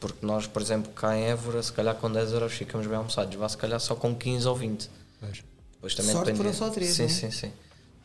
Porque 0.00 0.24
nós, 0.26 0.46
por 0.46 0.60
exemplo, 0.62 0.90
cá 0.92 1.16
em 1.16 1.24
Évora, 1.26 1.62
se 1.62 1.72
calhar 1.72 1.94
com 1.94 2.10
10 2.10 2.32
euros 2.32 2.52
ficamos 2.52 2.86
bem 2.86 2.96
almoçados, 2.96 3.36
lá 3.38 3.48
se 3.48 3.56
calhar 3.56 3.78
só 3.80 3.94
com 3.94 4.14
15 4.14 4.48
ou 4.48 4.56
20. 4.56 4.90
Pois. 5.20 5.42
Depois 5.74 5.94
também 5.94 6.12
Sorte 6.12 6.26
dependia- 6.32 6.52
foram 6.52 6.68
só 6.68 6.74
três, 6.74 6.92
Sim, 6.94 7.02
não 7.02 7.08
é? 7.08 7.12
sim, 7.12 7.30
sim. 7.30 7.52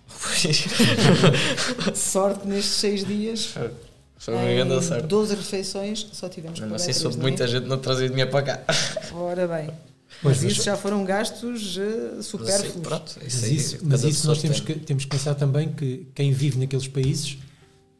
Sorte 1.95 2.41
que 2.41 2.47
nestes 2.47 2.73
seis 2.75 3.05
dias, 3.05 3.53
foi 4.17 4.33
uma 4.33 4.45
grande 4.45 4.83
sorte. 4.85 5.07
12 5.07 5.35
refeições, 5.35 6.07
só 6.13 6.27
tivemos 6.29 6.59
Mesmo 6.59 6.73
pagar 6.75 6.83
assim, 6.83 6.93
soube 6.93 7.17
é? 7.17 7.21
muita 7.21 7.47
gente 7.47 7.65
não 7.67 7.77
trazia 7.77 8.09
dinheiro 8.09 8.31
para 8.31 8.43
cá. 8.43 8.63
Ora 9.13 9.47
bem. 9.47 9.67
Pois, 10.21 10.37
mas 10.37 10.43
mas- 10.43 10.51
isso 10.53 10.63
já 10.63 10.75
foram 10.75 11.03
gastos 11.05 11.73
Sim, 11.75 12.21
supérfluos. 12.23 12.87
pronto, 12.87 13.15
Mas 13.21 13.43
isso, 13.43 13.77
mas 13.83 14.03
isso 14.03 14.25
nós 14.27 14.41
temos 14.41 14.59
tem. 14.61 14.75
que, 14.77 14.85
temos 14.85 15.03
que 15.03 15.09
pensar 15.11 15.35
também 15.35 15.71
que 15.73 16.07
quem 16.15 16.31
vive 16.31 16.57
naqueles 16.57 16.87
países 16.87 17.37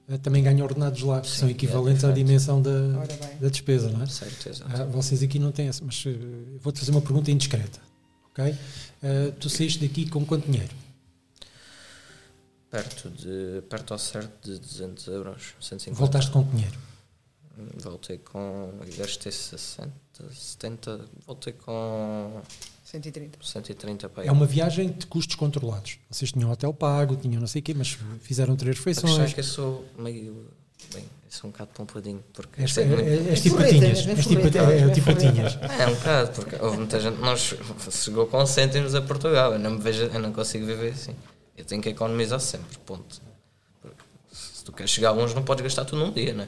eh, 0.10 0.18
também 0.18 0.42
ganha 0.42 0.64
ordenados 0.64 1.02
lá, 1.04 1.22
que 1.22 1.30
Sim, 1.30 1.36
são 1.40 1.48
é 1.50 1.52
equivalentes 1.52 2.04
à 2.04 2.08
diferente. 2.08 2.26
dimensão 2.26 2.62
da, 2.62 2.72
da 3.42 3.50
despesa, 3.50 3.90
não 3.90 4.02
é? 4.02 4.06
Certo, 4.08 4.50
exato. 4.50 4.72
Ah, 4.74 4.86
vocês 4.86 5.22
aqui 5.22 5.38
não 5.38 5.52
têm 5.52 5.68
essa, 5.68 5.84
mas 5.86 6.02
eu 6.06 6.18
vou-te 6.62 6.80
fazer 6.80 6.92
uma 6.92 7.02
pergunta 7.02 7.30
indiscreta, 7.30 7.80
ok? 8.32 8.56
Tu 9.40 9.50
saíste 9.50 9.86
daqui 9.86 10.10
com 10.10 10.26
quanto 10.26 10.46
dinheiro? 10.50 10.72
Perto, 12.70 13.10
de, 13.10 13.62
perto 13.70 13.94
ao 13.94 14.00
certo 14.00 14.32
de 14.52 14.60
200 14.60 15.08
euros, 15.08 15.54
150. 15.62 15.98
Voltaste 15.98 16.32
com 16.32 16.44
dinheiro? 16.44 16.78
Voltei 17.78 18.18
com. 18.20 18.72
Gastei 18.98 19.32
60, 19.32 19.90
70. 20.32 21.00
Voltei 21.26 21.54
com 21.54 22.42
130. 22.84 23.40
130 23.42 24.10
para. 24.10 24.26
É 24.26 24.32
uma 24.32 24.46
viagem 24.46 24.90
de 24.92 25.08
custos 25.08 25.36
controlados. 25.36 25.98
Vocês 26.10 26.32
tinham 26.32 26.52
hotel 26.52 26.74
pago, 26.74 27.16
tinham 27.16 27.40
não 27.40 27.48
sei 27.48 27.62
o 27.62 27.64
quê, 27.64 27.74
mas 27.74 27.98
fizeram 28.22 28.56
três 28.56 28.76
é 28.76 28.80
refeições. 28.80 29.34
que 29.34 29.40
eu 29.40 29.44
sou 29.44 29.86
meio. 29.98 30.48
Bem, 30.94 31.04
eu 31.04 31.32
sou 31.32 31.48
um 31.50 31.52
bocado 31.52 31.72
pompadinho. 31.74 32.24
Porque 32.34 32.62
És, 32.62 32.78
muito- 32.78 33.02
é, 33.02 33.16
és 33.30 33.40
É 33.40 33.42
tipo 33.42 33.58
patinhas. 33.58 34.08
és 34.08 34.26
tipo, 34.28 34.42
é, 34.48 34.50
tipo 34.92 35.06
forreta. 35.06 35.14
patinhas. 35.14 35.58
É 35.80 35.88
um 35.88 35.96
bocado, 35.96 36.32
porque 36.34 36.56
houve 36.64 36.78
muita 36.78 37.00
gente. 37.00 37.18
Nós 37.20 37.56
chegou 37.92 38.28
com 38.28 38.46
cêntimos 38.46 38.94
a 38.94 39.02
Portugal. 39.02 39.54
Eu 39.54 39.60
não 39.60 39.72
me 39.72 39.82
vejo, 39.82 40.04
eu 40.04 40.20
não 40.20 40.32
consigo 40.32 40.66
viver 40.66 40.92
assim. 40.92 41.16
Eu 41.58 41.66
tenho 41.66 41.82
que 41.82 41.90
economizar 41.90 42.40
sempre, 42.40 42.78
ponto. 42.86 43.20
Porque 43.82 43.96
se 44.32 44.64
tu 44.64 44.72
queres 44.72 44.92
chegar 44.92 45.12
longe, 45.12 45.34
não 45.36 45.44
podes 45.44 45.64
gastar 45.64 45.86
tudo 45.86 46.06
num 46.06 46.12
dia, 46.12 46.34
né? 46.34 46.48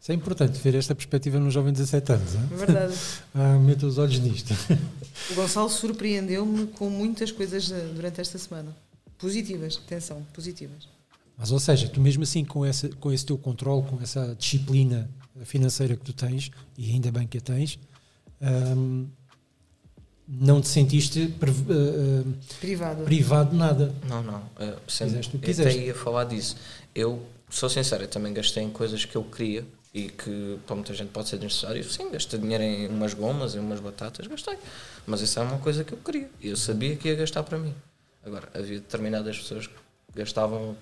Isso 0.00 0.12
é 0.12 0.14
importante 0.14 0.58
ver 0.58 0.74
esta 0.74 0.94
perspectiva 0.94 1.38
num 1.38 1.50
jovem 1.50 1.72
de 1.72 1.78
17 1.80 2.12
anos. 2.12 2.34
hein? 2.34 2.48
É 2.52 2.56
verdade. 2.56 2.94
Ah, 3.34 3.58
meta 3.58 3.86
os 3.86 3.96
olhos 3.98 4.18
nisto. 4.18 4.52
O 5.30 5.34
Gonçalo 5.34 5.68
surpreendeu-me 5.70 6.66
com 6.68 6.88
muitas 6.90 7.30
coisas 7.30 7.70
eh, 7.70 7.90
durante 7.94 8.20
esta 8.20 8.36
semana. 8.38 8.74
Positivas, 9.18 9.78
atenção, 9.86 10.22
positivas. 10.32 10.88
Mas, 11.36 11.52
ou 11.52 11.60
seja, 11.60 11.86
tu 11.88 12.00
mesmo 12.00 12.22
assim, 12.22 12.44
com, 12.44 12.64
essa, 12.64 12.88
com 12.88 13.12
esse 13.12 13.24
teu 13.24 13.38
controle, 13.38 13.86
com 13.86 14.00
essa 14.02 14.34
disciplina 14.34 15.08
financeira 15.44 15.94
que 15.96 16.04
tu 16.04 16.12
tens, 16.12 16.50
e 16.76 16.90
ainda 16.90 17.12
bem 17.12 17.26
que 17.26 17.38
a 17.38 17.40
tens, 17.40 17.78
ahm, 18.40 19.04
não 20.32 20.60
te 20.60 20.68
sentiste 20.68 21.26
priv- 21.40 21.66
ah, 21.70 22.24
ah, 22.24 22.56
Privada. 22.60 23.04
privado 23.04 23.50
de 23.50 23.56
nada. 23.56 23.94
Não, 24.08 24.22
não. 24.22 24.42
Eu, 24.58 24.76
sempre, 24.88 25.16
Fizeste 25.22 25.36
o 25.36 25.38
que 25.40 25.46
eu 25.50 25.52
até 25.52 25.64
quiseste. 25.64 25.80
ia 25.86 25.94
falar 25.94 26.24
disso. 26.24 26.56
Eu 26.94 27.22
sou 27.48 27.68
sincero, 27.68 28.04
eu 28.04 28.08
também 28.08 28.32
gastei 28.32 28.62
em 28.62 28.70
coisas 28.70 29.04
que 29.04 29.16
eu 29.16 29.24
queria 29.24 29.64
e 29.92 30.08
que 30.08 30.56
para 30.66 30.76
muita 30.76 30.94
gente 30.94 31.08
pode 31.08 31.28
ser 31.28 31.40
necessário. 31.40 31.82
Sim, 31.82 32.10
gastei 32.10 32.38
dinheiro 32.38 32.62
em 32.62 32.86
umas 32.88 33.12
gomas, 33.12 33.54
em 33.56 33.58
umas 33.58 33.80
batatas, 33.80 34.26
gastei. 34.28 34.56
Mas 35.06 35.20
isso 35.20 35.38
é 35.40 35.42
uma 35.42 35.58
coisa 35.58 35.82
que 35.82 35.92
eu 35.92 35.98
queria. 35.98 36.30
E 36.40 36.48
eu 36.48 36.56
sabia 36.56 36.94
que 36.94 37.08
ia 37.08 37.16
gastar 37.16 37.42
para 37.42 37.58
mim. 37.58 37.74
Agora, 38.24 38.48
havia 38.54 38.76
determinadas 38.78 39.36
pessoas 39.38 39.66
que 39.66 39.72
gastavam 40.14 40.76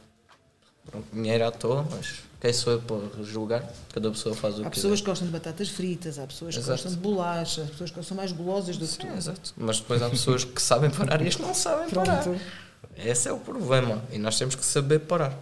dinheiro 1.12 1.46
à 1.46 1.50
toa, 1.50 1.86
mas 1.90 2.20
quem 2.40 2.52
sou 2.52 2.72
eu 2.74 2.80
para 2.80 3.22
julgar? 3.22 3.68
Cada 3.92 4.10
pessoa 4.10 4.34
faz 4.34 4.58
o 4.58 4.62
Há 4.62 4.64
que 4.64 4.70
pessoas 4.76 4.92
quiser. 4.92 5.04
que 5.04 5.10
gostam 5.10 5.26
de 5.26 5.32
batatas 5.32 5.68
fritas, 5.68 6.18
há 6.18 6.26
pessoas 6.26 6.54
que 6.54 6.60
Exato. 6.60 6.72
gostam 6.82 6.92
de 6.92 6.98
bolachas, 6.98 7.64
há 7.64 7.70
pessoas 7.70 7.90
que 7.90 8.02
são 8.04 8.16
mais 8.16 8.32
golosas 8.32 8.76
do 8.76 8.86
que 8.86 8.92
Sim, 8.92 8.98
tu. 8.98 9.06
exato. 9.08 9.54
Mas 9.56 9.80
depois 9.80 10.02
há 10.02 10.08
pessoas 10.10 10.44
que 10.44 10.62
sabem 10.62 10.90
parar 10.90 11.20
e 11.20 11.28
as 11.28 11.34
que 11.36 11.42
não 11.42 11.54
sabem 11.54 11.90
parar. 11.90 12.22
Pronto. 12.22 12.40
Esse 12.96 13.28
é 13.28 13.32
o 13.32 13.38
problema. 13.38 14.02
E 14.12 14.18
nós 14.18 14.38
temos 14.38 14.54
que 14.54 14.64
saber 14.64 15.00
parar. 15.00 15.36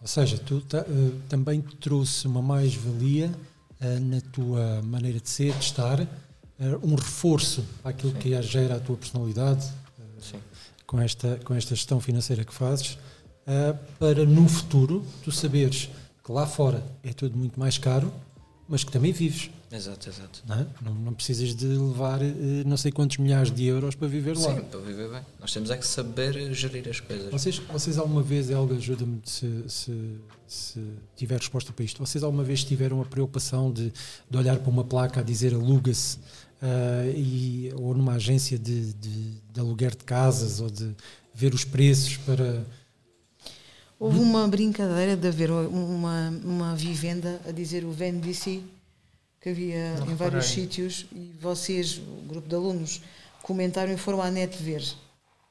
Ou 0.00 0.06
seja, 0.08 0.36
tu 0.38 0.60
ah, 0.74 0.84
também 1.28 1.60
te 1.60 1.76
trouxe 1.76 2.26
uma 2.26 2.42
mais-valia 2.42 3.30
ah, 3.80 4.00
na 4.00 4.20
tua 4.20 4.82
maneira 4.82 5.20
de 5.20 5.28
ser, 5.30 5.52
de 5.54 5.64
estar, 5.64 6.00
ah, 6.00 6.06
um 6.82 6.96
reforço 6.96 7.64
àquilo 7.84 8.12
que 8.14 8.40
gera 8.42 8.76
a 8.76 8.80
tua 8.80 8.96
personalidade, 8.96 9.64
Sim. 10.20 10.40
com 10.84 11.00
esta, 11.00 11.38
com 11.44 11.54
esta 11.54 11.76
gestão 11.76 12.00
financeira 12.00 12.44
que 12.44 12.52
fazes, 12.52 12.98
ah, 13.46 13.76
para 13.98 14.24
no 14.24 14.48
futuro 14.48 15.04
tu 15.24 15.30
saberes 15.32 15.88
que 16.24 16.30
lá 16.32 16.46
fora 16.46 16.84
é 17.02 17.12
tudo 17.12 17.36
muito 17.36 17.58
mais 17.58 17.78
caro, 17.78 18.12
mas 18.68 18.84
que 18.84 18.92
também 18.92 19.12
vives. 19.12 19.50
Exato, 19.70 20.08
exato. 20.08 20.42
Não, 20.46 20.56
é? 20.60 20.66
não, 20.82 20.94
não 20.94 21.14
precisas 21.14 21.54
de 21.54 21.66
levar 21.66 22.20
eh, 22.22 22.62
não 22.66 22.76
sei 22.76 22.92
quantos 22.92 23.16
milhares 23.16 23.50
de 23.50 23.64
euros 23.64 23.94
para 23.94 24.06
viver 24.06 24.36
lá. 24.36 24.54
Sim, 24.54 24.60
para 24.62 24.80
viver 24.80 25.10
bem. 25.10 25.22
Nós 25.40 25.50
temos 25.52 25.70
é 25.70 25.76
que 25.78 25.86
saber 25.86 26.52
gerir 26.52 26.86
as 26.88 27.00
coisas. 27.00 27.30
Vocês, 27.32 27.58
vocês 27.58 27.96
alguma 27.96 28.22
vez, 28.22 28.50
Helga, 28.50 28.76
ajuda-me 28.76 29.20
se, 29.24 29.64
se, 29.66 30.16
se 30.46 30.80
tiver 31.16 31.38
resposta 31.38 31.72
para 31.72 31.84
isto, 31.84 32.04
vocês 32.04 32.22
alguma 32.22 32.44
vez 32.44 32.62
tiveram 32.64 33.00
a 33.00 33.04
preocupação 33.06 33.72
de, 33.72 33.90
de 34.30 34.36
olhar 34.36 34.58
para 34.58 34.70
uma 34.70 34.84
placa 34.84 35.20
a 35.20 35.22
dizer 35.22 35.54
aluga-se 35.54 36.18
ah, 36.60 37.06
e- 37.16 37.72
ou 37.74 37.94
numa 37.94 38.12
agência 38.12 38.58
de, 38.58 38.92
de, 38.92 39.40
de 39.52 39.60
aluguer 39.60 39.92
de 39.96 40.04
casas 40.04 40.60
ou 40.60 40.70
de 40.70 40.94
ver 41.34 41.54
os 41.54 41.64
preços 41.64 42.18
para. 42.18 42.64
Houve 44.02 44.18
uma 44.18 44.48
brincadeira 44.48 45.16
de 45.16 45.28
haver 45.28 45.48
uma, 45.52 46.28
uma 46.42 46.74
vivenda 46.74 47.40
a 47.46 47.52
dizer 47.52 47.84
o 47.84 47.92
vende-se 47.92 48.60
que 49.40 49.50
havia 49.50 49.94
Não 49.94 50.10
em 50.10 50.16
vários 50.16 50.46
sítios 50.46 51.06
e 51.12 51.32
vocês, 51.40 51.98
o 51.98 52.26
grupo 52.26 52.48
de 52.48 52.54
alunos, 52.56 53.00
comentaram 53.44 53.92
e 53.92 53.96
foram 53.96 54.20
à 54.20 54.28
net 54.28 54.60
ver. 54.60 54.82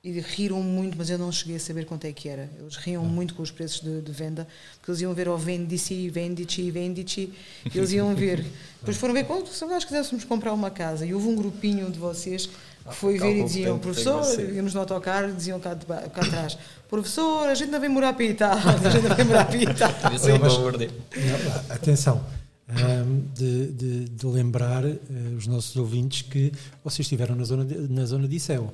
E 0.04 0.20
riram 0.20 0.62
muito, 0.62 0.98
mas 0.98 1.10
eu 1.10 1.18
não 1.18 1.32
cheguei 1.32 1.56
a 1.56 1.60
saber 1.62 1.86
quanto 1.86 2.04
é 2.04 2.12
que 2.12 2.28
era. 2.28 2.50
Eles 2.60 2.76
riam 2.76 3.06
muito 3.06 3.36
com 3.36 3.42
os 3.42 3.52
preços 3.52 3.80
de, 3.80 4.02
de 4.02 4.12
venda, 4.12 4.46
porque 4.74 4.92
eles 4.92 5.00
iam 5.00 5.14
ver 5.14 5.30
ao 5.30 5.38
vende-se, 5.38 6.10
vende-se, 6.10 6.70
vende-se, 6.72 7.34
e 7.74 7.78
eles 7.78 7.94
iam 7.94 8.14
ver. 8.14 8.46
Depois 8.82 8.98
foram 8.98 9.14
ver 9.14 9.28
quanto 9.28 9.48
se 9.48 9.64
nós 9.64 9.86
quiséssemos 9.86 10.26
comprar 10.26 10.52
uma 10.52 10.70
casa. 10.70 11.06
E 11.06 11.14
houve 11.14 11.30
um 11.30 11.36
grupinho 11.38 11.90
de 11.90 11.98
vocês 11.98 12.50
que 12.90 12.96
foi 12.96 13.18
ver 13.18 13.38
e 13.38 13.44
diziam, 13.44 13.78
professor, 13.80 14.24
íamos 14.40 14.74
no 14.74 14.80
autocarro, 14.80 15.34
diziam 15.34 15.60
cá, 15.60 15.74
de 15.74 15.86
cá 15.86 16.02
atrás, 16.22 16.58
professor, 16.90 17.48
a 17.48 17.56
gente 17.56 17.70
não 17.70 17.80
vem 17.80 17.90
morar 17.90 18.14
para 18.14 18.24
a 18.24 18.28
Itália, 18.28 18.64
a 18.64 18.90
gente 18.90 19.08
não 19.08 19.16
vem 19.16 19.26
morar 19.26 19.46
para 19.46 19.56
a 19.56 19.62
Itália. 19.62 20.36
Um 20.36 20.40
mas-. 20.40 20.58
Não, 20.58 21.76
atenção, 21.76 22.26
ahm, 22.70 23.22
de, 23.34 23.68
de, 23.68 24.06
de 24.10 24.26
lembrar 24.26 24.84
eh, 24.86 24.98
os 25.38 25.48
nossos 25.48 25.76
ouvintes 25.76 26.24
que 26.24 26.52
vocês 26.84 27.06
estiveram 27.06 27.36
na 27.36 27.44
zona 27.44 27.66
de, 27.66 27.76
na 27.92 28.06
zona 28.06 28.28
de 28.28 28.36
Iseu, 28.36 28.74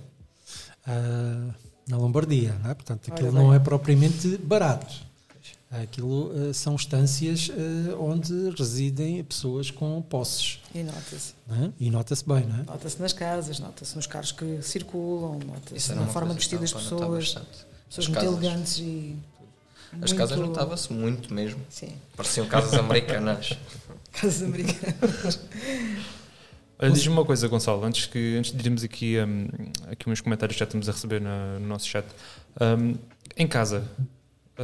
ah, 0.86 1.54
na 1.88 1.98
Lombardia, 1.98 2.56
não 2.63 2.72
é? 2.72 2.74
portanto 2.74 3.12
aquilo 3.12 3.32
não 3.32 3.54
é 3.54 3.60
propriamente 3.60 4.38
barato. 4.38 5.07
Aquilo 5.69 6.32
ah, 6.49 6.53
são 6.53 6.75
estâncias 6.75 7.51
ah, 7.51 7.95
onde 7.99 8.34
residem 8.58 9.21
pessoas 9.23 9.69
com 9.69 10.01
posses. 10.01 10.62
E 10.73 10.82
nota-se. 10.82 11.34
é? 11.49 11.71
E 11.80 11.91
nota-se 11.91 12.25
bem, 12.27 12.45
não 12.45 12.60
é? 12.60 12.63
Nota-se 12.63 13.01
nas 13.01 13.12
casas, 13.13 13.60
nota-se 13.60 13.95
nos 13.95 14.08
carros 14.08 14.32
que 14.32 14.62
circulam, 14.62 15.39
nota-se 15.45 15.93
na 15.93 16.01
uma 16.03 16.08
forma 16.08 16.30
de 16.34 16.39
vestir 16.39 16.56
que 16.58 16.62
das 16.62 16.69
estava 16.71 16.86
a 16.88 16.91
notar 16.91 17.19
pessoas, 17.19 17.34
pessoas 17.89 18.06
As 18.06 18.08
muito 18.08 18.19
casas. 18.25 18.34
elegantes 18.43 18.77
e. 18.80 19.15
As 19.93 19.97
muito- 19.99 20.15
casas 20.15 20.38
notava-se 20.38 20.93
muito 20.93 21.34
mesmo. 21.34 21.60
Sim, 21.69 21.93
Pareciam 22.15 22.45
casas 22.47 22.73
americanas. 22.73 23.58
casas 24.13 24.43
americanas. 24.43 25.39
Diz-me 26.93 27.10
uma 27.13 27.25
coisa, 27.25 27.47
Gonçalo, 27.47 27.84
antes, 27.84 28.06
que, 28.06 28.36
antes 28.38 28.51
de 28.51 28.65
irmos 28.65 28.84
aqui, 28.84 29.17
hum, 29.19 29.47
aqui 29.89 30.10
uns 30.10 30.21
comentários 30.21 30.56
que 30.56 30.60
já 30.60 30.65
estamos 30.65 30.88
a 30.88 30.91
receber 30.91 31.19
na- 31.19 31.58
no 31.60 31.67
nosso 31.67 31.88
chat. 31.88 32.06
Hum, 32.62 32.95
em 33.36 33.47
casa, 33.47 33.84
uh, 33.99 34.03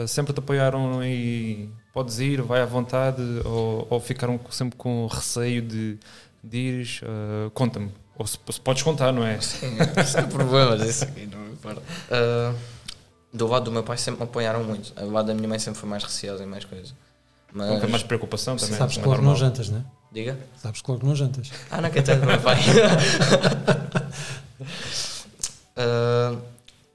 sempre 0.07 0.33
te 0.33 0.39
apoiaram 0.39 1.03
e 1.03 1.69
podes 1.93 2.19
ir, 2.19 2.41
vai 2.41 2.61
à 2.61 2.65
vontade, 2.65 3.21
ou, 3.45 3.87
ou 3.89 3.99
ficaram 3.99 4.39
sempre 4.49 4.77
com 4.77 5.05
receio 5.07 5.61
de, 5.61 5.97
de 6.43 6.57
ires? 6.57 7.01
Uh, 7.03 7.49
Conta-me. 7.51 7.91
Ou 8.17 8.27
se, 8.27 8.37
se 8.51 8.61
podes 8.61 8.83
contar, 8.83 9.11
não 9.11 9.25
é? 9.25 9.41
Sim, 9.41 9.75
sem 10.05 10.27
problemas, 10.27 10.81
isso 10.87 11.03
aqui 11.03 11.25
não 11.25 11.39
me 11.39 11.53
importa. 11.53 11.81
Ah, 12.11 12.53
do 13.33 13.47
lado 13.47 13.65
do 13.65 13.71
meu 13.71 13.83
pai 13.83 13.97
sempre 13.97 14.21
me 14.21 14.29
apoiaram 14.29 14.63
muito. 14.63 14.93
Do 14.93 15.11
lado 15.11 15.25
da 15.25 15.33
minha 15.33 15.47
mãe 15.47 15.57
sempre 15.57 15.79
foi 15.79 15.89
mais 15.89 16.03
receosa 16.03 16.43
e 16.43 16.45
mais 16.45 16.63
coisa. 16.63 16.93
Mas, 17.51 17.69
Nunca 17.69 17.87
mais 17.87 18.03
preocupação 18.03 18.55
também. 18.55 18.77
Sabes 18.77 18.97
é 18.97 19.01
que 19.01 19.07
logo 19.07 19.21
não 19.21 19.35
jantas, 19.35 19.69
não 19.69 19.79
é? 19.79 19.83
diga. 20.11 20.37
Sabes 20.57 20.81
que 20.81 20.91
logo 20.91 21.05
não 21.07 21.15
jantas. 21.15 21.51
Ah, 21.71 21.81
não, 21.81 21.89
que 21.89 21.99
até 21.99 22.15
do 22.15 22.25
meu 22.25 22.39
pai. 22.39 22.59
Ah, 25.75 26.35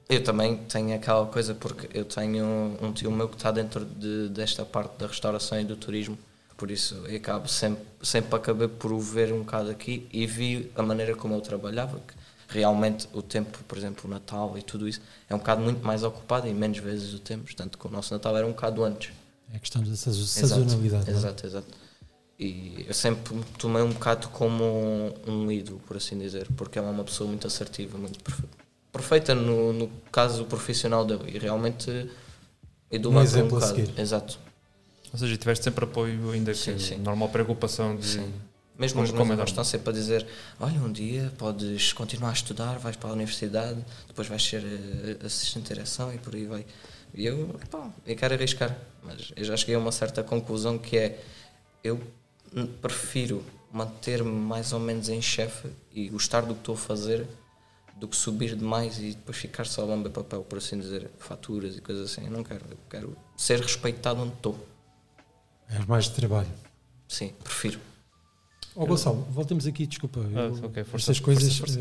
eu 0.09 0.23
também 0.23 0.57
tenho 0.57 0.95
aquela 0.95 1.25
coisa 1.27 1.53
porque 1.53 1.87
eu 1.95 2.03
tenho 2.03 2.43
um 2.81 2.91
tio 2.91 3.11
meu 3.11 3.29
que 3.29 3.35
está 3.35 3.51
dentro 3.51 3.85
de, 3.85 4.29
desta 4.29 4.65
parte 4.65 4.97
da 4.97 5.05
restauração 5.05 5.61
e 5.61 5.63
do 5.63 5.75
turismo, 5.75 6.17
por 6.57 6.71
isso 6.71 6.95
eu 7.07 7.15
acabo 7.15 7.47
sempre, 7.47 7.83
sempre 8.01 8.35
acabei 8.35 8.67
por 8.67 8.91
o 8.91 8.99
ver 8.99 9.31
um 9.31 9.39
bocado 9.39 9.69
aqui 9.69 10.07
e 10.11 10.25
vi 10.25 10.71
a 10.75 10.81
maneira 10.81 11.15
como 11.15 11.35
ele 11.35 11.41
trabalhava, 11.43 11.99
que 11.99 12.55
realmente 12.57 13.07
o 13.13 13.21
tempo, 13.21 13.59
por 13.67 13.77
exemplo, 13.77 14.07
o 14.07 14.11
Natal 14.11 14.57
e 14.57 14.63
tudo 14.63 14.87
isso, 14.87 14.99
é 15.29 15.35
um 15.35 15.37
bocado 15.37 15.61
muito 15.61 15.85
mais 15.85 16.01
ocupado 16.03 16.47
e 16.47 16.53
menos 16.55 16.79
vezes 16.79 17.13
o 17.13 17.19
temos, 17.19 17.53
tanto 17.53 17.77
que 17.77 17.85
o 17.85 17.91
nosso 17.91 18.11
Natal 18.11 18.35
era 18.35 18.47
um 18.47 18.51
bocado 18.51 18.83
antes. 18.83 19.11
É 19.53 19.57
a 19.57 19.59
questão 19.59 19.83
da 19.83 19.95
sazo- 19.95 20.21
Exato, 20.23 20.47
sazonalidade. 20.63 21.05
não 21.11 21.13
é? 21.13 21.17
Exato, 21.19 21.45
exato. 21.45 21.67
E 22.39 22.85
eu 22.87 22.93
sempre 22.95 23.35
me 23.35 23.43
tomei 23.59 23.83
um 23.83 23.89
bocado 23.91 24.27
como 24.29 24.63
um, 24.63 25.13
um 25.27 25.51
ídolo, 25.51 25.79
por 25.85 25.97
assim 25.97 26.17
dizer, 26.17 26.47
porque 26.57 26.79
é 26.79 26.81
uma 26.81 27.03
pessoa 27.03 27.27
muito 27.29 27.45
assertiva, 27.45 27.95
muito 27.97 28.19
perfe- 28.23 28.43
perfeita 28.91 29.35
no, 29.35 29.73
no 29.73 29.87
caso 30.11 30.45
profissional 30.45 31.05
dele 31.05 31.31
e 31.35 31.37
realmente 31.39 32.09
idolatra 32.91 33.21
um 33.21 33.23
exemplo 33.23 33.57
a 33.57 33.59
bocado. 33.59 33.75
seguir. 33.81 33.99
Exato. 33.99 34.39
Ou 35.11 35.19
seja, 35.19 35.37
tiveste 35.37 35.63
sempre 35.63 35.85
apoio, 35.85 36.31
ainda 36.31 36.51
que 36.51 36.57
Sim, 36.57 36.77
sim. 36.79 36.97
normal 36.97 37.29
preocupação 37.29 37.95
de. 37.95 38.05
Sim. 38.05 38.33
Mesmo 38.77 39.01
os 39.01 39.09
meus 39.11 39.21
é 39.23 39.27
normal. 39.27 39.45
estão 39.45 39.63
sempre 39.63 39.89
a 39.89 39.93
dizer: 39.93 40.25
Olha, 40.59 40.79
um 40.79 40.91
dia 40.91 41.33
podes 41.37 41.91
continuar 41.93 42.29
a 42.29 42.33
estudar, 42.33 42.77
vais 42.79 42.95
para 42.95 43.09
a 43.09 43.13
universidade, 43.13 43.83
depois 44.07 44.27
vais 44.27 44.41
ser 44.43 44.63
eh, 44.63 45.25
assistente 45.25 45.63
de 45.67 45.73
direção 45.73 46.13
e 46.13 46.17
por 46.17 46.33
aí 46.33 46.45
vai. 46.45 46.65
E 47.13 47.25
eu, 47.25 47.59
pá, 47.69 47.89
eu 48.05 48.15
quero 48.15 48.35
arriscar, 48.35 48.77
mas 49.03 49.33
eu 49.35 49.43
já 49.43 49.57
cheguei 49.57 49.75
a 49.75 49.79
uma 49.79 49.91
certa 49.91 50.23
conclusão 50.23 50.77
que 50.77 50.97
é: 50.97 51.19
eu 51.83 51.99
prefiro 52.81 53.43
manter-me 53.71 54.29
mais 54.31 54.71
ou 54.73 54.79
menos 54.79 55.09
em 55.09 55.21
chefe 55.21 55.67
e 55.93 56.07
gostar 56.09 56.41
do 56.41 56.53
que 56.53 56.61
estou 56.61 56.75
a 56.75 56.77
fazer 56.77 57.27
do 57.99 58.07
que 58.07 58.15
subir 58.15 58.55
demais 58.55 58.97
e 58.99 59.09
depois 59.11 59.37
ficar 59.37 59.65
só 59.65 59.81
a 59.81 59.85
lamber 59.85 60.11
papel, 60.11 60.41
por 60.43 60.57
assim 60.57 60.79
dizer, 60.79 61.09
faturas 61.19 61.75
e 61.75 61.81
coisas 61.81 62.11
assim. 62.11 62.25
Eu 62.25 62.31
não 62.31 62.43
quero, 62.43 62.63
eu 62.71 62.77
quero 62.89 63.17
ser 63.35 63.59
respeitado 63.59 64.21
onde 64.21 64.33
estou. 64.33 64.57
É 65.69 65.79
mais 65.85 66.05
de 66.05 66.11
trabalho. 66.11 66.47
Sim, 67.07 67.31
prefiro. 67.43 67.79
Ó 68.75 68.85
Gonçalo, 68.85 69.27
voltemos 69.31 69.65
aqui, 69.67 69.85
desculpa. 69.85 70.21
Ah, 70.33 70.39
eu- 70.39 70.65
ok, 70.65 70.83
força, 70.83 71.11
estas 71.11 71.19
coisas. 71.19 71.57
força, 71.57 71.73
força. 71.73 71.79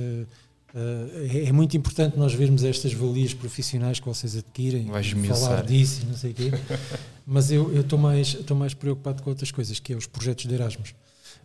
eh, 0.75 1.29
é, 1.45 1.45
é 1.47 1.53
muito 1.53 1.77
importante 1.77 2.19
nós 2.19 2.35
vermos 2.35 2.64
estas 2.64 2.93
valias 2.93 3.33
profissionais 3.35 4.01
que 4.01 4.07
vocês 4.07 4.37
adquirem, 4.37 4.87
Vais 4.87 5.09
falar 5.11 5.62
disso 5.64 6.03
e 6.03 6.07
não 6.07 6.16
sei 6.16 6.33
o 6.33 6.35
quê. 6.35 6.51
Mas 7.27 7.51
eu 7.51 7.73
eu 7.75 7.83
estou 7.83 7.99
mais, 7.99 8.35
estou 8.35 8.57
mais 8.57 8.75
preocupado 8.75 9.23
com 9.23 9.31
outras 9.31 9.51
coisas, 9.51 9.79
que 9.79 9.93
é 9.93 9.97
os 9.97 10.07
projetos 10.07 10.47
de 10.47 10.55
Erasmus. 10.55 10.95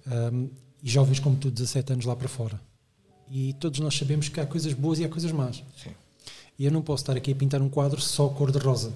Ahm, 0.07 0.47
e 0.81 0.89
jovens 0.89 1.19
como 1.19 1.35
tu, 1.37 1.49
17 1.51 1.93
anos 1.93 2.05
lá 2.05 2.15
para 2.15 2.27
fora. 2.27 2.59
E 3.31 3.53
todos 3.53 3.79
nós 3.79 3.95
sabemos 3.95 4.29
que 4.29 4.39
há 4.39 4.45
coisas 4.45 4.73
boas 4.73 4.99
e 4.99 5.05
há 5.05 5.09
coisas 5.09 5.31
más. 5.31 5.63
Sim. 5.81 5.91
E 6.57 6.65
eu 6.65 6.71
não 6.71 6.81
posso 6.81 7.03
estar 7.03 7.15
aqui 7.17 7.31
a 7.31 7.35
pintar 7.35 7.61
um 7.61 7.69
quadro 7.69 7.99
só 7.99 8.27
cor-de-rosa. 8.29 8.93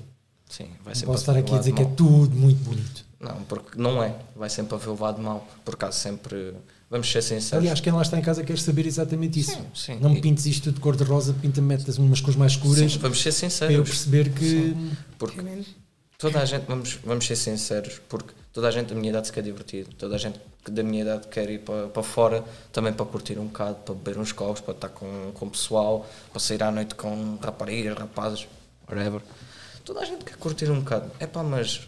Sim, 0.50 0.68
vai 0.84 0.94
Não 0.94 0.94
sempre 0.94 1.06
posso 1.08 1.20
estar 1.24 1.32
haver 1.34 1.42
aqui 1.42 1.52
o 1.52 1.54
a 1.54 1.58
lado 1.58 1.64
dizer 1.66 1.76
que 1.76 1.82
é 1.82 1.96
tudo 1.96 2.36
muito 2.36 2.64
bonito. 2.64 3.06
Não, 3.20 3.44
porque 3.44 3.78
não 3.80 4.02
é. 4.02 4.16
Vai 4.36 4.50
sempre 4.50 4.76
haver 4.76 4.90
o 4.90 5.00
lado 5.00 5.22
mau. 5.22 5.46
Por 5.66 5.74
acaso 5.74 5.98
sempre. 6.00 6.54
Vamos 6.90 7.12
ser 7.12 7.22
sinceros. 7.22 7.54
Aliás, 7.54 7.82
quem 7.82 7.92
lá 7.92 8.02
está 8.02 8.18
em 8.18 8.22
casa 8.22 8.44
quer 8.44 8.58
saber 8.58 8.86
exatamente 8.86 9.40
isso. 9.40 9.52
sim, 9.52 9.66
sim. 9.74 10.00
Não 10.00 10.12
me 10.12 10.22
pintes 10.22 10.46
isto 10.46 10.66
tudo 10.66 10.76
de 10.76 10.82
cor-de-rosa, 10.82 11.34
pinta-me 11.34 11.76
umas 11.98 12.22
cores 12.22 12.38
mais 12.38 12.54
escuras 12.54 12.92
Sim, 12.92 13.00
vamos 13.00 13.20
ser 13.22 13.32
para 13.34 13.74
eu 13.74 13.86
sinceros. 13.86 13.90
perceber 13.90 14.30
que. 14.34 14.76
Porque 15.18 15.42
toda 16.18 16.40
a 16.40 16.46
gente, 16.46 16.66
vamos, 16.66 16.98
vamos 17.04 17.26
ser 17.26 17.36
sinceros, 17.36 18.00
porque 18.08 18.34
toda 18.58 18.70
a 18.70 18.72
gente 18.72 18.88
da 18.88 18.96
minha 18.96 19.12
idade 19.12 19.28
se 19.28 19.34
quer 19.34 19.44
divertir, 19.44 19.86
toda 20.00 20.16
a 20.16 20.18
gente 20.18 20.40
da 20.68 20.82
minha 20.82 21.04
idade 21.04 21.28
quer 21.28 21.48
ir 21.48 21.60
para, 21.60 21.90
para 21.90 22.02
fora 22.02 22.44
também 22.74 22.92
para 22.92 23.06
curtir 23.06 23.38
um 23.38 23.46
bocado, 23.46 23.76
para 23.86 23.94
beber 23.94 24.18
uns 24.18 24.32
copos, 24.32 24.62
para 24.62 24.74
estar 24.74 24.90
com, 24.90 25.32
com 25.32 25.46
o 25.46 25.52
pessoal, 25.52 26.10
para 26.32 26.40
sair 26.40 26.64
à 26.64 26.72
noite 26.72 26.96
com 26.96 27.38
raparigas, 27.40 27.96
rapazes, 27.96 28.48
whatever. 28.90 29.22
Toda 29.86 30.00
a 30.00 30.06
gente 30.06 30.26
quer 30.26 30.38
curtir 30.38 30.72
um 30.72 30.80
bocado. 30.80 31.12
É 31.20 31.28
pá, 31.28 31.44
mas 31.44 31.88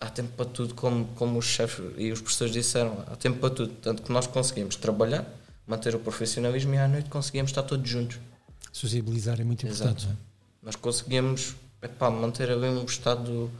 há 0.00 0.08
tempo 0.08 0.30
para 0.34 0.46
tudo, 0.46 0.72
como, 0.72 1.04
como 1.16 1.38
os 1.38 1.44
chefes 1.44 1.84
e 1.98 2.10
os 2.10 2.22
professores 2.22 2.54
disseram, 2.54 3.04
há 3.12 3.16
tempo 3.16 3.38
para 3.38 3.50
tudo. 3.50 3.74
Tanto 3.74 4.02
que 4.02 4.10
nós 4.10 4.26
conseguimos 4.26 4.74
trabalhar, 4.74 5.22
manter 5.66 5.94
o 5.94 5.98
profissionalismo 5.98 6.72
e 6.74 6.78
à 6.78 6.88
noite 6.88 7.10
conseguimos 7.10 7.50
estar 7.50 7.62
todos 7.62 7.86
juntos. 7.90 8.18
Sociabilizar 8.72 9.38
é 9.38 9.44
muito 9.44 9.66
importante. 9.66 10.06
Exato. 10.06 10.06
não 10.06 10.12
é? 10.12 10.16
Nós 10.62 10.76
conseguimos 10.76 11.54
epá, 11.82 12.10
manter 12.10 12.50
ali 12.50 12.68
um 12.68 12.86
estado 12.86 13.50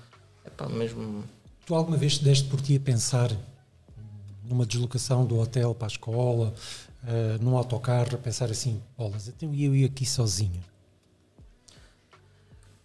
epá, 0.46 0.66
mesmo. 0.70 1.22
Tu 1.66 1.74
alguma 1.74 1.96
vez 1.96 2.18
te 2.18 2.24
deste 2.24 2.48
por 2.48 2.60
ti 2.60 2.76
a 2.76 2.80
pensar 2.80 3.28
numa 4.44 4.64
deslocação 4.64 5.26
do 5.26 5.36
hotel 5.40 5.74
para 5.74 5.88
a 5.88 5.90
escola, 5.90 6.54
eh, 7.04 7.38
num 7.40 7.56
autocarro, 7.56 8.14
a 8.14 8.18
pensar 8.18 8.48
assim, 8.52 8.80
bolas, 8.96 9.26
então 9.26 9.52
eu 9.52 9.74
ia 9.74 9.86
aqui 9.88 10.06
sozinho. 10.06 10.62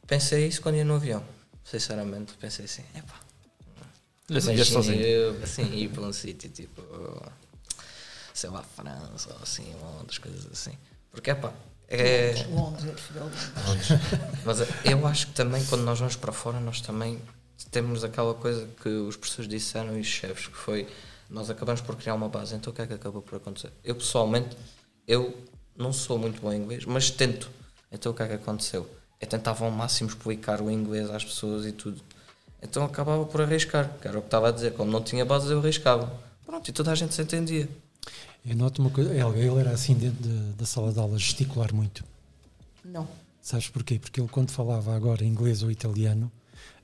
Pensei 0.08 0.48
isso 0.48 0.64
quando 0.64 0.78
ia 0.78 0.84
no 0.84 0.96
avião, 0.96 1.24
sinceramente. 1.64 2.34
Pensei 2.40 2.66
assim, 2.66 2.84
epá. 2.96 3.20
Assim, 4.36 4.56
ias 4.56 4.68
sozinho. 4.68 5.00
Eu, 5.00 5.44
assim, 5.44 5.72
ir 5.76 5.90
para 5.90 6.02
um 6.02 6.12
sítio 6.12 6.50
tipo, 6.50 6.82
sei 8.34 8.50
lá, 8.50 8.64
França 8.64 9.32
ou 9.32 9.44
assim, 9.44 9.72
Londres, 9.76 10.18
coisas 10.18 10.48
assim. 10.52 10.76
Porque, 11.12 11.30
epá, 11.30 11.54
é. 11.88 12.48
Londres, 12.50 13.00
Londres. 13.14 13.90
Mas 14.44 14.58
eu 14.84 15.06
acho 15.06 15.28
que 15.28 15.34
também 15.34 15.64
quando 15.66 15.84
nós 15.84 16.00
vamos 16.00 16.16
para 16.16 16.32
fora, 16.32 16.60
nós 16.60 16.82
também 16.82 17.22
temos 17.70 18.04
aquela 18.04 18.34
coisa 18.34 18.68
que 18.82 18.90
os 18.90 19.16
professores 19.16 19.50
disseram 19.50 19.98
e 19.98 20.02
os 20.02 20.08
chefes, 20.08 20.48
que 20.48 20.56
foi 20.58 20.88
nós 21.30 21.50
acabamos 21.50 21.82
por 21.82 21.96
criar 21.96 22.16
uma 22.16 22.28
base. 22.30 22.56
Então 22.56 22.72
o 22.72 22.76
que 22.76 22.82
é 22.82 22.88
que 22.88 22.94
acabou 22.94 23.22
por 23.22 23.36
acontecer? 23.38 23.72
Eu 23.84 23.96
pessoalmente, 23.96 24.56
eu 25.08 25.36
não 25.78 25.94
sou 25.94 26.18
muito 26.18 26.42
bom 26.42 26.52
em 26.52 26.58
inglês, 26.62 26.86
mas 26.86 27.10
tento. 27.10 27.50
Então 27.92 28.12
o 28.12 28.16
que 28.16 28.22
é 28.24 28.28
que 28.28 28.34
aconteceu? 28.34 28.90
Eu 29.20 29.28
tentava 29.28 29.64
ao 29.66 29.72
máximo 29.72 30.10
explicar 30.10 30.62
o 30.62 30.70
inglês 30.70 31.10
às 31.10 31.24
pessoas 31.24 31.66
e 31.66 31.72
tudo. 31.72 32.02
Então 32.62 32.84
acabava 32.84 33.26
por 33.26 33.42
arriscar, 33.42 33.90
que 34.02 34.08
era 34.08 34.18
o 34.18 34.22
que 34.22 34.28
estava 34.28 34.50
a 34.50 34.52
dizer. 34.52 34.74
Como 34.74 34.92
não 34.92 35.02
tinha 35.02 35.24
base, 35.26 35.52
eu 35.52 35.60
arriscava. 35.60 36.12
Pronto, 36.46 36.68
e 36.70 36.72
toda 36.74 36.92
a 36.92 36.96
gente 36.96 37.14
se 37.14 37.22
entendia. 37.22 37.68
Eu 38.46 38.56
noto 38.56 38.82
uma 38.82 38.90
coisa, 38.90 39.16
Helga, 39.16 39.40
ele 39.40 39.60
era 39.60 39.72
assim 39.72 39.94
dentro 39.94 40.22
da- 40.28 40.52
da 40.58 40.66
sala 40.66 40.92
de 40.92 41.00
aula, 41.00 41.18
gesticular 41.18 41.74
muito. 41.74 42.04
Não. 42.84 43.08
Sabes 43.42 43.68
porquê? 43.70 43.98
Porque 44.00 44.20
ele 44.20 44.28
quando 44.30 44.52
falava 44.52 44.96
agora 44.96 45.24
inglês 45.24 45.64
ou 45.64 45.72
italiano, 45.72 46.32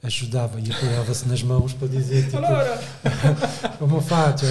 ajudava 0.03 0.59
e 0.61 0.71
apoiava-se 0.71 1.27
nas 1.27 1.41
mãos 1.43 1.73
para 1.73 1.87
dizer 1.87 2.25
tipo, 2.25 2.37
como 3.79 4.01
faccio? 4.01 4.47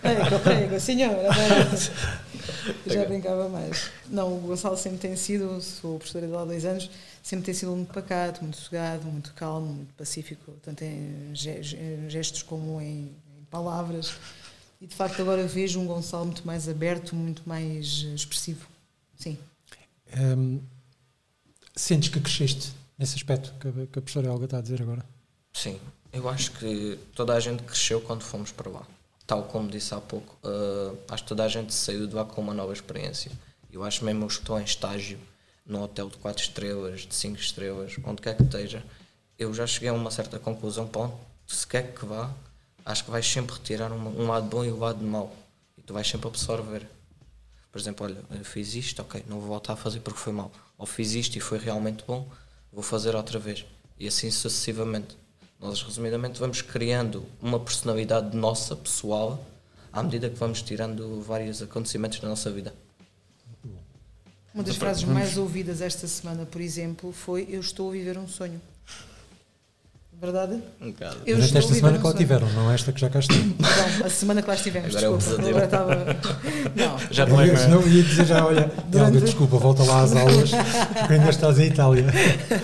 Prego, 0.00 0.38
prego, 0.40 0.80
senhora. 0.80 1.28
Já 2.86 3.04
brincava 3.04 3.48
mais. 3.48 3.90
Não, 4.08 4.36
o 4.36 4.40
Gonçalo 4.40 4.76
sempre 4.76 4.98
tem 4.98 5.16
sido, 5.16 5.60
sou 5.60 5.98
professora 5.98 6.26
de 6.26 6.32
lá 6.32 6.42
há 6.42 6.44
dois 6.44 6.64
anos, 6.64 6.90
sempre 7.22 7.46
tem 7.46 7.54
sido 7.54 7.70
muito 7.74 7.92
pacato, 7.92 8.42
muito 8.42 8.56
sossegado, 8.56 9.04
muito 9.06 9.32
calmo, 9.34 9.66
muito 9.72 9.94
pacífico, 9.94 10.52
tanto 10.62 10.82
em 10.82 11.30
ge- 11.32 11.62
ge- 11.62 12.08
gestos 12.08 12.42
como 12.42 12.80
em, 12.80 13.12
em 13.38 13.44
palavras. 13.50 14.12
E 14.80 14.86
de 14.86 14.94
facto 14.94 15.22
agora 15.22 15.46
vejo 15.46 15.78
um 15.80 15.86
Gonçalo 15.86 16.24
muito 16.26 16.44
mais 16.44 16.68
aberto, 16.68 17.14
muito 17.14 17.42
mais 17.46 18.04
eh, 18.10 18.14
expressivo. 18.14 18.66
Sim. 19.16 19.38
Hum, 20.18 20.60
sentes 21.76 22.08
que 22.08 22.20
cresceste 22.20 22.72
nesse 23.02 23.16
aspecto 23.16 23.52
que 23.58 23.86
que 23.88 23.98
a 23.98 24.02
professora 24.02 24.28
Helga 24.28 24.44
está 24.44 24.58
a 24.58 24.60
dizer 24.60 24.80
agora? 24.80 25.04
Sim, 25.52 25.80
eu 26.12 26.28
acho 26.28 26.52
que 26.52 26.98
toda 27.16 27.34
a 27.34 27.40
gente 27.40 27.62
cresceu 27.64 28.00
quando 28.00 28.22
fomos 28.22 28.52
para 28.52 28.70
lá. 28.70 28.82
Tal 29.26 29.42
como 29.44 29.68
disse 29.68 29.92
há 29.92 30.00
pouco, 30.00 30.38
eh, 30.44 30.96
acho 31.08 31.24
que 31.24 31.28
toda 31.28 31.44
a 31.44 31.48
gente 31.48 31.74
saiu 31.74 32.06
de 32.06 32.14
lá 32.14 32.24
com 32.24 32.40
uma 32.40 32.54
nova 32.54 32.72
experiência. 32.72 33.32
Eu 33.72 33.82
acho 33.82 34.04
mesmo 34.04 34.26
que 34.28 34.34
estou 34.34 34.60
em 34.60 34.64
estágio 34.64 35.18
num 35.66 35.82
hotel 35.82 36.08
de 36.08 36.16
4 36.18 36.42
estrelas, 36.42 37.00
de 37.00 37.14
5 37.14 37.38
estrelas, 37.38 37.96
onde 38.04 38.22
quer 38.22 38.36
que 38.36 38.42
esteja, 38.44 38.84
eu 39.38 39.52
já 39.52 39.66
cheguei 39.66 39.88
a 39.88 39.92
uma 39.92 40.10
certa 40.10 40.38
conclusão 40.38 40.88
onde 40.94 41.12
se 41.46 41.66
quer 41.66 41.92
que 41.92 42.06
vá, 42.06 42.30
acho 42.84 43.04
que 43.04 43.10
vais 43.10 43.26
sempre 43.26 43.54
retirar 43.56 43.90
um, 43.90 44.22
um 44.22 44.28
lado 44.28 44.46
bom 44.46 44.64
e 44.64 44.70
o 44.70 44.78
lado 44.78 45.02
mau. 45.02 45.34
E 45.76 45.82
tu 45.82 45.92
vais 45.92 46.06
sempre 46.06 46.28
absorver. 46.28 46.86
Por 47.70 47.80
exemplo, 47.80 48.06
olha, 48.06 48.22
eu 48.30 48.44
fiz 48.44 48.74
isto, 48.74 49.02
ok, 49.02 49.24
não 49.26 49.38
vou 49.40 49.48
voltar 49.48 49.72
a 49.72 49.76
fazer 49.76 50.00
porque 50.00 50.20
foi 50.20 50.32
mau. 50.32 50.52
Ou 50.78 50.86
fiz 50.86 51.14
isto 51.14 51.36
e 51.36 51.40
foi 51.40 51.58
realmente 51.58 52.04
bom, 52.06 52.28
vou 52.72 52.82
fazer 52.82 53.14
outra 53.14 53.38
vez. 53.38 53.64
E 53.98 54.08
assim 54.08 54.30
sucessivamente. 54.30 55.16
Nós, 55.60 55.82
resumidamente, 55.82 56.40
vamos 56.40 56.60
criando 56.60 57.24
uma 57.40 57.60
personalidade 57.60 58.36
nossa, 58.36 58.74
pessoal, 58.74 59.44
à 59.92 60.02
medida 60.02 60.28
que 60.28 60.36
vamos 60.36 60.62
tirando 60.62 61.20
vários 61.20 61.62
acontecimentos 61.62 62.18
da 62.18 62.28
nossa 62.28 62.50
vida. 62.50 62.74
Uma 64.54 64.64
das 64.64 64.76
frases 64.76 65.04
mais 65.04 65.38
ouvidas 65.38 65.80
esta 65.80 66.06
semana, 66.06 66.44
por 66.44 66.60
exemplo, 66.60 67.12
foi 67.12 67.46
Eu 67.48 67.60
estou 67.60 67.90
a 67.90 67.92
viver 67.92 68.18
um 68.18 68.28
sonho. 68.28 68.60
Verdade? 70.22 70.62
Um 70.80 70.92
bocado. 70.92 71.16
Eu 71.26 71.34
Durante 71.36 71.58
esta 71.58 71.74
semana 71.74 71.96
um 71.98 72.00
que 72.00 72.06
lá 72.06 72.14
tiveram, 72.14 72.48
não 72.52 72.70
esta 72.70 72.92
que 72.92 73.00
já 73.00 73.10
cá 73.10 73.18
está. 73.18 73.34
Não, 73.34 74.06
a 74.06 74.08
semana 74.08 74.40
que 74.40 74.46
lá 74.46 74.54
estivemos, 74.54 74.94
Agora 74.94 75.06
é 75.06 75.10
um 75.10 75.18
desculpa. 75.18 75.42
pesadelo. 75.42 75.64
agora 75.64 75.64
estava. 75.64 76.32
Não, 76.76 77.12
Já 77.12 77.26
não 77.26 77.40
é, 77.40 77.48
Eu, 77.48 77.68
não 77.70 77.82
é? 77.82 77.88
ia 77.88 78.02
dizer 78.04 78.24
já, 78.26 78.46
olha, 78.46 78.70
Helga, 78.94 79.20
desculpa, 79.20 79.58
volta 79.58 79.82
lá 79.82 80.02
às 80.02 80.14
aulas, 80.14 80.50
porque 80.50 81.12
ainda 81.14 81.28
estás 81.28 81.58
em 81.58 81.66
Itália. 81.66 82.06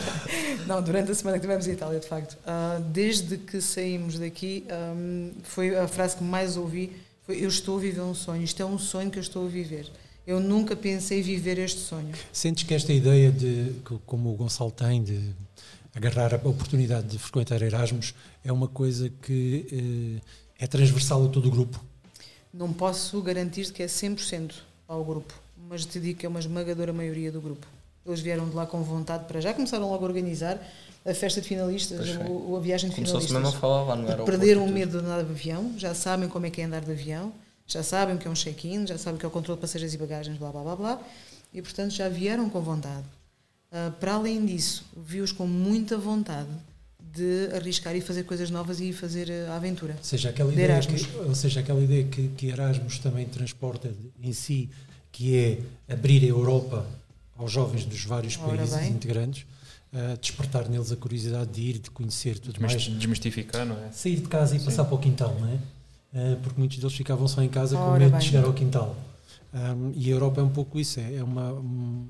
Não, 0.69 0.81
durante 0.81 1.11
a 1.11 1.15
semana 1.17 1.37
que 1.37 1.47
estivemos 1.47 1.67
em 1.67 1.73
Itália, 1.73 1.99
de 1.99 2.07
facto. 2.07 2.37
Ah, 2.47 2.79
desde 2.93 3.37
que 3.39 3.61
saímos 3.61 4.21
daqui, 4.21 4.65
ahm, 4.71 5.31
foi 5.43 5.77
a 5.77 5.89
frase 5.89 6.17
que 6.17 6.23
mais 6.23 6.57
ouvi 6.57 6.93
foi 7.27 7.45
Eu 7.45 7.49
estou 7.49 7.77
a 7.77 7.81
viver 7.81 8.01
um 8.01 8.15
sonho. 8.15 8.43
Isto 8.43 8.63
é 8.63 8.65
um 8.65 8.79
sonho 8.79 9.11
que 9.11 9.19
eu 9.19 9.23
estou 9.23 9.45
a 9.45 9.49
viver. 9.49 9.87
Eu 10.27 10.41
nunca 10.41 10.75
pensei 10.77 11.21
viver 11.23 11.59
este 11.59 11.81
sonho. 11.81 12.13
Sentes 12.33 12.63
que 12.65 12.73
esta 12.73 12.93
ideia 12.93 13.31
de, 13.31 13.73
como 14.07 14.33
o 14.33 14.35
Gonçalo 14.35 14.71
tem, 14.71 15.03
de 15.03 15.35
agarrar 15.99 16.35
a 16.35 16.49
oportunidade 16.49 17.09
de 17.09 17.19
frequentar 17.19 17.61
Erasmus, 17.61 18.15
é 18.45 18.53
uma 18.53 18.69
coisa 18.69 19.11
que 19.23 20.21
eh, 20.59 20.65
é 20.65 20.67
transversal 20.67 21.25
a 21.27 21.29
todo 21.29 21.47
o 21.49 21.51
grupo? 21.51 21.83
Não 22.55 22.73
posso 22.73 23.21
garantir 23.21 23.71
que 23.73 23.83
é 23.83 23.87
100% 23.87 24.53
ao 24.87 25.05
grupo, 25.05 25.35
mas 25.69 25.85
te 25.85 26.01
digo 26.01 26.19
que 26.21 26.25
é 26.27 26.29
uma 26.29 26.39
esmagadora 26.41 26.93
maioria 26.93 27.31
do 27.31 27.41
grupo. 27.41 27.67
Eles 28.07 28.21
vieram 28.21 28.49
de 28.49 28.55
lá 28.57 28.65
com 28.67 28.83
vontade 28.83 29.25
para 29.27 29.41
já 29.41 29.53
começaram 29.53 29.91
logo 29.91 30.03
a 30.05 30.09
organizar 30.09 30.59
a 31.05 31.15
festa 31.15 31.41
de 31.41 31.49
finalistas, 31.49 32.09
o- 32.29 32.57
a 32.57 32.61
viagem 32.61 32.89
de 32.91 32.97
Começou-se 32.97 33.27
finalistas. 33.27 33.53
mesmo 33.53 33.57
a 33.57 33.61
falar 33.61 33.83
lá 33.85 33.97
no 33.97 34.09
aeroporto. 34.09 34.39
Perderam 34.39 34.65
o 34.65 34.71
medo 34.71 34.93
de 34.99 35.05
andar 35.05 35.23
de 35.23 35.31
avião, 35.31 35.75
já 35.77 35.95
sabem 35.95 36.29
como 36.29 36.47
é 36.47 36.51
que 36.51 36.61
é 36.61 36.65
andar 36.65 36.81
de 36.81 36.91
avião, 36.91 37.33
já 37.67 37.83
sabem 37.83 38.15
o 38.17 38.19
que 38.19 38.27
é 38.27 38.31
um 38.31 38.35
check-in, 38.35 38.87
já 38.87 38.97
sabem 38.97 39.17
o 39.17 39.19
que 39.21 39.27
é 39.27 39.29
o 39.29 39.31
controle 39.31 39.57
de 39.59 39.61
passageiros 39.61 39.95
e 39.95 39.99
bagagens, 39.99 40.39
blá 40.39 40.51
blá 40.51 40.63
blá 40.63 40.77
blá, 40.77 41.01
e 41.53 41.61
portanto 41.61 41.91
já 41.93 42.09
vieram 42.09 42.49
com 42.49 42.61
vontade. 42.63 43.05
Ah, 43.71 43.93
para 44.01 44.15
além 44.15 44.45
disso, 44.47 44.85
vi-os 44.97 45.33
com 45.33 45.47
muita 45.47 45.99
vontade 45.99 46.49
de 47.13 47.49
arriscar 47.55 47.95
e 47.97 48.01
fazer 48.01 48.23
coisas 48.25 48.51
novas 48.51 48.81
e 48.81 48.93
fazer 48.93 49.31
ah, 49.31 49.53
a 49.53 49.57
aventura. 49.57 49.95
Ou 49.99 50.05
seja, 50.05 50.31
aquela 50.31 50.51
De 50.51 50.61
ideia, 50.61 50.81
que, 50.81 51.17
ou 51.19 51.35
seja, 51.35 51.61
aquela 51.61 51.81
ideia 51.83 52.05
que, 52.05 52.29
que 52.29 52.47
Erasmus 52.47 52.99
também 52.99 53.27
transporta 53.27 53.91
em 54.23 54.33
si, 54.33 54.71
que 55.13 55.37
é 55.37 55.93
abrir 55.93 56.25
a 56.25 56.29
Europa 56.29 56.87
aos 57.37 57.53
jovens 57.53 57.85
dos 57.85 58.05
vários 58.05 58.37
países 58.37 58.89
integrantes, 58.89 59.45
ah, 59.93 60.17
despertar 60.21 60.69
neles 60.69 60.91
a 60.91 60.97
curiosidade 60.97 61.51
de 61.51 61.61
ir, 61.61 61.79
de 61.79 61.91
conhecer 61.91 62.39
tudo 62.39 62.61
mais. 62.61 62.73
Desmist- 62.75 62.99
Desmistificar, 62.99 63.67
não 63.67 63.77
é? 63.85 63.91
Sair 63.93 64.17
de 64.17 64.29
casa 64.29 64.57
e 64.57 64.59
Sim. 64.59 64.65
passar 64.65 64.85
para 64.85 64.95
o 64.95 64.99
quintal, 64.99 65.37
não 65.39 65.49
é? 65.49 65.59
Ah, 66.15 66.39
porque 66.43 66.59
muitos 66.59 66.79
deles 66.79 66.95
ficavam 66.95 67.29
só 67.29 67.43
em 67.43 67.49
casa 67.51 67.77
com 67.77 67.83
Ora 67.83 67.99
medo 67.99 68.11
bem. 68.13 68.21
de 68.21 68.25
chegar 68.27 68.45
ao 68.45 68.55
quintal. 68.55 68.97
Ahm, 69.53 69.93
e 69.95 70.09
a 70.09 70.13
Europa 70.15 70.41
é 70.41 70.45
um 70.45 70.49
pouco 70.51 70.79
isso, 70.81 71.01
é, 71.01 71.17
é 71.17 71.25
uma, 71.25 71.53
um- 71.53 72.07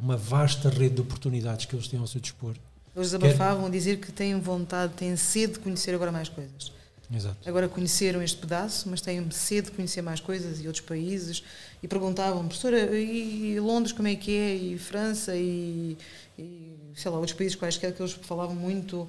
uma 0.00 0.16
vasta 0.16 0.68
rede 0.68 0.96
de 0.96 1.00
oportunidades 1.00 1.66
que 1.66 1.74
eles 1.74 1.88
têm 1.88 1.98
ao 2.00 2.06
seu 2.06 2.20
dispor. 2.20 2.54
Eles 2.94 3.14
abafavam 3.14 3.66
a 3.66 3.70
dizer 3.70 3.98
que 3.98 4.12
têm 4.12 4.38
vontade, 4.38 4.92
têm 4.94 5.16
sede 5.16 5.54
de 5.54 5.58
conhecer 5.60 5.94
agora 5.94 6.12
mais 6.12 6.28
coisas. 6.28 6.72
Exato. 7.14 7.36
Agora 7.46 7.68
conheceram 7.68 8.22
este 8.22 8.38
pedaço, 8.38 8.88
mas 8.88 9.00
têm 9.00 9.30
sede 9.30 9.70
de 9.70 9.76
conhecer 9.76 10.00
mais 10.00 10.18
coisas 10.20 10.60
e 10.60 10.66
outros 10.66 10.84
países. 10.84 11.42
E 11.82 11.88
perguntavam, 11.88 12.46
professora, 12.46 12.98
e 12.98 13.58
Londres 13.60 13.92
como 13.92 14.08
é 14.08 14.14
que 14.14 14.34
é? 14.34 14.54
E 14.54 14.78
França? 14.78 15.36
E, 15.36 15.96
e 16.38 16.76
sei 16.94 17.10
lá, 17.10 17.18
outros 17.18 17.36
países 17.36 17.54
quaisquer 17.54 17.94
que 17.94 18.00
eles 18.00 18.12
falavam 18.12 18.54
muito 18.54 19.08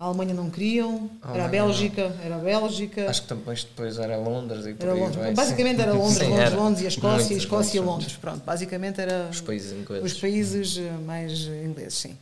A 0.00 0.04
Alemanha 0.06 0.32
não 0.32 0.48
queriam, 0.48 1.10
A 1.20 1.34
era 1.34 1.46
a 1.46 1.48
Bélgica, 1.48 2.02
era 2.22 2.36
a 2.36 2.38
Bélgica. 2.38 3.10
Acho 3.10 3.22
que 3.22 3.34
depois, 3.34 3.64
depois 3.64 3.98
era 3.98 4.16
Londres 4.16 4.64
e 4.64 4.76
Era 4.78 4.94
Londres. 4.94 5.16
vai, 5.16 5.34
Basicamente 5.34 5.76
sim. 5.76 5.82
era 5.82 5.92
Londres, 5.92 6.18
Sim, 6.18 6.24
Londres, 6.28 6.46
era. 6.46 6.56
Londres 6.56 6.82
e 6.82 6.84
a 6.84 6.88
Escócia, 6.88 7.16
Muitos, 7.18 7.30
e 7.30 7.34
Escócia 7.38 7.78
e 7.78 7.80
Londres. 7.80 8.12
Pronto, 8.16 8.44
basicamente 8.44 9.00
era 9.00 9.28
Os 9.28 9.40
países 9.40 9.72
ingleses. 9.72 10.12
os 10.12 10.20
países 10.20 10.78
eh, 10.78 10.90
mais 11.04 11.32
ingleses, 11.40 11.94
sim. 11.94 12.16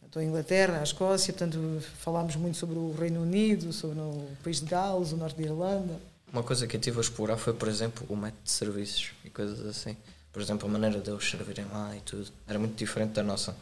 Portanto, 0.00 0.18
a 0.18 0.24
Inglaterra, 0.24 0.80
a 0.80 0.82
Escócia, 0.82 1.34
portanto, 1.34 1.82
falámos 1.98 2.36
muito 2.36 2.56
sobre 2.56 2.78
o 2.78 2.94
Reino 2.98 3.20
Unido, 3.20 3.70
sobre 3.74 3.98
o 3.98 4.26
país 4.42 4.60
de 4.60 4.66
Gales, 4.66 5.12
o 5.12 5.16
norte 5.18 5.36
de 5.36 5.42
Irlanda. 5.42 6.00
Uma 6.32 6.42
coisa 6.42 6.66
que 6.66 6.74
eu 6.74 6.80
tive 6.80 6.96
a 6.96 7.00
explorar 7.02 7.36
foi, 7.36 7.52
por 7.52 7.68
exemplo, 7.68 8.06
o 8.08 8.16
método 8.16 8.42
de 8.44 8.50
serviços 8.50 9.10
e 9.22 9.28
coisas 9.28 9.60
assim. 9.66 9.94
Por 10.32 10.40
exemplo, 10.40 10.66
a 10.66 10.72
maneira 10.72 10.98
deles 11.00 11.22
servirem 11.30 11.66
lá 11.70 11.94
e 11.94 12.00
tudo. 12.00 12.28
Era 12.48 12.58
muito 12.58 12.74
diferente 12.76 13.10
da 13.12 13.22
nossa. 13.22 13.54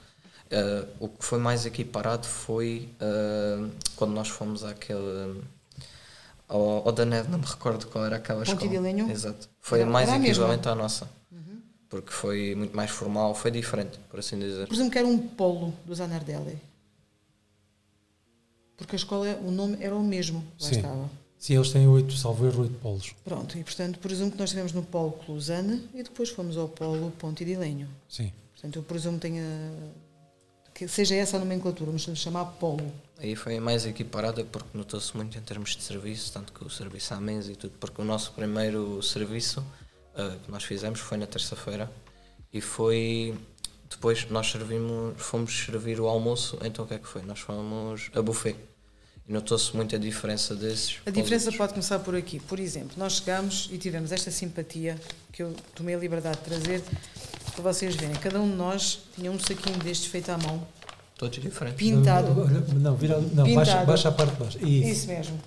Eh, 0.54 0.84
o 1.00 1.08
que 1.08 1.24
foi 1.24 1.38
mais 1.38 1.64
equiparado 1.64 2.26
foi 2.26 2.90
eh, 3.00 3.70
quando 3.96 4.12
nós 4.12 4.28
fomos 4.28 4.62
àquele. 4.62 5.42
Ao, 6.46 6.86
ao 6.86 6.92
da 6.92 7.06
neve, 7.06 7.30
não 7.30 7.38
me 7.38 7.46
recordo 7.46 7.86
qual 7.86 8.04
era 8.04 8.16
aquela 8.16 8.40
Ponte 8.44 8.52
escola. 8.52 8.70
de 8.70 8.78
Lenho? 8.78 9.10
Exato. 9.10 9.48
Foi 9.62 9.80
Era- 9.80 9.88
a 9.88 9.92
mais 9.92 10.08
era 10.10 10.18
equivalente 10.22 10.68
à 10.68 10.74
nossa. 10.74 11.08
Porque 11.88 12.10
foi 12.12 12.54
muito 12.54 12.74
mais 12.76 12.90
formal, 12.90 13.34
foi 13.34 13.50
diferente, 13.50 13.98
por 14.10 14.18
assim 14.20 14.38
dizer. 14.38 14.66
Presumo 14.66 14.90
que 14.90 14.96
era 14.98 15.06
um 15.06 15.18
polo 15.18 15.74
do 15.86 15.94
Zanardelli. 15.94 16.58
Porque 18.76 18.94
a 18.94 18.98
escola, 18.98 19.38
o 19.44 19.50
nome 19.50 19.76
era 19.80 19.94
o 19.94 20.02
mesmo, 20.02 20.44
lá 20.60 20.68
Sim. 20.68 20.76
estava. 20.76 21.10
Sim, 21.38 21.54
eles 21.56 21.70
têm 21.70 21.86
oito, 21.88 22.12
salvo 22.16 22.46
erro, 22.46 22.62
oito 22.62 22.74
polos. 22.78 23.14
Pronto, 23.24 23.58
e 23.58 23.64
portanto 23.64 23.98
presumo 23.98 24.30
que 24.30 24.38
nós 24.38 24.50
estivemos 24.50 24.72
no 24.72 24.82
polo 24.82 25.12
Clusane 25.12 25.88
e 25.94 26.02
depois 26.02 26.30
fomos 26.30 26.56
ao 26.56 26.68
polo 26.68 27.10
Ponte 27.18 27.44
de 27.44 27.56
Lenho. 27.56 27.88
Sim. 28.08 28.32
Portanto, 28.54 28.76
eu 28.78 28.82
presumo 28.82 29.16
que 29.18 29.22
tenha 29.22 29.44
que 30.74 30.88
seja 30.88 31.14
essa 31.14 31.36
a 31.36 31.40
nomenclatura, 31.40 31.90
vamos 31.90 32.02
chamar 32.18 32.44
polo. 32.44 32.92
Aí 33.18 33.36
foi 33.36 33.60
mais 33.60 33.86
equiparada 33.86 34.44
porque 34.44 34.76
notou-se 34.76 35.16
muito 35.16 35.38
em 35.38 35.40
termos 35.40 35.76
de 35.76 35.82
serviço, 35.82 36.32
tanto 36.32 36.52
que 36.52 36.64
o 36.64 36.70
serviço 36.70 37.14
à 37.14 37.20
mesa 37.20 37.52
e 37.52 37.56
tudo, 37.56 37.74
porque 37.78 38.00
o 38.00 38.04
nosso 38.04 38.32
primeiro 38.32 39.02
serviço 39.02 39.64
ah, 40.14 40.36
que 40.44 40.50
nós 40.50 40.64
fizemos 40.64 41.00
foi 41.00 41.16
na 41.16 41.26
terça-feira 41.26 41.90
e 42.52 42.60
foi 42.60 43.34
depois 43.88 44.28
nós 44.30 44.50
servimos, 44.50 45.14
fomos 45.18 45.64
servir 45.64 46.00
o 46.00 46.06
almoço, 46.06 46.58
então 46.64 46.84
o 46.84 46.88
que 46.88 46.94
é 46.94 46.98
que 46.98 47.06
foi? 47.06 47.22
Nós 47.22 47.40
fomos 47.40 48.10
a 48.14 48.22
buffet 48.22 48.56
e 49.28 49.32
notou-se 49.32 49.74
muito 49.76 49.94
a 49.94 49.98
diferença 49.98 50.54
desses. 50.54 50.98
A 51.06 51.10
diferença 51.10 51.46
outros. 51.46 51.56
pode 51.56 51.72
começar 51.74 51.98
por 52.00 52.16
aqui. 52.16 52.40
Por 52.40 52.58
exemplo, 52.58 52.92
nós 52.96 53.14
chegámos 53.18 53.68
e 53.70 53.78
tivemos 53.78 54.10
esta 54.10 54.30
simpatia 54.30 54.98
que 55.30 55.42
eu 55.42 55.54
tomei 55.74 55.94
a 55.94 55.98
liberdade 55.98 56.38
de 56.38 56.44
trazer 56.44 56.82
para 57.54 57.62
vocês 57.72 57.94
verem. 57.94 58.14
Cada 58.16 58.40
um 58.40 58.48
de 58.50 58.56
nós 58.56 59.00
tinha 59.14 59.30
um 59.30 59.38
saquinho 59.38 59.78
destes 59.78 60.06
feito 60.10 60.30
à 60.30 60.38
mão, 60.38 60.66
Todos 61.16 61.38
diferentes. 61.38 61.78
pintado. 61.78 62.34
Não, 62.34 62.80
não, 62.80 62.96
vira, 62.96 63.18
não 63.20 63.44
Pintado. 63.44 63.54
baixa, 63.54 63.84
baixa 63.84 64.08
a 64.08 64.12
parte 64.12 64.32
de 64.34 64.40
baixo. 64.40 64.58
Isso. 64.58 64.88
Isso 64.88 65.06
mesmo. 65.08 65.40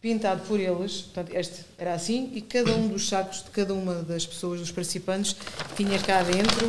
Pintado 0.00 0.42
por 0.42 0.58
eles. 0.60 1.02
Portanto, 1.02 1.34
este 1.34 1.64
era 1.78 1.94
assim 1.94 2.30
e 2.34 2.40
cada 2.40 2.72
um 2.74 2.88
dos 2.88 3.08
sacos 3.08 3.44
de 3.44 3.50
cada 3.50 3.72
uma 3.72 3.94
das 4.02 4.26
pessoas, 4.26 4.60
dos 4.60 4.70
participantes, 4.72 5.36
tinha 5.76 5.98
cá 5.98 6.22
dentro 6.22 6.66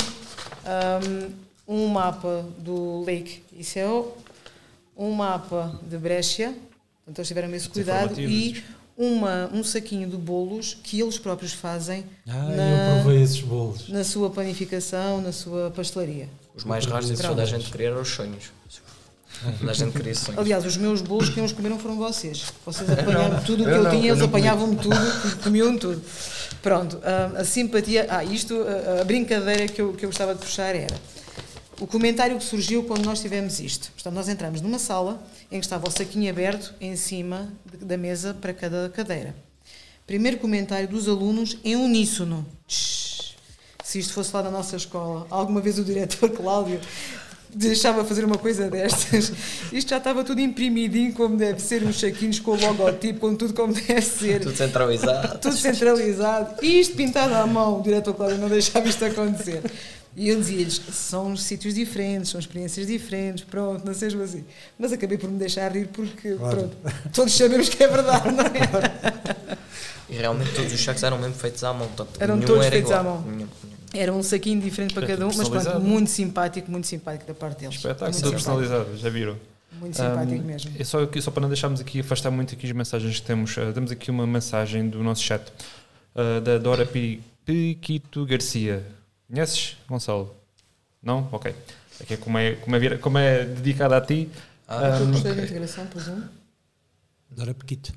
um, 1.68 1.76
um 1.84 1.88
mapa 1.88 2.46
do 2.60 3.04
Lake 3.04 3.44
ICO, 3.58 4.16
um 4.96 5.12
mapa 5.12 5.78
de 5.82 5.98
Brescia, 5.98 6.50
portanto 7.04 7.20
eles 7.20 7.28
tiveram 7.28 7.54
esse 7.54 7.68
cuidado, 7.70 8.20
e. 8.22 8.64
uma, 8.98 9.50
um 9.54 9.64
saquinho 9.64 10.10
de 10.10 10.16
bolos 10.18 10.78
que 10.82 11.02
eles 11.02 11.18
próprios 11.18 11.54
fazem 11.54 12.06
Ah, 12.28 12.32
na, 12.34 12.98
eu 12.98 13.04
provei 13.04 13.22
esses 13.24 13.42
bolos. 13.42 13.90
na 13.90 14.04
sua 14.04 14.30
panificação, 14.30 15.22
na 15.22 15.32
sua 15.32 15.70
pastelaria. 15.72 16.30
Os 16.56 16.64
mais 16.64 16.86
raros 16.86 17.10
e 17.10 17.18
toda 17.18 17.44
a 17.44 17.46
gente 17.46 17.70
queria 17.70 17.88
eram 17.88 18.02
os 18.02 18.08
sonhos. 18.08 18.52
Toda 19.60 19.72
a 19.72 19.74
gente 19.76 19.92
queria 19.92 20.16
sonhos. 20.16 20.40
Aliás, 20.40 20.66
os 20.66 20.78
meus 20.78 21.02
bolos 21.02 21.28
que 21.28 21.42
uns 21.42 21.52
comeram 21.52 21.78
foram 21.78 21.98
vocês. 21.98 22.46
Vocês 22.66 22.90
apanharam 22.90 23.44
tudo 23.44 23.64
o 23.64 23.66
que 23.66 23.72
eu 23.72 23.84
não, 23.84 23.92
tinha, 23.92 24.12
eles 24.12 24.24
apanhavam-me 24.24 24.78
tudo, 24.78 24.96
comiam 25.44 25.78
tudo. 25.78 26.02
Pronto, 26.62 27.00
a, 27.04 27.42
a 27.42 27.46
simpatia. 27.46 28.08
Ah, 28.10 28.24
isto, 28.24 28.56
a, 28.64 29.02
a 29.02 29.04
brincadeira 29.04 29.68
que 29.68 29.82
eu, 29.82 29.92
que 29.92 30.06
eu 30.06 30.10
gostava 30.10 30.34
de 30.34 30.40
puxar 30.40 30.74
era 30.74 30.96
o 31.82 31.86
comentário 31.86 32.38
que 32.38 32.44
surgiu 32.46 32.84
quando 32.84 33.04
nós 33.04 33.20
tivemos 33.20 33.60
isto. 33.60 33.92
Portanto, 33.92 34.14
nós 34.14 34.30
entramos 34.30 34.62
numa 34.62 34.80
sala 34.80 35.22
em 35.52 35.60
que 35.60 35.66
estava 35.66 35.88
o 35.88 35.92
saquinho 35.92 36.30
aberto 36.30 36.74
em 36.82 36.96
cima 36.96 37.52
de- 37.66 37.86
da 37.86 37.98
mesa 37.98 38.34
para 38.34 38.54
cada 38.54 38.90
cadeira. 38.90 39.36
Primeiro 40.08 40.38
comentário 40.38 40.88
dos 40.88 41.08
alunos 41.08 41.58
em 41.64 41.76
uníssono. 41.76 42.46
Se 43.84 44.00
isto 44.00 44.14
fosse 44.14 44.36
lá 44.36 44.44
na 44.44 44.52
nossa 44.52 44.76
escola, 44.76 45.26
alguma 45.30 45.62
vez 45.62 45.78
o 45.80 45.84
diretor 45.84 46.30
Cláudio 46.32 46.80
deixava 47.54 48.04
fazer 48.04 48.26
uma 48.26 48.38
coisa 48.38 48.70
destas, 48.70 49.32
isto 49.72 49.90
já 49.90 49.98
estava 49.98 50.24
tudo 50.26 50.42
imprimidinho 50.42 51.14
como 51.14 51.38
deve 51.38 51.62
ser, 51.62 51.84
uns 51.84 52.00
saquinhos 52.00 52.40
com 52.40 52.52
o 52.52 52.60
logotipo, 52.60 53.20
com 53.22 53.34
tudo 53.36 53.54
como 53.54 53.72
deve 53.74 54.02
ser, 54.02 54.42
Tudo 54.42 54.58
centralizado. 54.58 55.40
tudo 55.40 55.56
centralizado, 55.56 56.56
e 56.66 56.80
isto 56.82 56.96
pintado 56.98 57.34
à 57.34 57.48
mão, 57.48 57.80
o 57.80 57.82
diretor 57.82 58.14
Cláudio 58.14 58.40
não 58.40 58.50
deixava 58.50 58.88
isto 58.90 59.06
acontecer. 59.06 59.62
E 60.16 60.30
eu 60.30 60.38
dizia-lhes, 60.38 60.82
são 60.94 61.36
sítios 61.36 61.74
diferentes, 61.76 62.32
são 62.32 62.40
experiências 62.40 62.88
diferentes, 62.88 63.44
pronto, 63.44 63.86
não 63.86 63.94
seja 63.94 64.22
assim. 64.24 64.46
Mas 64.80 64.94
acabei 64.94 65.18
por 65.18 65.30
me 65.30 65.38
deixar 65.38 65.72
rir 65.74 65.88
porque, 65.90 66.36
Claro. 66.36 66.56
pronto, 66.58 66.78
todos 67.14 67.34
sabemos 67.36 67.68
que 67.68 67.84
é 67.84 67.88
verdade, 67.88 68.32
não 68.32 68.44
é? 68.46 69.58
E 70.10 70.16
realmente 70.16 70.52
todos 70.54 70.72
os 70.72 70.82
sacos 70.82 71.04
eram 71.04 71.18
mesmo 71.18 71.34
feitos 71.36 71.64
à 71.64 71.74
mão. 71.74 71.88
portanto, 71.90 72.22
Eram 72.22 72.40
todos 72.40 72.62
era 72.66 72.72
feitos 72.72 72.92
igual. 72.92 73.00
à 73.02 73.04
mão. 73.04 73.22
Nenhum. 73.30 73.48
Era 73.94 74.14
um 74.14 74.22
saquinho 74.24 74.62
diferente 74.62 74.94
para 74.94 75.08
cada 75.08 75.26
um, 75.28 75.32
mas 75.36 75.48
pronto, 75.50 75.80
muito 75.82 76.10
simpático, 76.10 76.70
muito 76.72 76.86
simpático 76.88 77.26
da 77.28 77.34
parte 77.34 77.62
deles. 77.62 77.76
Espetáculo, 77.76 78.12
muito 78.12 78.30
personalizado, 78.32 78.98
já 78.98 79.10
viram? 79.10 79.38
muito 79.80 79.98
simpático 79.98 80.42
Um, 80.42 80.46
mesmo. 80.46 80.72
É 80.80 80.84
só, 80.86 81.04
aqui, 81.04 81.22
só 81.22 81.32
para 81.32 81.42
não 81.42 81.50
deixarmos 81.50 81.82
aqui 81.82 82.00
afastar 82.00 82.32
muito 82.32 82.54
aqui 82.56 82.66
as 82.66 82.72
mensagens 82.72 83.20
que 83.20 83.26
temos. 83.26 83.56
uh, 83.58 83.74
temos 83.74 83.92
aqui 83.92 84.10
uma 84.12 84.26
mensagem 84.26 84.88
do 84.88 85.04
nosso 85.04 85.22
chat 85.22 85.42
uh, 86.16 86.40
da 86.42 86.58
Dora 86.58 86.86
Pi- 86.86 87.22
Piquito 87.46 88.26
Garcia. 88.26 88.84
Conheces, 89.28 89.78
Gonçalo? 89.88 90.36
Não? 91.02 91.28
Ok. 91.32 91.54
Aqui 92.02 92.14
é 92.14 92.18
como, 92.18 92.38
é, 92.38 92.54
como, 92.56 92.76
é, 92.76 92.98
como 92.98 93.18
é 93.18 93.46
dedicada 93.46 93.98
a 93.98 94.02
ti. 94.02 94.30
Ah, 94.68 95.00
um, 95.02 95.12
Professor 95.12 95.36
de 95.36 95.42
integração, 95.42 95.88
presumo. 95.88 96.24
Dora 97.30 97.54
Pequito. 97.54 97.94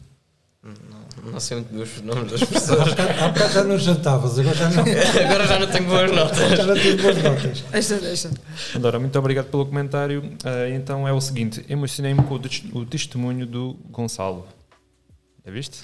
Não, 0.63 1.31
não 1.33 1.41
sei 1.41 1.59
muito 1.59 1.73
bem 1.73 1.83
os 1.83 2.01
nomes 2.03 2.33
das 2.33 2.43
pessoas. 2.43 2.89
há 2.99 3.29
bocado 3.29 3.53
já 3.53 3.65
não 3.65 3.79
jantavas, 3.79 4.39
agora 4.39 4.55
já 4.55 4.71
não. 4.71 4.83
Agora 5.25 5.47
já 5.47 5.59
não 5.59 5.67
tenho 5.69 5.85
boas 5.87 6.11
notas. 6.11 6.39
Já 6.39 6.67
não 6.67 6.75
tens 6.75 7.01
boas 7.01 7.23
notas. 7.23 7.61
Deixa, 7.61 7.97
deixa. 7.99 8.31
Dora, 8.79 8.99
muito 8.99 9.19
obrigado 9.19 9.47
pelo 9.47 9.65
comentário. 9.65 10.21
Uh, 10.21 10.75
então 10.75 11.07
é 11.07 11.13
o 11.13 11.21
seguinte: 11.21 11.65
emocionei-me 11.69 12.23
com 12.25 12.35
o, 12.35 12.79
o 12.81 12.85
testemunho 12.85 13.47
do 13.47 13.75
Gonçalo. 13.91 14.47
Já 15.47 15.53
viste? 15.53 15.79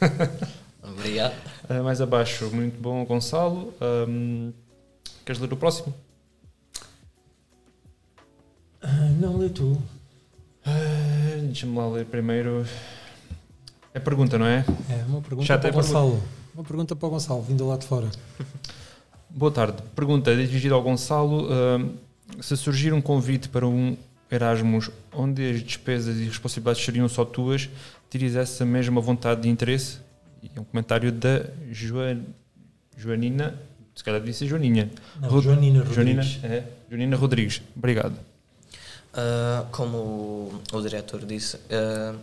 Obrigado. 0.82 1.34
Uh, 1.68 1.84
mais 1.84 2.00
abaixo, 2.00 2.46
muito 2.52 2.80
bom, 2.80 3.04
Gonçalo. 3.04 3.74
Um, 3.80 4.52
queres 5.26 5.40
ler 5.40 5.52
o 5.52 5.56
próximo? 5.56 5.92
Ah, 8.80 9.10
Não, 9.20 9.36
lê 9.36 9.48
tu. 9.48 9.76
Ah, 10.64 11.36
Deixa-me 11.42 11.76
lá 11.76 11.88
ler 11.88 12.06
primeiro. 12.06 12.64
É 13.92 13.98
pergunta, 13.98 14.38
não 14.38 14.46
é? 14.46 14.64
É 14.88 15.04
uma 15.08 15.20
pergunta 15.20 15.46
Já 15.46 15.58
para 15.58 15.70
o 15.70 15.72
Gonçalo. 15.72 16.22
Uma 16.54 16.64
pergunta 16.64 16.94
para 16.96 17.06
o 17.06 17.10
Gonçalo, 17.10 17.42
vindo 17.42 17.66
lá 17.66 17.76
de 17.76 17.86
fora. 17.86 18.08
Boa 19.28 19.50
tarde. 19.50 19.82
Pergunta 19.94 20.34
dirigida 20.34 20.74
ao 20.74 20.82
Gonçalo. 20.82 21.48
ah, 21.52 22.42
se 22.42 22.56
surgir 22.56 22.92
um 22.92 23.00
convite 23.02 23.48
para 23.48 23.66
um 23.66 23.96
Erasmus 24.30 24.90
onde 25.12 25.50
as 25.50 25.62
despesas 25.62 26.16
e 26.18 26.24
responsabilidades 26.24 26.84
seriam 26.84 27.08
só 27.08 27.24
tuas, 27.24 27.68
terias 28.10 28.36
essa 28.36 28.64
mesma 28.64 29.00
vontade 29.00 29.42
de 29.42 29.48
interesse? 29.48 29.98
E 30.42 30.50
é 30.54 30.60
um 30.60 30.64
comentário 30.64 31.10
da 31.10 31.46
Joan, 31.70 32.20
Joanina, 32.96 33.58
se 33.96 34.04
calhar 34.04 34.20
disse 34.20 34.46
Joaninha. 34.46 34.88
Não, 35.20 35.40
Joanina 35.42 35.84
Joanina, 35.84 36.22
Rodrigues. 36.22 36.44
é, 36.44 36.64
Joanina 36.88 37.16
Rodrigues. 37.16 37.62
Obrigado. 37.76 38.14
Ah, 39.12 39.66
como 39.72 39.96
o, 39.98 40.62
o 40.72 40.80
diretor 40.82 41.24
disse, 41.24 41.58
ah, 41.70 42.14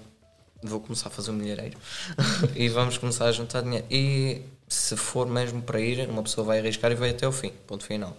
vou 0.62 0.80
começar 0.80 1.08
a 1.08 1.12
fazer 1.12 1.32
um 1.32 1.34
milhareiro 1.34 1.78
e 2.56 2.70
vamos 2.70 2.98
começar 2.98 3.26
a 3.26 3.32
juntar 3.32 3.62
dinheiro. 3.62 3.86
E 3.90 4.42
se 4.68 4.96
for 4.96 5.28
mesmo 5.28 5.62
para 5.62 5.80
ir, 5.82 6.08
uma 6.10 6.24
pessoa 6.24 6.46
vai 6.46 6.60
arriscar 6.60 6.92
e 6.92 6.96
vai 6.96 7.10
até 7.10 7.28
o 7.28 7.32
fim, 7.32 7.52
ponto 7.68 7.84
final. 7.84 8.16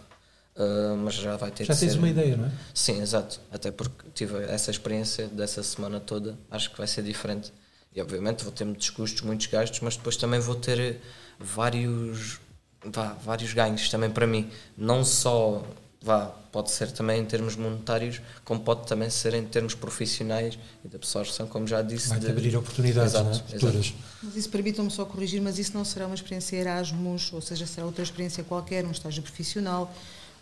Ah, 0.57 0.95
mas 0.99 1.15
já 1.15 1.37
vai 1.37 1.51
ter 1.51 1.65
Já 1.65 1.75
de 1.75 1.81
tens 1.81 1.93
ser- 1.93 1.99
uma 1.99 2.09
ideia, 2.09 2.37
não 2.37 2.47
é? 2.47 2.51
Sim, 2.75 3.01
exato. 3.01 3.41
Até 3.53 3.71
porque 3.71 4.05
tive 4.15 4.43
essa 4.45 4.71
experiência 4.71 5.27
dessa 5.29 5.63
semana 5.63 6.01
toda, 6.01 6.37
acho 6.51 6.71
que 6.71 6.77
vai 6.79 6.87
ser 6.89 7.03
diferente. 7.03 7.53
E 7.95 8.03
obviamente 8.03 8.43
vou 8.43 8.53
ter 8.53 8.65
muitos 8.65 8.91
custos, 8.91 9.23
muitos 9.23 9.47
gastos, 9.47 9.79
mas 9.79 9.97
depois 9.97 10.17
também 10.17 10.41
vou 10.41 10.57
ter 10.57 11.01
vários, 11.39 12.41
vá, 12.93 13.16
vários 13.24 13.53
ganhos 13.53 13.89
também 13.89 14.11
para 14.11 14.26
mim. 14.26 14.51
Não 14.76 15.05
só, 15.05 15.62
vá, 16.03 16.26
pode 16.53 16.70
ser 16.70 16.91
também 16.93 17.20
em 17.20 17.24
termos 17.24 17.57
monetários, 17.57 18.20
como 18.45 18.61
pode 18.61 18.87
também 18.87 19.11
ser 19.11 19.35
em 19.35 19.45
termos 19.45 19.74
profissionais 19.74 20.59
e 20.85 20.89
de 20.89 20.97
absorção, 20.97 21.47
como 21.47 21.66
já 21.66 21.82
disse. 21.82 22.09
Vai-te 22.11 22.26
de- 22.26 22.30
abrir 22.30 22.57
oportunidades 22.57 23.14
Exato, 23.14 23.28
é? 23.28 23.32
exato. 23.32 23.53
futuras. 23.53 23.95
Mas 24.22 24.37
isso 24.37 24.49
permitam-me 24.51 24.91
só 24.91 25.05
corrigir, 25.05 25.41
mas 25.43 25.59
isso 25.59 25.72
não 25.74 25.85
será 25.85 26.07
uma 26.07 26.14
experiência 26.14 26.57
Erasmus, 26.57 27.32
ou 27.32 27.41
seja, 27.41 27.66
será 27.66 27.87
outra 27.87 28.03
experiência 28.03 28.45
qualquer, 28.45 28.85
um 28.85 28.91
estágio 28.93 29.22
profissional, 29.22 29.93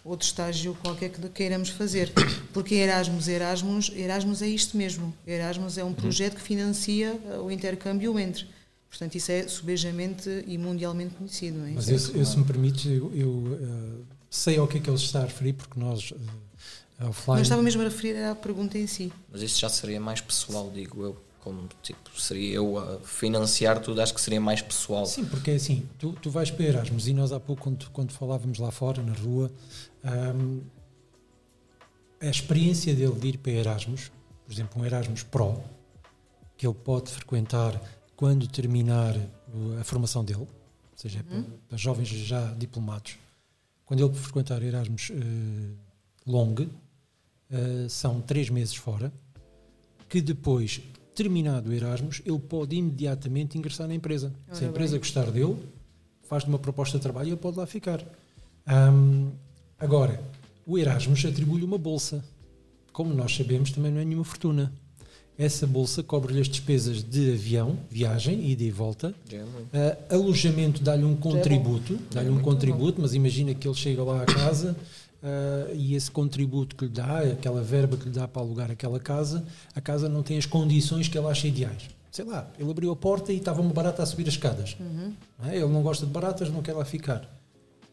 outro 0.05 0.26
estágio 0.26 0.76
qualquer 0.82 1.11
que 1.11 1.28
queiramos 1.28 1.68
fazer. 1.70 2.12
Porque 2.53 2.74
Erasmus, 2.74 3.28
Erasmus, 3.28 3.90
Erasmus 3.95 4.43
é 4.43 4.49
isto 4.49 4.76
mesmo. 4.76 5.14
Erasmus 5.26 5.78
é 5.78 5.84
um 5.84 5.95
projeto 5.95 6.34
que 6.36 6.43
financia 6.43 7.18
o 7.43 7.51
intercâmbio 7.51 8.18
entre. 8.18 8.47
Portanto, 8.93 9.14
isso 9.14 9.32
é 9.32 9.49
subejamente 9.49 10.45
e 10.47 10.59
mundialmente 10.59 11.14
conhecido. 11.14 11.61
Não 11.61 11.66
é? 11.66 11.70
Mas 11.70 11.88
Isso 11.88 12.14
é 12.14 12.20
eu, 12.20 12.26
se 12.26 12.38
me 12.38 12.45
permite, 12.45 12.88
eu, 12.88 13.11
eu, 13.14 13.30
uh, 13.30 14.05
sei 14.28 14.59
ao 14.59 14.68
que 14.68 14.76
é 14.76 14.80
que 14.82 14.90
ele 14.90 14.99
está 14.99 15.20
a 15.20 15.24
referir, 15.24 15.55
porque 15.55 15.80
nós, 15.80 16.11
uh, 16.11 17.09
offline... 17.09 17.36
Não 17.36 17.43
estava 17.43 17.62
mesmo 17.62 17.80
a 17.80 17.84
referir 17.84 18.22
à 18.22 18.34
pergunta 18.34 18.76
em 18.76 18.86
si. 18.86 19.11
Mas 19.32 19.40
isso 19.40 19.59
já 19.59 19.70
seria 19.70 19.99
mais 19.99 20.20
pessoal, 20.20 20.70
digo 20.70 21.03
eu. 21.03 21.16
Como 21.40 21.68
tipo, 21.82 22.20
seria 22.20 22.57
eu 22.57 22.78
a 22.78 22.99
financiar 23.01 23.80
tudo, 23.80 24.01
acho 24.01 24.14
que 24.14 24.20
seria 24.20 24.40
mais 24.40 24.61
pessoal. 24.61 25.07
Sim, 25.07 25.24
porque 25.24 25.51
é 25.51 25.55
assim, 25.55 25.88
tu, 25.99 26.12
tu 26.12 26.30
vais 26.30 26.51
para 26.51 26.66
Erasmus 26.66 27.09
e 27.09 27.14
nós 27.14 27.32
há 27.32 27.40
pouco, 27.40 27.62
quando, 27.62 27.90
quando 27.90 28.12
falávamos 28.12 28.59
lá 28.59 28.70
fora, 28.70 29.03
na 29.03 29.14
rua, 29.14 29.51
um, 30.05 30.61
a 32.20 32.26
experiência 32.26 32.95
dele 32.95 33.18
de 33.18 33.28
ir 33.28 33.38
para 33.38 33.53
Erasmus, 33.53 34.12
por 34.47 34.53
exemplo, 34.53 34.80
um 34.80 34.84
Erasmus 34.84 35.24
Pro, 35.24 35.61
que 36.57 36.64
ele 36.64 36.76
pode 36.76 37.11
frequentar 37.11 37.80
quando 38.23 38.47
terminar 38.47 39.16
a 39.81 39.83
formação 39.83 40.25
dele, 40.25 40.43
ou 40.43 40.49
seja, 40.95 41.18
é 41.18 41.23
para, 41.25 41.43
para 41.68 41.77
jovens 41.77 42.07
já 42.07 42.55
diplomados, 42.55 43.16
quando 43.85 44.07
ele 44.07 44.14
frequentar 44.14 44.62
Erasmus 44.62 45.11
uh, 45.11 45.77
Long, 46.25 46.55
uh, 46.55 47.91
são 47.91 48.20
três 48.20 48.49
meses 48.49 48.77
fora, 48.77 49.12
que 50.09 50.20
depois, 50.20 50.81
terminado 51.16 51.70
o 51.70 51.73
Erasmus, 51.73 52.23
ele 52.25 52.39
pode 52.39 52.77
imediatamente 52.77 53.59
ingressar 53.59 53.89
na 53.89 53.95
empresa. 53.97 54.33
Ora 54.47 54.57
Se 54.57 54.64
a 54.66 54.68
empresa 54.68 54.93
bem. 54.93 55.01
gostar 55.01 55.29
dele, 55.29 55.57
faz-lhe 56.29 56.49
uma 56.49 56.61
proposta 56.61 56.99
de 56.99 57.03
trabalho 57.03 57.27
e 57.27 57.31
ele 57.31 57.41
pode 57.41 57.59
lá 57.59 57.66
ficar. 57.66 58.05
Ahm, 58.64 59.33
agora, 59.77 60.23
o 60.64 60.79
Erasmus 60.79 61.25
atribui-lhe 61.25 61.64
uma 61.64 61.77
bolsa. 61.77 62.25
Como 62.93 63.12
nós 63.12 63.35
sabemos, 63.35 63.73
também 63.73 63.91
não 63.91 64.01
é 64.01 64.05
nenhuma 64.05 64.25
fortuna. 64.25 64.73
Essa 65.39 65.66
bolsa 65.66 66.03
cobre-lhe 66.03 66.41
as 66.41 66.49
despesas 66.49 67.03
de 67.03 67.33
avião, 67.33 67.78
viagem, 67.91 68.51
ida 68.51 68.62
e 68.62 68.70
volta. 68.70 69.14
É. 69.33 69.97
Ah, 70.11 70.14
alojamento 70.14 70.83
dá-lhe 70.83 71.05
um 71.05 71.16
contributo, 71.16 71.99
dá-lhe 72.11 72.28
um 72.28 72.35
muito 72.35 72.45
contributo, 72.45 73.01
mas 73.01 73.14
imagina 73.14 73.55
que 73.55 73.66
ele 73.66 73.74
chega 73.74 74.03
lá 74.03 74.22
à 74.22 74.26
casa 74.26 74.76
ah, 75.22 75.70
e 75.72 75.95
esse 75.95 76.11
contributo 76.11 76.76
que 76.76 76.85
lhe 76.85 76.91
dá, 76.91 77.20
aquela 77.20 77.62
verba 77.62 77.97
que 77.97 78.05
lhe 78.05 78.11
dá 78.11 78.28
para 78.28 78.43
alugar 78.43 78.70
aquela 78.70 79.01
casa, 79.01 79.45
a 79.74 79.80
casa 79.80 80.09
não 80.09 80.22
tem 80.22 80.37
as 80.37 80.47
condições 80.47 81.09
que 81.09 81.16
ele 81.16 81.26
acha 81.26 81.49
ideais. 81.49 81.89
Sei 82.11 82.26
lá, 82.26 82.47
ele 82.59 82.70
abriu 82.70 82.93
a 82.93 82.97
porta 82.97 83.33
e 83.33 83.39
estava 83.39 83.62
uma 83.62 83.72
barata 83.72 84.03
a 84.03 84.07
subir 84.07 84.28
as 84.28 84.35
escadas. 84.35 84.76
Não 85.39 85.49
é? 85.49 85.57
Ele 85.57 85.68
não 85.68 85.83
gosta 85.83 86.05
de 86.05 86.12
baratas, 86.12 86.51
não 86.51 86.61
quer 86.61 86.74
lá 86.74 86.85
ficar. 86.85 87.26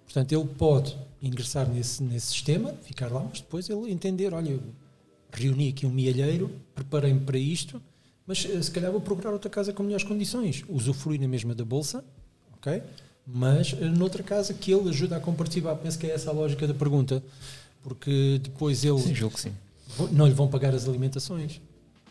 Portanto, 0.04 0.34
ele 0.34 0.46
pode 0.58 0.98
ingressar 1.22 1.70
nesse, 1.70 2.04
nesse 2.04 2.28
sistema, 2.28 2.74
ficar 2.84 3.10
lá, 3.12 3.26
mas 3.30 3.40
depois 3.40 3.70
ele 3.70 3.92
entender, 3.92 4.34
olha, 4.34 4.60
reuni 5.32 5.70
aqui 5.70 5.86
um 5.86 5.92
mielheiro, 5.92 6.52
preparei-me 6.76 7.20
para 7.22 7.38
isto, 7.38 7.82
mas 8.26 8.46
eh, 8.46 8.62
se 8.62 8.72
calhar 8.72 8.92
vou 8.92 9.02
procurar 9.02 9.32
outra 9.32 9.50
casa 9.50 9.72
com 9.74 9.84
melhores 9.84 10.04
condições. 10.06 10.64
Usufrui 10.70 11.18
na 11.18 11.28
mesma 11.28 11.54
da 11.56 11.64
bolsa, 11.66 12.04
ok? 12.58 12.82
Mas 13.26 13.74
eh, 13.80 13.86
noutra 13.86 14.24
casa 14.24 14.54
que 14.54 14.72
ele 14.74 14.90
ajuda 14.90 15.18
a 15.18 15.20
compartilhar. 15.20 15.76
Penso 15.76 15.98
que 16.00 16.08
é 16.08 16.12
essa 16.12 16.30
a 16.30 16.34
lógica 16.34 16.68
da 16.68 16.74
pergunta, 16.74 17.24
porque 17.84 18.40
depois 18.42 18.84
ele 18.84 19.00
Sim, 19.00 19.16
julgo 19.16 19.36
que 19.36 19.42
sim. 19.42 19.54
não 20.12 20.28
lhe 20.28 20.34
vão 20.34 20.48
pagar 20.48 20.74
as 20.74 20.88
alimentações. 20.88 21.62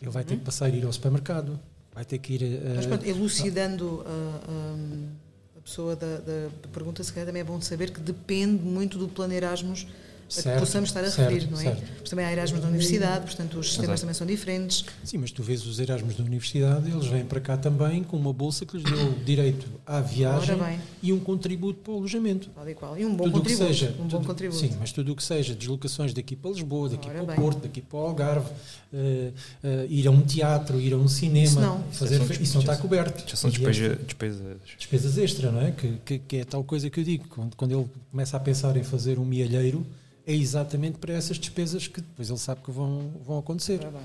Ele 0.01 0.11
vai 0.11 0.23
ter 0.25 0.37
que 0.37 0.45
passar 0.45 0.67
a 0.67 0.69
ir 0.71 0.85
ao 0.85 0.93
supermercado, 0.93 1.59
vai 1.93 2.05
ter 2.05 2.19
que 2.19 2.35
ir 2.35 2.45
a, 2.45 2.75
Mas 2.77 2.87
pronto, 2.87 3.05
elucidando 3.05 4.05
a, 4.07 4.51
a- 4.51 5.59
a 5.59 5.61
pessoa 5.61 5.95
da, 5.97 6.19
da 6.19 6.49
pergunta, 6.73 7.03
se 7.05 7.13
calhar 7.13 7.27
também 7.27 7.43
é 7.43 7.45
bom 7.45 7.61
saber 7.61 7.91
que 7.91 8.01
depende 8.01 8.63
muito 8.63 8.97
do 8.97 9.07
plano 9.09 9.35
Erasmus 9.35 9.87
Certo, 10.29 10.61
possamos 10.61 10.91
estar 10.91 11.01
a 11.03 11.11
certo, 11.11 11.31
referir, 11.33 11.51
não 11.51 11.59
é? 11.59 11.63
certo. 11.63 11.83
Mas 12.01 12.11
também 12.11 12.25
há 12.27 12.33
Erasmus 12.33 12.61
da 12.61 12.69
universidade, 12.69 13.25
portanto 13.25 13.59
os 13.59 13.67
sistemas 13.67 13.89
Exato. 13.89 14.01
também 14.03 14.15
são 14.15 14.27
diferentes. 14.27 14.85
Sim, 15.03 15.19
mas 15.19 15.31
tu 15.31 15.43
vês 15.43 15.65
os 15.65 15.79
Erasmus 15.81 16.17
da 16.17 16.25
universidade, 16.25 16.91
eles 16.91 17.07
vêm 17.07 17.25
para 17.25 17.41
cá 17.41 17.57
também 17.57 18.03
com 18.05 18.17
uma 18.17 18.33
bolsa 18.33 18.67
que 18.67 18.77
lhes 18.77 18.85
deu 18.85 19.13
direito 19.25 19.67
à 19.87 20.01
viagem 20.01 20.59
e 21.03 21.13
um 21.13 21.19
contributo 21.19 21.81
para 21.81 21.93
o 21.93 21.97
alojamento. 21.97 22.51
Tal 22.55 22.69
e 22.69 22.75
qual. 22.75 22.99
E 22.99 23.07
um 23.07 23.15
bom 23.15 23.25
tudo 23.25 23.39
o 23.39 23.43
que 23.43 23.51
contributo. 23.51 23.67
seja, 23.79 23.95
um 23.99 24.03
bom 24.03 24.09
tudo- 24.09 24.27
contributo. 24.27 24.61
Sim, 24.61 24.71
mas 24.79 24.93
tudo 24.93 25.13
o 25.13 25.17
que 25.17 25.23
seja 25.23 25.55
deslocações 25.55 26.13
daqui 26.13 26.37
para 26.37 26.51
Lisboa, 26.51 26.89
daqui 26.91 27.09
Ora 27.09 27.15
para 27.15 27.25
o 27.25 27.27
bem. 27.27 27.37
Porto, 27.37 27.61
daqui 27.63 27.81
para 27.81 27.99
o 27.99 28.03
Algarve, 28.03 28.51
eh, 28.93 29.31
eh, 29.65 29.87
ir 29.89 30.07
a 30.07 30.11
um 30.11 30.21
teatro, 30.21 30.79
ir 30.81 30.93
a 30.93 30.97
um 30.97 31.09
cinema, 31.09 31.47
Isso 31.47 31.61
não. 31.61 31.83
fazer 31.91 32.21
Isso 32.23 32.43
isso 32.43 32.55
não 32.55 32.61
está 32.61 32.77
coberto. 32.77 33.29
Já 33.29 33.37
são 33.37 33.49
é- 33.49 33.53
despesa- 33.53 33.97
despesas. 34.05 34.57
despesas 34.77 35.19
extra, 35.19 35.51
não 35.51 35.61
é? 35.63 35.71
Que, 35.71 35.93
que, 36.05 36.19
que 36.19 36.37
é 36.39 36.45
tal 36.45 36.63
coisa 36.65 36.91
que 36.91 37.01
eu 37.01 37.05
digo, 37.05 37.25
quando, 37.29 37.55
quando 37.57 37.73
ele 37.79 37.87
começa 38.11 38.37
a 38.37 38.41
pensar 38.41 38.77
em 38.77 38.83
fazer 38.85 39.19
um 39.19 39.25
mielheiro, 39.25 39.87
é 40.29 40.35
exatamente 40.35 40.99
para 40.99 41.15
essas 41.15 41.39
despesas 41.39 41.89
que 41.89 42.03
depois 42.03 42.29
ele 42.29 42.39
sabe 42.39 42.61
que 42.63 42.71
vão, 42.71 43.11
vão 43.25 43.39
acontecer. 43.39 43.81
Ora 43.81 43.93
bem. 43.93 44.03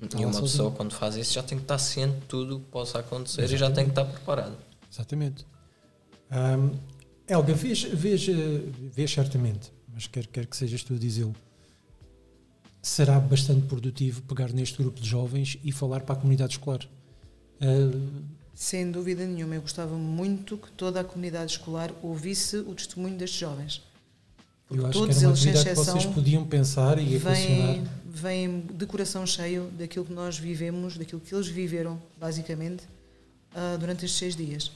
E 0.00 0.24
uma 0.24 0.32
sozinho. 0.32 0.42
pessoa, 0.42 0.70
quando 0.70 0.92
faz 0.94 1.16
isso, 1.16 1.34
já 1.34 1.42
tem 1.42 1.58
que 1.58 1.64
estar 1.64 1.78
ciente 1.78 2.14
de 2.20 2.26
tudo 2.26 2.58
o 2.58 2.60
que 2.60 2.66
possa 2.66 3.00
acontecer 3.00 3.42
e 3.52 3.56
já 3.56 3.68
tem 3.68 3.82
que 3.84 3.90
estar 3.90 4.04
preparado. 4.04 4.56
Exatamente. 4.90 5.44
Ahm, 6.30 6.70
Helga, 7.26 7.52
vês, 7.54 7.82
vês, 7.82 8.24
vês 8.94 9.10
certamente, 9.10 9.72
mas 9.92 10.06
quero, 10.06 10.28
quero 10.28 10.46
que 10.46 10.56
sejas 10.56 10.84
tu 10.84 10.94
a 10.94 10.96
dizê-lo. 10.96 11.34
Será 12.80 13.18
bastante 13.18 13.66
produtivo 13.66 14.22
pegar 14.22 14.52
neste 14.52 14.78
grupo 14.78 15.00
de 15.00 15.08
jovens 15.08 15.58
e 15.64 15.72
falar 15.72 16.02
para 16.02 16.14
a 16.14 16.18
comunidade 16.18 16.52
escolar. 16.52 16.88
Ah, 17.60 17.90
Sem 18.54 18.92
dúvida 18.92 19.26
nenhuma, 19.26 19.56
eu 19.56 19.60
gostava 19.62 19.96
muito 19.96 20.56
que 20.56 20.70
toda 20.70 21.00
a 21.00 21.04
comunidade 21.04 21.50
escolar 21.50 21.92
ouvisse 22.00 22.58
o 22.58 22.72
testemunho 22.76 23.16
destes 23.16 23.40
jovens. 23.40 23.82
Eu 24.70 24.86
acho 24.86 24.98
todos 24.98 25.16
que 25.16 25.24
era 25.24 25.28
uma 25.28 25.30
eles, 25.30 25.40
sem 25.40 25.50
atividade 25.50 25.68
que 25.68 25.74
vocês 25.74 25.96
exceção, 25.96 26.12
podiam 26.12 26.44
pensar 26.44 26.98
e. 26.98 27.16
Vêm, 27.18 27.84
vêm 28.06 28.60
de 28.72 28.86
coração 28.86 29.26
cheio 29.26 29.70
daquilo 29.78 30.04
que 30.04 30.12
nós 30.12 30.38
vivemos, 30.38 30.96
daquilo 30.98 31.20
que 31.20 31.34
eles 31.34 31.48
viveram, 31.48 32.00
basicamente, 32.18 32.84
ah, 33.54 33.76
durante 33.78 34.04
estes 34.04 34.18
seis 34.18 34.36
dias. 34.36 34.70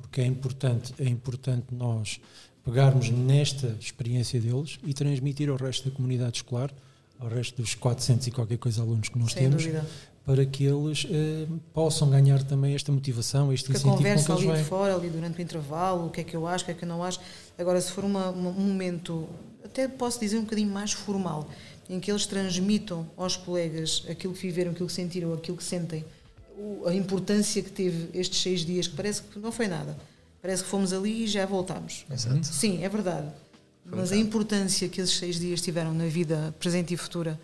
porque 0.00 0.20
é 0.20 0.26
importante, 0.26 0.94
é 0.98 1.08
importante 1.08 1.66
nós 1.72 2.20
pegarmos 2.64 3.10
nesta 3.10 3.76
experiência 3.80 4.40
deles 4.40 4.78
e 4.84 4.92
transmitir 4.92 5.48
ao 5.48 5.56
resto 5.56 5.88
da 5.88 5.94
comunidade 5.94 6.36
escolar, 6.38 6.70
ao 7.18 7.28
resto 7.28 7.60
dos 7.62 7.74
400 7.74 8.26
e 8.26 8.30
qualquer 8.30 8.58
coisa 8.58 8.82
alunos 8.82 9.08
que 9.08 9.18
nós 9.18 9.32
Sem 9.32 9.44
temos, 9.44 9.64
dúvida. 9.64 9.86
Para 10.28 10.44
que 10.44 10.62
eles 10.62 11.06
eh, 11.10 11.46
possam 11.72 12.10
ganhar 12.10 12.42
também 12.42 12.74
esta 12.74 12.92
motivação, 12.92 13.50
este 13.50 13.64
Porque 13.72 13.78
a 13.78 13.80
incentivo 13.80 13.96
com 13.96 13.96
conversa 13.96 14.26
que 14.26 14.32
eles 14.32 14.42
ali 14.42 14.50
de 14.50 14.56
vêm. 14.58 14.64
fora, 14.68 14.94
ali 14.94 15.08
durante 15.08 15.38
o 15.38 15.40
intervalo, 15.42 16.06
o 16.08 16.10
que 16.10 16.20
é 16.20 16.24
que 16.24 16.36
eu 16.36 16.46
acho, 16.46 16.64
o 16.64 16.66
que 16.66 16.70
é 16.72 16.74
que 16.74 16.84
eu 16.84 16.88
não 16.88 17.02
acho. 17.02 17.18
Agora, 17.56 17.80
se 17.80 17.90
for 17.90 18.04
uma- 18.04 18.28
uma- 18.28 18.50
um 18.50 18.60
momento, 18.60 19.26
até 19.64 19.88
posso 19.88 20.20
dizer 20.20 20.36
um 20.36 20.42
bocadinho 20.42 20.70
mais 20.70 20.92
formal, 20.92 21.48
em 21.88 21.98
que 21.98 22.10
eles 22.12 22.26
transmitam 22.26 23.06
aos 23.16 23.38
colegas 23.38 24.04
aquilo 24.06 24.34
que 24.34 24.42
viveram, 24.42 24.72
aquilo 24.72 24.86
que 24.86 24.92
sentiram, 24.92 25.32
aquilo 25.32 25.56
que 25.56 25.64
sentem, 25.64 26.04
o- 26.58 26.86
a 26.86 26.94
importância 26.94 27.62
que 27.62 27.70
teve 27.70 28.10
estes 28.12 28.42
seis 28.42 28.66
dias, 28.66 28.86
que 28.86 28.94
parece 28.94 29.22
que 29.22 29.38
não 29.38 29.50
foi 29.50 29.66
nada. 29.66 29.96
Parece 30.42 30.62
que 30.62 30.68
fomos 30.68 30.92
ali 30.92 31.24
e 31.24 31.26
já 31.26 31.46
voltámos. 31.46 32.04
Exato. 32.12 32.44
Sim, 32.46 32.84
é 32.84 32.88
verdade. 32.90 33.28
Foi 33.88 33.98
Mas 33.98 34.12
a 34.12 34.16
importância 34.16 34.86
que 34.90 35.00
esses 35.00 35.16
seis 35.16 35.40
dias 35.40 35.62
tiveram 35.62 35.94
na 35.94 36.04
vida 36.04 36.54
presente 36.60 36.92
e 36.92 36.98
futura 36.98 37.32
de 37.32 37.38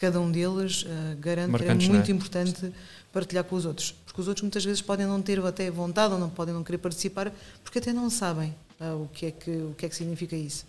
cada 0.00 0.18
um 0.18 0.32
deles, 0.32 0.86
eh, 0.88 1.14
garanto 1.20 1.46
que 1.46 1.52
Marcantes, 1.52 1.84
é 1.84 1.88
não 1.88 1.96
muito 1.96 2.10
é? 2.10 2.14
importante 2.14 2.72
partilhar 3.12 3.44
com 3.44 3.54
os 3.54 3.66
outros. 3.66 3.94
Porque 4.06 4.20
os 4.20 4.26
outros 4.26 4.42
muitas 4.42 4.64
vezes 4.64 4.80
podem 4.80 5.06
não 5.06 5.20
ter 5.20 5.38
até 5.44 5.70
vontade 5.70 6.14
ou 6.14 6.18
não 6.18 6.30
podem 6.30 6.54
não 6.54 6.64
querer 6.64 6.78
participar 6.78 7.30
porque 7.62 7.78
até 7.78 7.92
não 7.92 8.08
sabem 8.08 8.54
ah, 8.80 8.94
o, 8.94 9.08
que 9.12 9.26
é 9.26 9.30
que, 9.30 9.50
o 9.50 9.74
que 9.76 9.84
é 9.84 9.88
que 9.88 9.94
significa 9.94 10.34
isso. 10.34 10.64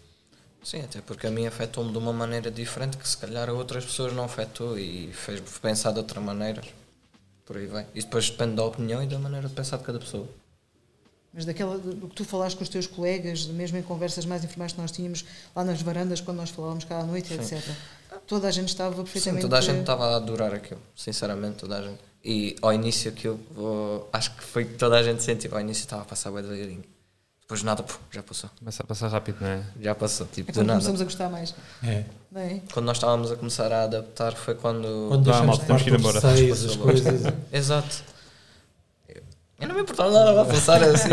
Sim, 0.61 0.81
até 0.81 1.01
porque 1.01 1.25
a 1.25 1.31
mim 1.31 1.47
afetou-me 1.47 1.91
de 1.91 1.97
uma 1.97 2.13
maneira 2.13 2.51
diferente 2.51 2.97
que 2.97 3.07
se 3.07 3.17
calhar 3.17 3.49
a 3.49 3.53
outras 3.53 3.85
pessoas 3.85 4.13
não 4.13 4.25
afetou 4.25 4.77
e 4.77 5.11
fez-me 5.13 5.47
pensar 5.61 5.91
de 5.91 5.99
outra 5.99 6.19
maneira. 6.19 6.61
Por 7.45 7.57
aí 7.57 7.65
vai. 7.65 7.87
Isso 7.95 8.07
depois 8.07 8.29
depende 8.29 8.55
da 8.55 8.65
opinião 8.65 9.01
e 9.01 9.07
da 9.07 9.17
maneira 9.17 9.47
de 9.47 9.55
pensar 9.55 9.77
de 9.77 9.83
cada 9.83 9.97
pessoa. 9.97 10.27
Mas 11.33 11.45
daquela, 11.45 11.77
do 11.77 12.09
que 12.09 12.15
tu 12.15 12.25
falaste 12.25 12.57
com 12.57 12.63
os 12.63 12.69
teus 12.69 12.85
colegas, 12.85 13.45
mesmo 13.47 13.77
em 13.77 13.81
conversas 13.81 14.25
mais 14.25 14.43
informais 14.43 14.73
que 14.73 14.81
nós 14.81 14.91
tínhamos 14.91 15.23
lá 15.55 15.63
nas 15.63 15.81
varandas, 15.81 16.19
quando 16.19 16.37
nós 16.37 16.49
falávamos 16.49 16.83
cá 16.83 16.99
à 16.99 17.03
noite, 17.05 17.29
Sim. 17.29 17.55
etc. 17.55 17.73
Toda 18.27 18.47
a 18.47 18.51
gente 18.51 18.69
estava 18.69 18.91
Sim, 18.95 19.03
perfeitamente. 19.03 19.41
toda 19.41 19.57
a 19.57 19.61
gente 19.61 19.79
estava 19.81 20.05
a 20.13 20.15
adorar 20.17 20.53
aquilo, 20.53 20.79
sinceramente, 20.95 21.57
toda 21.57 21.77
a 21.77 21.81
gente. 21.81 21.99
E 22.23 22.55
ao 22.61 22.71
início 22.73 23.09
aquilo, 23.11 23.39
vou- 23.51 24.09
acho 24.13 24.31
que 24.35 24.43
foi 24.43 24.65
que 24.65 24.73
toda 24.75 24.97
a 24.97 25.03
gente 25.03 25.23
sentiu. 25.23 25.53
Ao 25.53 25.59
início 25.59 25.81
estava 25.81 26.03
a 26.03 26.05
passar 26.05 26.31
bem 26.31 26.41
devagarinho. 26.43 26.83
Depois 27.41 27.61
de 27.61 27.65
nada, 27.65 27.83
puf, 27.83 27.99
já 28.11 28.21
passou. 28.23 28.49
Começa 28.59 28.83
a 28.83 28.85
passar 28.85 29.07
rápido, 29.09 29.37
não 29.41 29.47
é? 29.47 29.63
Já 29.81 29.95
passou, 29.95 30.25
tipo, 30.27 30.49
É 30.49 30.53
de 30.53 30.59
quando 30.59 30.67
nada. 30.67 30.79
começamos 30.79 31.01
a 31.01 31.03
gostar 31.03 31.29
mais. 31.29 31.55
É. 31.83 32.03
É? 32.35 32.59
Quando 32.71 32.85
nós 32.85 32.97
estávamos 32.97 33.31
a 33.31 33.35
começar 33.35 33.71
a 33.73 33.83
adaptar 33.83 34.33
foi 34.35 34.55
quando. 34.55 35.07
Quando 35.09 35.27
malta, 35.29 35.57
de 35.61 35.65
temos 35.67 35.81
que 35.81 35.89
ir 35.89 35.99
embora. 35.99 36.19
receios, 36.19 36.63
as 36.65 36.75
coisas. 36.77 37.21
Exato. 37.51 38.03
Eu- 39.09 39.67
não 39.67 39.75
me 39.75 39.81
importava 39.81 40.11
nada 40.11 40.41
a 40.41 40.45
passar 40.45 40.81
assim, 40.83 41.09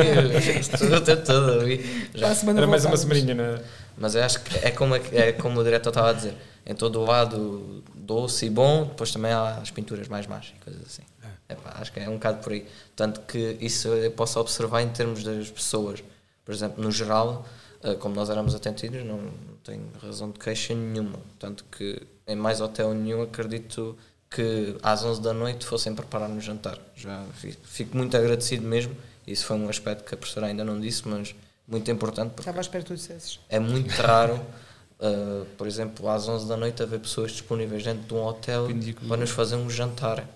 estou 0.61 1.01
tempo 1.01 1.25
todo 1.25 1.53
ali. 1.61 2.11
Era 2.15 2.67
mais 2.67 2.85
uma 2.85 2.97
semaninha, 2.97 3.35
não 3.35 3.45
é? 3.45 3.61
Mas 3.97 4.15
eu 4.15 4.23
acho 4.23 4.41
que 4.43 4.57
é 4.59 4.71
como, 4.71 4.95
é 4.95 5.33
como 5.33 5.59
o 5.61 5.65
diretor 5.65 5.89
estava 5.91 6.11
a 6.11 6.13
dizer: 6.13 6.35
em 6.69 6.75
todo 6.75 7.01
o 7.01 7.05
lado 7.05 7.83
doce 7.95 8.47
e 8.47 8.51
bom, 8.51 8.85
depois 8.85 9.11
também 9.11 9.33
há 9.33 9.57
as 9.57 9.71
pinturas 9.71 10.07
mais 10.07 10.27
más 10.27 10.53
e 10.57 10.65
coisas 10.65 10.83
assim. 10.87 11.03
Epá, 11.49 11.77
acho 11.81 11.91
que 11.91 11.99
é 11.99 12.09
um 12.09 12.15
bocado 12.15 12.43
por 12.43 12.53
aí. 12.53 12.69
Tanto 12.95 13.23
que 13.23 13.57
isso 13.61 13.89
eu 13.89 14.11
posso 14.11 14.39
observar 14.39 14.83
em 14.83 14.91
termos 14.91 15.25
das 15.25 15.51
pessoas. 15.51 16.05
Por 16.45 16.55
exemplo, 16.55 16.83
no 16.83 16.93
geral, 16.93 17.45
Uh, 17.83 17.97
como 17.99 18.13
nós 18.15 18.29
éramos 18.29 18.57
atendidos, 18.57 19.05
não, 19.05 19.21
tenho 19.63 19.89
razão 20.03 20.31
de 20.31 20.39
queixa 20.39 20.75
nenhuma. 20.75 21.21
Tanto 21.39 21.65
que 21.71 22.03
em 22.27 22.35
mais 22.35 22.61
hotel 22.61 22.93
nenhum 22.93 23.23
acredito 23.23 23.97
que 24.29 24.77
às 24.83 25.05
11 25.05 25.23
da 25.23 25.33
noite 25.33 25.65
fossem 25.65 25.95
preparar-nos 25.95 26.45
jantar. 26.45 26.79
Já 26.97 27.25
fico 27.63 27.97
muito 27.97 28.17
agradecido 28.17 28.67
mesmo. 28.67 28.97
Isso 29.27 29.47
foi 29.47 29.57
um 29.57 29.69
aspecto 29.69 30.05
que 30.05 30.15
a 30.15 30.17
professora 30.17 30.47
ainda 30.47 30.65
não 30.65 30.81
disse, 30.81 31.07
mas 31.07 31.35
muito 31.67 31.89
importante. 31.91 32.35
Estava 32.39 32.59
à 32.59 32.61
espera 32.61 32.83
que 32.83 32.89
tu 32.89 32.97
dissesses. 32.97 33.39
É 33.49 33.61
muito 33.61 33.91
raro, 34.03 34.41
uh, 35.01 35.45
por 35.57 35.67
exemplo, 35.67 36.09
às 36.09 36.29
11 36.29 36.47
da 36.47 36.57
noite 36.57 36.83
haver 36.83 37.01
pessoas 37.01 37.33
disponíveis 37.33 37.85
dentro 37.85 38.07
de 38.07 38.15
um 38.15 38.25
hotel 38.25 38.69
para 39.07 39.17
nos 39.17 39.31
fazer 39.31 39.57
um 39.57 39.69
jantar. 39.69 40.27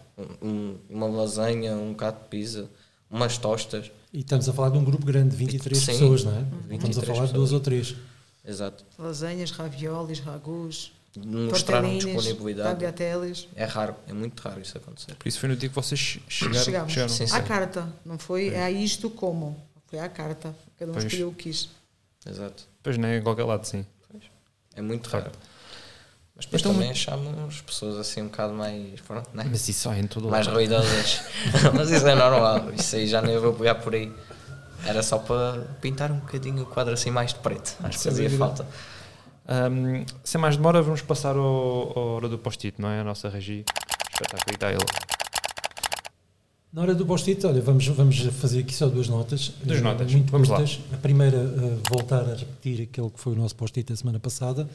Um, 0.42 0.76
uma 0.90 1.06
lasanha, 1.06 1.74
um 1.74 1.92
bocado 1.92 2.18
de 2.22 2.28
pizza, 2.28 2.68
umas 3.10 3.38
tostas. 3.38 3.90
E 4.12 4.20
estamos 4.20 4.48
a 4.48 4.52
falar 4.52 4.68
de 4.68 4.78
um 4.78 4.84
grupo 4.84 5.06
grande, 5.06 5.30
de 5.30 5.36
23 5.36 5.78
Sim, 5.78 5.86
pessoas, 5.86 6.24
não 6.24 6.32
é? 6.32 6.42
23 6.68 6.72
estamos 6.72 6.98
a 6.98 7.00
falar 7.00 7.12
pessoas. 7.12 7.28
de 7.28 7.34
duas 7.34 7.52
ou 7.52 7.60
três. 7.60 7.96
Exato. 8.44 8.84
Lasanhas, 8.98 9.50
raviolis, 9.50 10.20
ragus 10.20 10.92
mostraram 11.20 11.98
disponibilidade. 11.98 12.84
É 13.54 13.64
raro, 13.64 13.94
é 14.06 14.12
muito 14.12 14.40
raro 14.40 14.60
isso 14.60 14.76
acontecer. 14.78 15.14
Por 15.14 15.28
isso 15.28 15.38
foi 15.38 15.48
no 15.48 15.56
dia 15.56 15.68
que 15.68 15.74
vocês 15.74 16.18
chegaram. 16.28 16.64
Chegamos. 16.64 16.92
chegaram. 16.92 17.08
Sim, 17.12 17.26
sim. 17.26 17.36
À 17.36 17.42
carta, 17.42 17.92
não 18.04 18.18
foi 18.18 18.48
é. 18.48 18.62
a 18.62 18.70
isto 18.70 19.10
como. 19.10 19.56
Foi 19.86 19.98
à 19.98 20.08
carta. 20.08 20.54
Cada 20.78 20.90
um 20.90 20.94
pois. 20.94 21.04
escolheu 21.04 21.28
o 21.28 21.34
que 21.34 21.50
quis. 21.50 21.68
Exato. 22.26 22.64
Pois 22.82 22.96
nem 22.96 23.12
é 23.12 23.18
em 23.18 23.22
qualquer 23.22 23.44
lado, 23.44 23.66
sim. 23.66 23.84
É 24.76 24.82
muito 24.82 25.08
raro. 25.08 25.30
Mas 26.34 26.46
depois 26.46 26.62
então, 26.62 26.72
também 26.72 26.90
achamos 26.90 27.60
pessoas 27.60 27.96
assim 27.98 28.22
um 28.22 28.26
bocado 28.26 28.54
mais. 28.54 29.00
Pronto, 29.00 29.28
né? 29.34 29.44
Mas 29.48 29.68
isso 29.68 29.90
é 29.90 29.98
em 29.98 30.06
todo 30.06 30.28
Mais 30.28 30.46
ruidosas. 30.46 31.22
Mas 31.74 31.90
isso 31.90 32.06
é 32.06 32.14
normal. 32.14 32.70
Isso 32.72 32.96
aí 32.96 33.06
já 33.06 33.20
nem 33.20 33.38
vou 33.38 33.52
pegar 33.52 33.76
por 33.76 33.94
aí. 33.94 34.12
Era 34.84 35.02
só 35.02 35.18
para 35.18 35.60
pintar 35.80 36.10
um 36.10 36.18
bocadinho 36.18 36.62
o 36.62 36.66
quadro 36.66 36.94
assim 36.94 37.10
mais 37.10 37.32
de 37.32 37.38
preto. 37.40 37.76
Acho 37.84 37.98
que 37.98 38.04
fazia 38.04 38.30
falta. 38.30 38.66
Um, 39.48 40.04
sem 40.24 40.40
mais 40.40 40.56
demora, 40.56 40.80
vamos 40.82 41.02
passar 41.02 41.36
ao, 41.36 41.98
ao 41.98 42.06
hora 42.16 42.28
do 42.28 42.38
post-it, 42.38 42.80
não 42.80 42.88
é? 42.88 43.00
A 43.00 43.04
nossa 43.04 43.28
regi. 43.28 43.64
Espetáculo, 44.12 44.50
e 44.50 44.54
está 44.54 44.70
ele. 44.72 45.21
Na 46.72 46.80
hora 46.80 46.94
do 46.94 47.04
post-it, 47.04 47.44
olha, 47.46 47.60
vamos, 47.60 47.86
vamos 47.88 48.18
fazer 48.18 48.60
aqui 48.60 48.74
só 48.74 48.88
duas 48.88 49.06
notas. 49.06 49.52
Duas 49.62 49.80
uh, 49.80 49.82
notas, 49.82 50.10
muito 50.10 50.32
vamos 50.32 50.48
curtas. 50.48 50.78
lá. 50.90 50.96
A 50.96 51.00
primeira, 51.00 51.36
uh, 51.36 51.82
voltar 51.90 52.22
a 52.22 52.34
repetir 52.34 52.80
aquele 52.80 53.10
que 53.10 53.20
foi 53.20 53.34
o 53.34 53.36
nosso 53.36 53.54
post-it 53.54 53.86
da 53.90 53.94
semana 53.94 54.18
passada. 54.18 54.66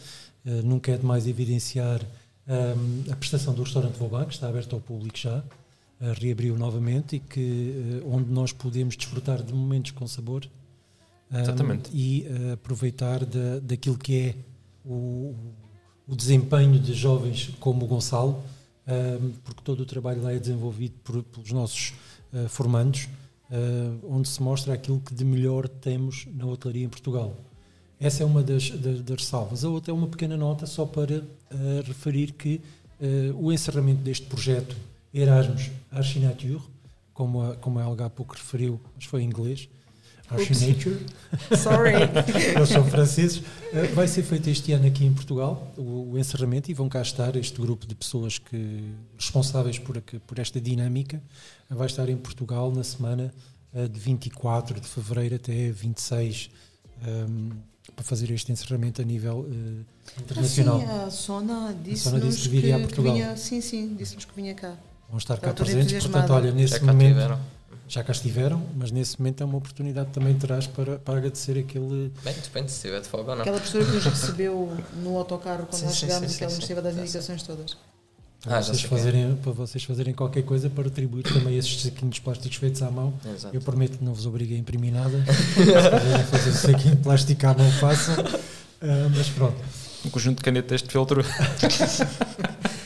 Uh, 0.45 0.62
nunca 0.64 0.91
é 0.91 0.98
demais 0.98 1.26
evidenciar 1.26 2.00
um, 2.48 3.12
a 3.12 3.16
prestação 3.16 3.52
do 3.56 3.64
restaurante 3.64 3.98
Vauban, 3.98 4.26
que 4.26 4.34
está 4.36 4.48
aberto 4.48 4.74
ao 4.76 4.80
público 4.80 5.18
já, 5.18 5.43
reabriu 6.22 6.56
novamente 6.56 7.16
e 7.16 7.20
que, 7.20 8.02
onde 8.06 8.32
nós 8.32 8.54
podemos 8.54 8.95
desfrutar 8.95 9.41
de 9.41 9.52
momentos 9.52 9.91
com 9.91 10.08
sabor. 10.08 10.48
Um, 11.32 11.39
Exatamente. 11.39 11.89
E 11.91 12.26
aproveitar 12.54 13.26
da, 13.26 13.60
daquilo 13.60 13.98
que 13.98 14.20
é 14.20 14.36
o, 14.86 15.36
o 16.08 16.16
desempenho 16.16 16.80
de 16.80 16.93
jovens 16.93 17.50
como 17.60 17.84
o 17.84 17.88
Gonçalo, 17.88 18.41
porque 19.44 19.62
todo 19.64 19.82
o 19.82 19.86
trabalho 19.86 20.22
lá 20.22 20.34
é 20.34 20.40
desenvolvido 20.40 20.96
por, 21.04 21.22
pelos 21.24 21.52
nossos 21.52 21.94
uh, 22.34 22.48
formandos, 22.48 23.10
uh, 23.52 24.16
onde 24.16 24.28
se 24.28 24.42
mostra 24.42 24.74
aquilo 24.74 25.00
que 25.00 25.14
de 25.14 25.26
melhor 25.26 25.68
temos 25.68 26.26
na 26.34 26.46
hotelaria 26.46 26.86
em 26.86 26.90
Portugal. 26.90 27.36
Essa 28.00 28.24
é 28.24 28.26
uma 28.26 28.44
das, 28.44 28.70
das, 28.70 29.02
das 29.02 29.26
salvas. 29.26 29.66
A 29.66 29.70
outra 29.70 29.92
é 29.92 29.94
uma 29.94 30.08
pequena 30.08 30.38
nota 30.38 30.66
só 30.66 30.86
para 30.86 31.18
uh, 31.20 31.26
referir 31.86 32.32
que 32.34 32.62
o 33.36 33.54
encerramento 33.54 34.02
deste 34.02 34.26
projeto 34.26 34.76
Erasmus 35.14 35.70
Archinature, 35.92 36.60
como 37.14 37.56
como 37.58 37.78
a 37.78 37.84
Helga 37.84 38.08
há 38.08 38.10
pouco 38.10 38.34
referiu, 38.34 38.82
mas 38.96 39.06
foi 39.06 39.22
em 39.22 39.28
inglês, 39.28 39.70
Nature. 40.32 40.99
Sorry. 41.55 41.93
Eles 42.55 42.69
são 42.69 42.84
franceses. 42.86 43.38
Uh, 43.38 43.93
vai 43.93 44.07
ser 44.07 44.23
feito 44.23 44.49
este 44.49 44.73
ano 44.73 44.88
aqui 44.88 45.05
em 45.05 45.13
Portugal 45.13 45.71
o, 45.78 46.11
o, 46.11 46.19
encerramento 46.19 46.69
e 46.69 46.73
vão 46.73 46.89
cá 46.89 47.01
estar 47.01 47.36
este 47.36 47.59
grupo 47.61 47.88
de 47.88 47.95
pessoas 47.95 48.38
que 48.38 48.84
responsáveis 49.17 49.80
por, 49.80 50.01
por 50.01 50.39
esta 50.39 50.59
dinâmica. 50.59 51.21
Uh, 51.69 51.75
vai 51.75 51.88
estar 51.88 52.09
em 52.09 52.17
Portugal 52.17 52.71
na 52.71 52.84
semana 52.84 53.34
uh, 53.73 53.88
de 53.88 53.99
24 53.99 54.80
de 54.80 54.88
fevereiro 54.88 55.36
até 55.36 55.71
26 55.71 56.49
um, 56.49 57.07
ehm, 57.07 57.49
para 57.95 58.03
fazer 58.03 58.30
este 58.32 58.51
encerramento 58.51 59.01
a 59.01 59.05
nível 59.05 59.47
internacional. 60.19 60.82
Ah, 60.82 60.88
sim, 60.88 61.07
a 61.07 61.09
Sona 61.09 61.75
disse-nos 61.84 62.21
disse 62.21 62.41
que, 62.43 62.49
viria 62.49 62.75
a 62.75 62.80
Portugal. 62.80 63.13
Vinha, 63.13 63.38
sim, 63.38 63.61
sim, 63.61 63.95
disse-nos 63.95 64.25
que 64.25 64.36
vinha 64.36 64.53
cá. 64.53 64.75
Vão 65.09 65.17
estar 65.17 65.38
cá 65.38 65.53
presentes, 65.53 66.03
portanto, 66.03 66.34
olha, 66.34 66.51
nesse 66.51 66.84
momento. 66.84 67.13
Tiveram 67.13 67.39
já 67.88 68.04
cá 68.04 68.12
estiveram, 68.12 68.62
mas 68.76 68.92
nesse 68.92 69.18
momento 69.20 69.42
é 69.42 69.46
uma 69.46 69.58
oportunidade 69.58 70.10
também 70.12 70.34
terás 70.38 70.68
para, 70.68 71.00
para 71.00 71.18
agradecer 71.18 71.58
aquele. 71.58 72.12
Bem, 72.24 72.34
depende 72.34 72.70
se 72.70 72.78
estiver 72.78 73.00
de 73.00 73.08
folga 73.08 73.32
ou 73.32 73.36
não. 73.38 73.42
Aquela 73.42 73.60
pessoa 73.60 73.84
que 73.84 73.92
nos 73.92 74.06
recebeu 74.06 74.78
no 75.02 75.18
autocarro 75.18 75.66
quando 75.66 75.80
sim, 75.80 75.86
nós 75.86 75.96
chegámos 75.96 76.34
e 76.34 76.38
que 76.38 76.44
ela 76.44 76.54
nos 76.54 76.68
teve 76.68 76.80
a 76.80 76.84
dar 76.84 76.90
as 76.90 76.98
indicações 76.98 77.44
todas. 77.44 77.78
Para, 78.42 78.58
ah, 78.58 78.62
vocês 78.62 78.82
fazerem, 78.84 79.36
para 79.36 79.52
vocês 79.52 79.84
fazerem 79.84 80.14
qualquer 80.14 80.44
coisa 80.44 80.70
para 80.70 80.88
atribuir 80.88 81.24
também 81.24 81.58
esses 81.58 81.82
saquinhos 81.82 82.20
plásticos 82.20 82.58
feitos 82.58 82.82
à 82.82 82.92
mão. 82.92 83.14
Exato. 83.26 83.56
Eu 83.56 83.62
prometo 83.62 83.98
que 83.98 84.04
não 84.04 84.14
vos 84.14 84.26
obrigo 84.26 84.54
a 84.54 84.58
imprimir 84.58 84.94
nada. 84.94 85.24
se 85.26 85.54
quiserem 85.54 86.24
fazer 86.26 86.50
o 86.50 86.54
saquinho 86.54 86.96
de 86.96 87.02
plástico 87.02 87.48
à 87.48 87.54
mão, 87.54 87.72
façam. 87.74 88.16
Uh, 88.24 89.10
mas 89.16 89.30
pronto. 89.30 89.58
Um 90.06 90.10
conjunto 90.10 90.38
de 90.38 90.44
canetas 90.44 90.84
de 90.84 90.90
feltro. 90.92 91.24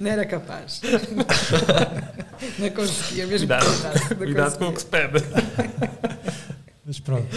Não 0.00 0.10
era 0.10 0.26
capaz. 0.26 0.80
não 2.58 2.70
conseguia 2.70 3.26
mesmo. 3.26 3.48
Cuidado, 3.48 4.16
cuidado 4.16 4.58
com 4.58 4.68
o 4.68 4.72
que 4.72 4.80
se 4.80 4.86
pede. 4.86 5.18
Mas 6.84 7.00
pronto. 7.00 7.36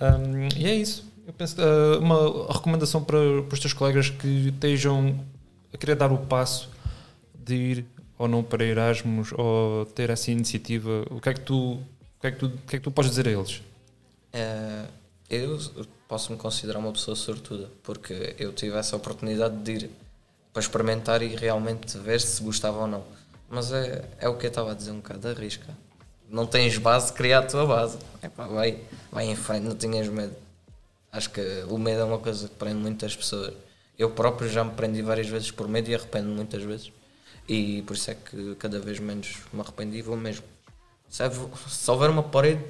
Um, 0.00 0.48
e 0.56 0.66
é 0.66 0.74
isso. 0.74 1.10
Eu 1.26 1.32
penso 1.32 1.56
uh, 1.60 1.98
uma 2.00 2.52
recomendação 2.52 3.04
para, 3.04 3.18
para 3.42 3.54
os 3.54 3.60
teus 3.60 3.72
colegas 3.72 4.08
que 4.10 4.48
estejam 4.48 5.24
a 5.72 5.76
querer 5.76 5.94
dar 5.94 6.10
o 6.10 6.18
passo 6.18 6.70
de 7.34 7.54
ir 7.54 7.84
ou 8.18 8.28
não 8.28 8.42
para 8.42 8.64
Erasmus 8.64 9.32
ou 9.32 9.86
ter 9.86 10.10
essa 10.10 10.30
iniciativa. 10.30 11.04
O 11.10 11.20
que 11.20 11.28
é 11.28 11.34
que 11.34 11.40
tu, 11.40 11.74
o 11.74 12.20
que 12.20 12.26
é 12.26 12.30
que 12.30 12.38
tu, 12.38 12.46
o 12.46 12.58
que 12.66 12.76
é 12.76 12.78
que 12.78 12.84
tu 12.84 12.90
podes 12.90 13.10
dizer 13.10 13.28
a 13.28 13.30
eles? 13.30 13.62
Uh, 14.34 14.88
eu 15.28 15.58
posso 16.08 16.32
me 16.32 16.38
considerar 16.38 16.78
uma 16.78 16.92
pessoa 16.92 17.16
sortuda 17.16 17.70
porque 17.82 18.34
eu 18.38 18.52
tive 18.52 18.76
essa 18.76 18.96
oportunidade 18.96 19.56
de 19.58 19.72
ir 19.72 19.90
para 20.52 20.60
experimentar 20.60 21.22
e 21.22 21.28
realmente 21.28 21.96
ver 21.98 22.20
se 22.20 22.42
gostava 22.42 22.78
ou 22.78 22.86
não. 22.86 23.04
Mas 23.48 23.72
é, 23.72 24.04
é 24.18 24.28
o 24.28 24.36
que 24.36 24.46
eu 24.46 24.48
estava 24.48 24.72
a 24.72 24.74
dizer 24.74 24.92
um 24.92 24.96
bocado, 24.96 25.28
arrisca. 25.28 25.66
Não 26.28 26.46
tens 26.46 26.78
base, 26.78 27.12
cria 27.12 27.40
a 27.40 27.42
tua 27.42 27.66
base. 27.66 27.98
Vai, 28.36 28.78
vai 29.10 29.26
em 29.26 29.34
frente, 29.34 29.64
não 29.64 29.74
tenhas 29.74 30.06
medo. 30.08 30.34
Acho 31.12 31.30
que 31.30 31.40
o 31.68 31.76
medo 31.76 32.00
é 32.00 32.04
uma 32.04 32.18
coisa 32.18 32.48
que 32.48 32.54
prende 32.54 32.76
muitas 32.76 33.16
pessoas. 33.16 33.52
Eu 33.98 34.10
próprio 34.10 34.48
já 34.48 34.62
me 34.62 34.70
prendi 34.70 35.02
várias 35.02 35.26
vezes 35.26 35.50
por 35.50 35.66
medo 35.68 35.90
e 35.90 35.94
arrependo 35.94 36.28
muitas 36.28 36.62
vezes. 36.62 36.92
E 37.48 37.82
por 37.82 37.96
isso 37.96 38.10
é 38.10 38.14
que 38.14 38.54
cada 38.54 38.78
vez 38.78 39.00
menos 39.00 39.38
me 39.52 39.60
arrependi 39.60 39.98
e 39.98 40.02
vou 40.02 40.16
mesmo. 40.16 40.44
Se, 41.08 41.24
se 41.68 41.90
houver 41.90 42.08
uma 42.08 42.22
parede, 42.22 42.64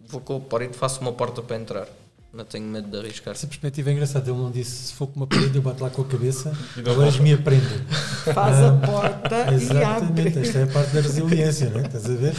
vou 0.00 0.20
com 0.20 0.36
a 0.36 0.40
parede, 0.40 0.76
faço 0.76 1.00
uma 1.00 1.12
porta 1.12 1.40
para 1.40 1.56
entrar. 1.56 1.88
Não 2.34 2.44
tenho 2.44 2.64
medo 2.64 2.88
de 2.88 2.98
arriscar. 2.98 3.32
Essa 3.32 3.46
perspectiva 3.46 3.90
é 3.90 3.92
engraçada. 3.92 4.28
Ele 4.28 4.36
não 4.36 4.50
disse 4.50 4.88
se 4.88 4.92
for 4.94 5.06
com 5.06 5.20
uma 5.20 5.26
parede, 5.26 5.54
eu 5.54 5.62
bato 5.62 5.84
lá 5.84 5.88
com 5.88 6.02
a 6.02 6.04
cabeça, 6.04 6.52
eles 6.76 7.18
me 7.20 7.32
aprendem. 7.32 7.78
Faz 8.34 8.58
a 8.58 8.72
porta 8.72 9.46
ah, 9.48 9.54
Exatamente, 9.54 10.40
esta 10.40 10.58
é 10.58 10.64
a 10.64 10.66
parte 10.66 10.92
da 10.94 11.00
resiliência, 11.00 11.70
não 11.70 11.78
é? 11.80 11.86
Estás 11.86 12.06
a 12.06 12.14
ver? 12.14 12.34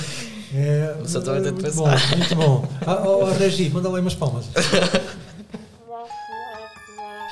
É, 0.53 0.95
Mas 0.99 1.15
eu 1.15 1.21
muito 1.21 1.73
bom, 1.73 1.87
muito 2.17 2.35
bom. 2.35 2.69
Ah, 2.85 3.03
oh, 3.05 3.23
oh, 3.23 3.31
Regi, 3.31 3.69
manda 3.69 3.87
lá 3.87 3.99
umas 4.01 4.15
palmas. 4.15 4.47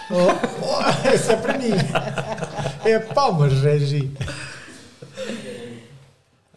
oh, 0.10 0.16
oh, 0.62 0.82
essa 1.08 1.34
é 1.34 1.36
para 1.36 1.58
mim. 1.58 1.72
É 2.86 2.98
palmas, 3.00 3.52
Regi. 3.62 4.10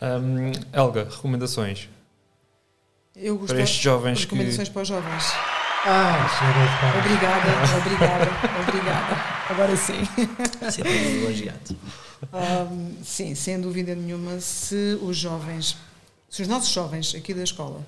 Um, 0.01 0.53
Elga, 0.73 1.09
recomendações? 1.11 1.89
Eu 3.17 3.39
para 3.39 3.61
estes 3.61 3.83
jovens 3.83 4.21
recomendações 4.21 4.69
que... 4.69 4.75
para 4.75 4.83
os 4.83 4.89
jovens. 4.89 5.56
Ah, 5.89 6.27
Obrigada, 6.99 7.79
obrigada, 7.79 8.31
obrigada. 8.61 9.17
Agora 9.49 9.77
sim. 9.77 10.03
Sempre 10.69 11.23
elogiado. 11.23 11.77
Um, 12.33 13.05
sim, 13.05 13.37
sem 13.37 13.61
dúvida 13.61 13.95
nenhuma, 13.95 14.41
se 14.41 14.99
os 15.01 15.17
jovens, 15.17 15.77
se 16.29 16.43
os 16.43 16.49
nossos 16.49 16.71
jovens 16.71 17.15
aqui 17.15 17.33
da 17.33 17.45
escola 17.45 17.87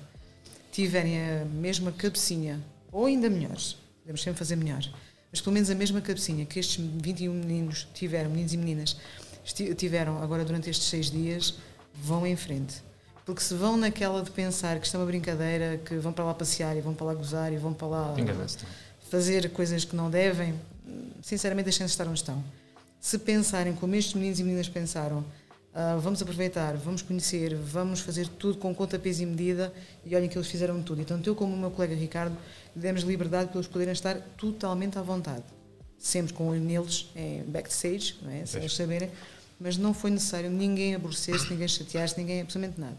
tiverem 0.71 1.41
a 1.41 1.45
mesma 1.45 1.91
cabecinha, 1.91 2.61
ou 2.89 3.05
ainda 3.05 3.29
melhores, 3.29 3.75
podemos 4.01 4.23
sempre 4.23 4.39
fazer 4.39 4.55
melhor, 4.55 4.81
mas 5.29 5.41
pelo 5.41 5.53
menos 5.53 5.69
a 5.69 5.75
mesma 5.75 5.99
cabecinha 5.99 6.45
que 6.45 6.57
estes 6.57 6.77
21 6.77 7.33
meninos 7.33 7.85
tiveram, 7.93 8.29
meninos 8.29 8.53
e 8.53 8.57
meninas, 8.57 8.97
tiveram 9.75 10.23
agora 10.23 10.45
durante 10.45 10.69
estes 10.69 10.87
seis 10.87 11.11
dias, 11.11 11.55
vão 11.93 12.25
em 12.25 12.37
frente 12.37 12.81
porque 13.29 13.43
se 13.43 13.53
vão 13.53 13.77
naquela 13.77 14.23
de 14.23 14.31
pensar 14.31 14.79
que 14.79 14.87
isto 14.87 14.97
é 14.97 14.99
uma 14.99 15.05
brincadeira, 15.05 15.79
que 15.85 15.95
vão 15.97 16.11
para 16.11 16.25
lá 16.25 16.33
passear 16.33 16.75
e 16.75 16.81
vão 16.81 16.95
para 16.95 17.05
lá 17.05 17.13
gozar 17.13 17.53
e 17.53 17.57
vão 17.57 17.75
para 17.75 17.87
lá 17.87 18.15
fazer 19.07 19.51
coisas 19.51 19.85
que 19.85 19.95
não 19.95 20.09
devem, 20.09 20.59
sinceramente 21.21 21.65
deixem 21.65 21.85
de 21.85 21.91
estar 21.91 22.07
onde 22.07 22.17
estão. 22.17 22.43
Se 22.99 23.19
pensarem 23.19 23.75
como 23.75 23.93
estes 23.93 24.15
meninos 24.15 24.39
e 24.39 24.43
meninas 24.43 24.67
pensaram, 24.67 25.23
Uh, 25.69 25.99
vamos 25.99 26.19
aproveitar, 26.19 26.75
vamos 26.77 27.03
conhecer, 27.03 27.55
vamos 27.55 27.99
fazer 27.99 28.27
tudo 28.27 28.57
com 28.57 28.73
conta, 28.73 28.97
peso 28.97 29.21
e 29.21 29.25
medida 29.27 29.71
e 30.03 30.15
olhem 30.15 30.27
que 30.27 30.35
eles 30.35 30.47
fizeram 30.47 30.81
tudo. 30.81 30.99
Então, 30.99 31.21
eu, 31.23 31.35
como 31.35 31.53
o 31.53 31.57
meu 31.57 31.69
colega 31.69 31.93
Ricardo, 31.93 32.35
demos 32.75 33.03
liberdade 33.03 33.49
para 33.49 33.59
eles 33.59 33.67
poderem 33.67 33.93
estar 33.93 34.15
totalmente 34.35 34.97
à 34.97 35.03
vontade. 35.03 35.43
Sempre 35.99 36.33
com 36.33 36.51
neles 36.53 37.11
em 37.15 37.43
backstage, 37.43 38.15
não 38.23 38.31
é? 38.31 38.47
sem 38.47 38.61
eles 38.61 38.75
saberem, 38.75 39.11
mas 39.59 39.77
não 39.77 39.93
foi 39.93 40.09
necessário 40.09 40.49
ninguém 40.49 40.95
aborrecer-se, 40.95 41.51
ninguém 41.51 41.67
chatear-se, 41.67 42.17
ninguém, 42.19 42.41
absolutamente 42.41 42.81
nada. 42.81 42.97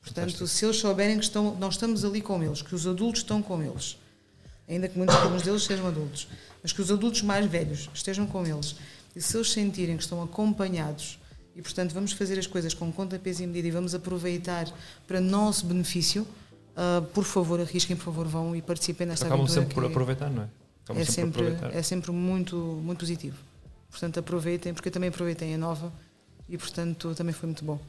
Portanto, 0.00 0.32
Fantástico. 0.32 0.46
se 0.46 0.64
eles 0.64 0.76
souberem 0.76 1.18
que 1.18 1.24
estão, 1.24 1.54
nós 1.56 1.74
estamos 1.74 2.04
ali 2.04 2.20
com 2.20 2.42
eles, 2.42 2.62
que 2.62 2.74
os 2.74 2.86
adultos 2.86 3.20
estão 3.20 3.42
com 3.42 3.62
eles, 3.62 3.98
ainda 4.68 4.88
que 4.88 4.96
muitos 4.96 5.42
deles 5.42 5.64
sejam 5.64 5.86
adultos, 5.86 6.26
mas 6.62 6.72
que 6.72 6.80
os 6.80 6.90
adultos 6.90 7.22
mais 7.22 7.46
velhos 7.46 7.90
estejam 7.92 8.26
com 8.26 8.46
eles, 8.46 8.76
e 9.14 9.20
se 9.20 9.36
eles 9.36 9.50
sentirem 9.50 9.96
que 9.96 10.02
estão 10.02 10.22
acompanhados 10.22 11.18
e, 11.54 11.62
portanto, 11.62 11.92
vamos 11.92 12.12
fazer 12.12 12.38
as 12.38 12.46
coisas 12.46 12.72
com 12.72 12.90
conta, 12.92 13.18
peso 13.18 13.42
e 13.42 13.46
medida 13.46 13.68
e 13.68 13.70
vamos 13.70 13.94
aproveitar 13.94 14.66
para 15.06 15.20
nosso 15.20 15.66
benefício, 15.66 16.22
uh, 16.22 17.02
por 17.06 17.24
favor, 17.24 17.60
arrisquem, 17.60 17.96
por 17.96 18.04
favor, 18.04 18.26
vão 18.26 18.54
e 18.54 18.62
participem 18.62 19.06
nesta 19.06 19.26
Acabam 19.26 19.44
aventura. 19.44 19.60
sempre 19.62 19.74
por 19.74 19.84
aproveitar, 19.84 20.30
não 20.30 20.44
é? 20.44 20.48
é 21.00 21.04
sempre, 21.04 21.50
sempre 21.50 21.78
é 21.78 21.82
sempre 21.82 22.12
muito, 22.12 22.56
muito 22.56 23.00
positivo. 23.00 23.36
Portanto, 23.90 24.20
aproveitem, 24.20 24.72
porque 24.72 24.88
eu 24.88 24.92
também 24.92 25.08
aproveitei 25.08 25.52
a 25.52 25.58
nova 25.58 25.92
e, 26.48 26.56
portanto, 26.56 27.14
também 27.14 27.34
foi 27.34 27.48
muito 27.48 27.64
bom. 27.64 27.80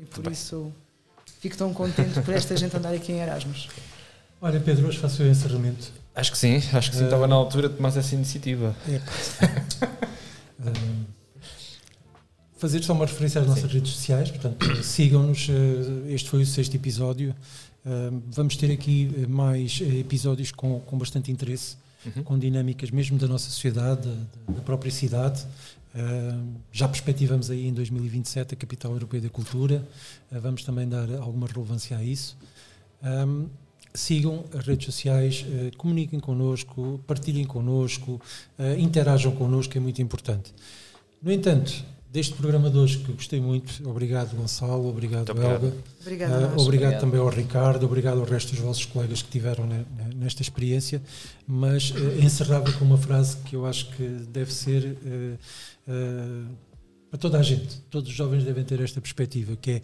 E 0.00 0.04
por 0.04 0.22
muito 0.22 0.32
isso 0.32 0.62
bem. 0.62 0.74
Fico 1.40 1.56
tão 1.56 1.72
contente 1.72 2.20
por 2.20 2.34
esta 2.34 2.56
gente 2.56 2.76
andar 2.76 2.94
aqui 2.94 3.12
em 3.12 3.20
Erasmus. 3.20 3.68
Olha, 4.40 4.60
Pedro, 4.60 4.88
hoje 4.88 4.98
faço 4.98 5.22
o 5.22 5.26
encerramento. 5.26 5.90
Acho 6.14 6.32
que 6.32 6.38
sim, 6.38 6.56
acho 6.72 6.90
que 6.90 6.96
sim, 6.96 7.02
uh, 7.02 7.06
estava 7.06 7.26
na 7.26 7.34
altura 7.34 7.68
de 7.68 7.76
tomar 7.76 7.96
essa 7.96 8.14
iniciativa. 8.14 8.74
É. 8.88 8.96
uh, 10.60 11.06
fazer 12.56 12.82
só 12.82 12.92
uma 12.92 13.06
referência 13.06 13.40
às 13.40 13.46
nossas 13.46 13.70
Sim. 13.70 13.76
redes 13.78 13.92
sociais, 13.92 14.30
portanto, 14.30 14.82
sigam-nos. 14.82 15.48
Eh, 15.48 16.14
este 16.14 16.28
foi 16.28 16.42
o 16.42 16.46
sexto 16.46 16.74
episódio. 16.74 17.34
Eh, 17.84 18.10
vamos 18.32 18.56
ter 18.56 18.72
aqui 18.72 19.26
mais 19.28 19.80
episódios 19.80 20.50
com, 20.50 20.80
com 20.80 20.98
bastante 20.98 21.30
interesse, 21.30 21.76
uhum. 22.04 22.22
com 22.22 22.38
dinâmicas 22.38 22.90
mesmo 22.90 23.18
da 23.18 23.28
nossa 23.28 23.50
sociedade, 23.50 24.08
da, 24.08 24.54
da 24.54 24.60
própria 24.62 24.90
cidade. 24.90 25.46
Já 26.70 26.86
perspectivamos 26.86 27.50
aí 27.50 27.66
em 27.66 27.72
2027 27.72 28.54
a 28.54 28.56
Capital 28.56 28.92
Europeia 28.92 29.22
da 29.22 29.30
Cultura. 29.30 29.86
Vamos 30.30 30.62
também 30.62 30.88
dar 30.88 31.10
alguma 31.16 31.46
relevância 31.46 31.96
a 31.96 32.04
isso. 32.04 32.36
Sigam 33.94 34.44
as 34.52 34.66
redes 34.66 34.84
sociais, 34.84 35.46
comuniquem 35.78 36.20
connosco, 36.20 37.00
partilhem 37.06 37.46
connosco, 37.46 38.20
interajam 38.78 39.32
connosco, 39.32 39.76
é 39.78 39.80
muito 39.80 40.02
importante. 40.02 40.52
No 41.22 41.32
entanto, 41.32 41.82
deste 42.10 42.34
programa 42.34 42.70
de 42.70 42.78
hoje 42.78 42.98
que 42.98 43.12
gostei 43.12 43.40
muito. 43.40 43.88
Obrigado, 43.88 44.36
Gonçalo. 44.36 44.88
Obrigado, 44.88 45.34
muito 45.34 45.46
Helga. 45.46 45.76
Obrigado, 46.00 46.30
uh, 46.30 46.34
obrigado, 46.34 46.60
obrigado, 46.60 47.00
também 47.00 47.20
ao 47.20 47.28
Ricardo. 47.28 47.84
Obrigado 47.84 48.20
ao 48.20 48.24
resto 48.24 48.52
dos 48.52 48.60
vossos 48.60 48.84
colegas 48.84 49.22
que 49.22 49.28
tiveram 49.28 49.68
nesta 50.14 50.42
experiência. 50.42 51.02
Mas 51.46 51.90
uh, 51.90 52.18
encerrava 52.20 52.72
com 52.72 52.84
uma 52.84 52.98
frase 52.98 53.36
que 53.38 53.56
eu 53.56 53.66
acho 53.66 53.90
que 53.90 54.02
deve 54.28 54.52
ser 54.52 54.96
uh, 55.04 56.56
para 57.10 57.18
toda 57.18 57.38
a 57.38 57.42
gente. 57.42 57.80
Todos 57.90 58.10
os 58.10 58.16
jovens 58.16 58.44
devem 58.44 58.64
ter 58.64 58.80
esta 58.80 59.00
perspectiva, 59.00 59.56
que 59.56 59.70
é 59.70 59.82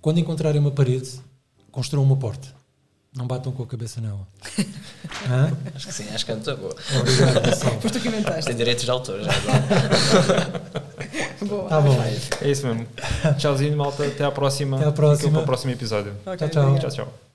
quando 0.00 0.18
encontrarem 0.18 0.60
uma 0.60 0.70
parede, 0.70 1.10
construam 1.70 2.04
uma 2.04 2.16
porta. 2.16 2.48
Não 3.14 3.26
batam 3.26 3.52
com 3.52 3.62
a 3.62 3.66
cabeça 3.66 4.00
não. 4.00 4.26
acho 5.74 5.86
que 5.86 5.92
sim, 5.92 6.08
acho 6.14 6.24
que 6.24 6.32
é 6.32 6.34
muito 6.34 6.56
boa. 6.56 6.74
Obrigado, 6.98 7.92
tu 7.92 8.08
inventaste. 8.08 8.46
Tem 8.46 8.56
direitos 8.56 8.84
de 8.84 8.90
autor 8.90 9.22
já. 9.22 9.30
boa. 11.44 11.68
Tá 11.68 11.80
bom. 11.80 11.96
É 12.40 12.50
isso 12.50 12.66
mesmo. 12.66 12.86
Tchauzinho, 13.38 13.76
malta. 13.76 14.06
Até 14.06 14.24
à 14.24 14.30
próxima. 14.30 14.76
Até 14.76 14.86
à 14.88 14.92
próxima. 14.92 15.32
Para 15.32 15.42
o 15.42 15.44
próximo 15.44 15.72
episódio. 15.72 16.12
Okay, 16.26 16.48
tchau, 16.48 16.48
tchau. 16.48 16.78
Tchau, 16.78 16.90
tchau. 16.90 17.31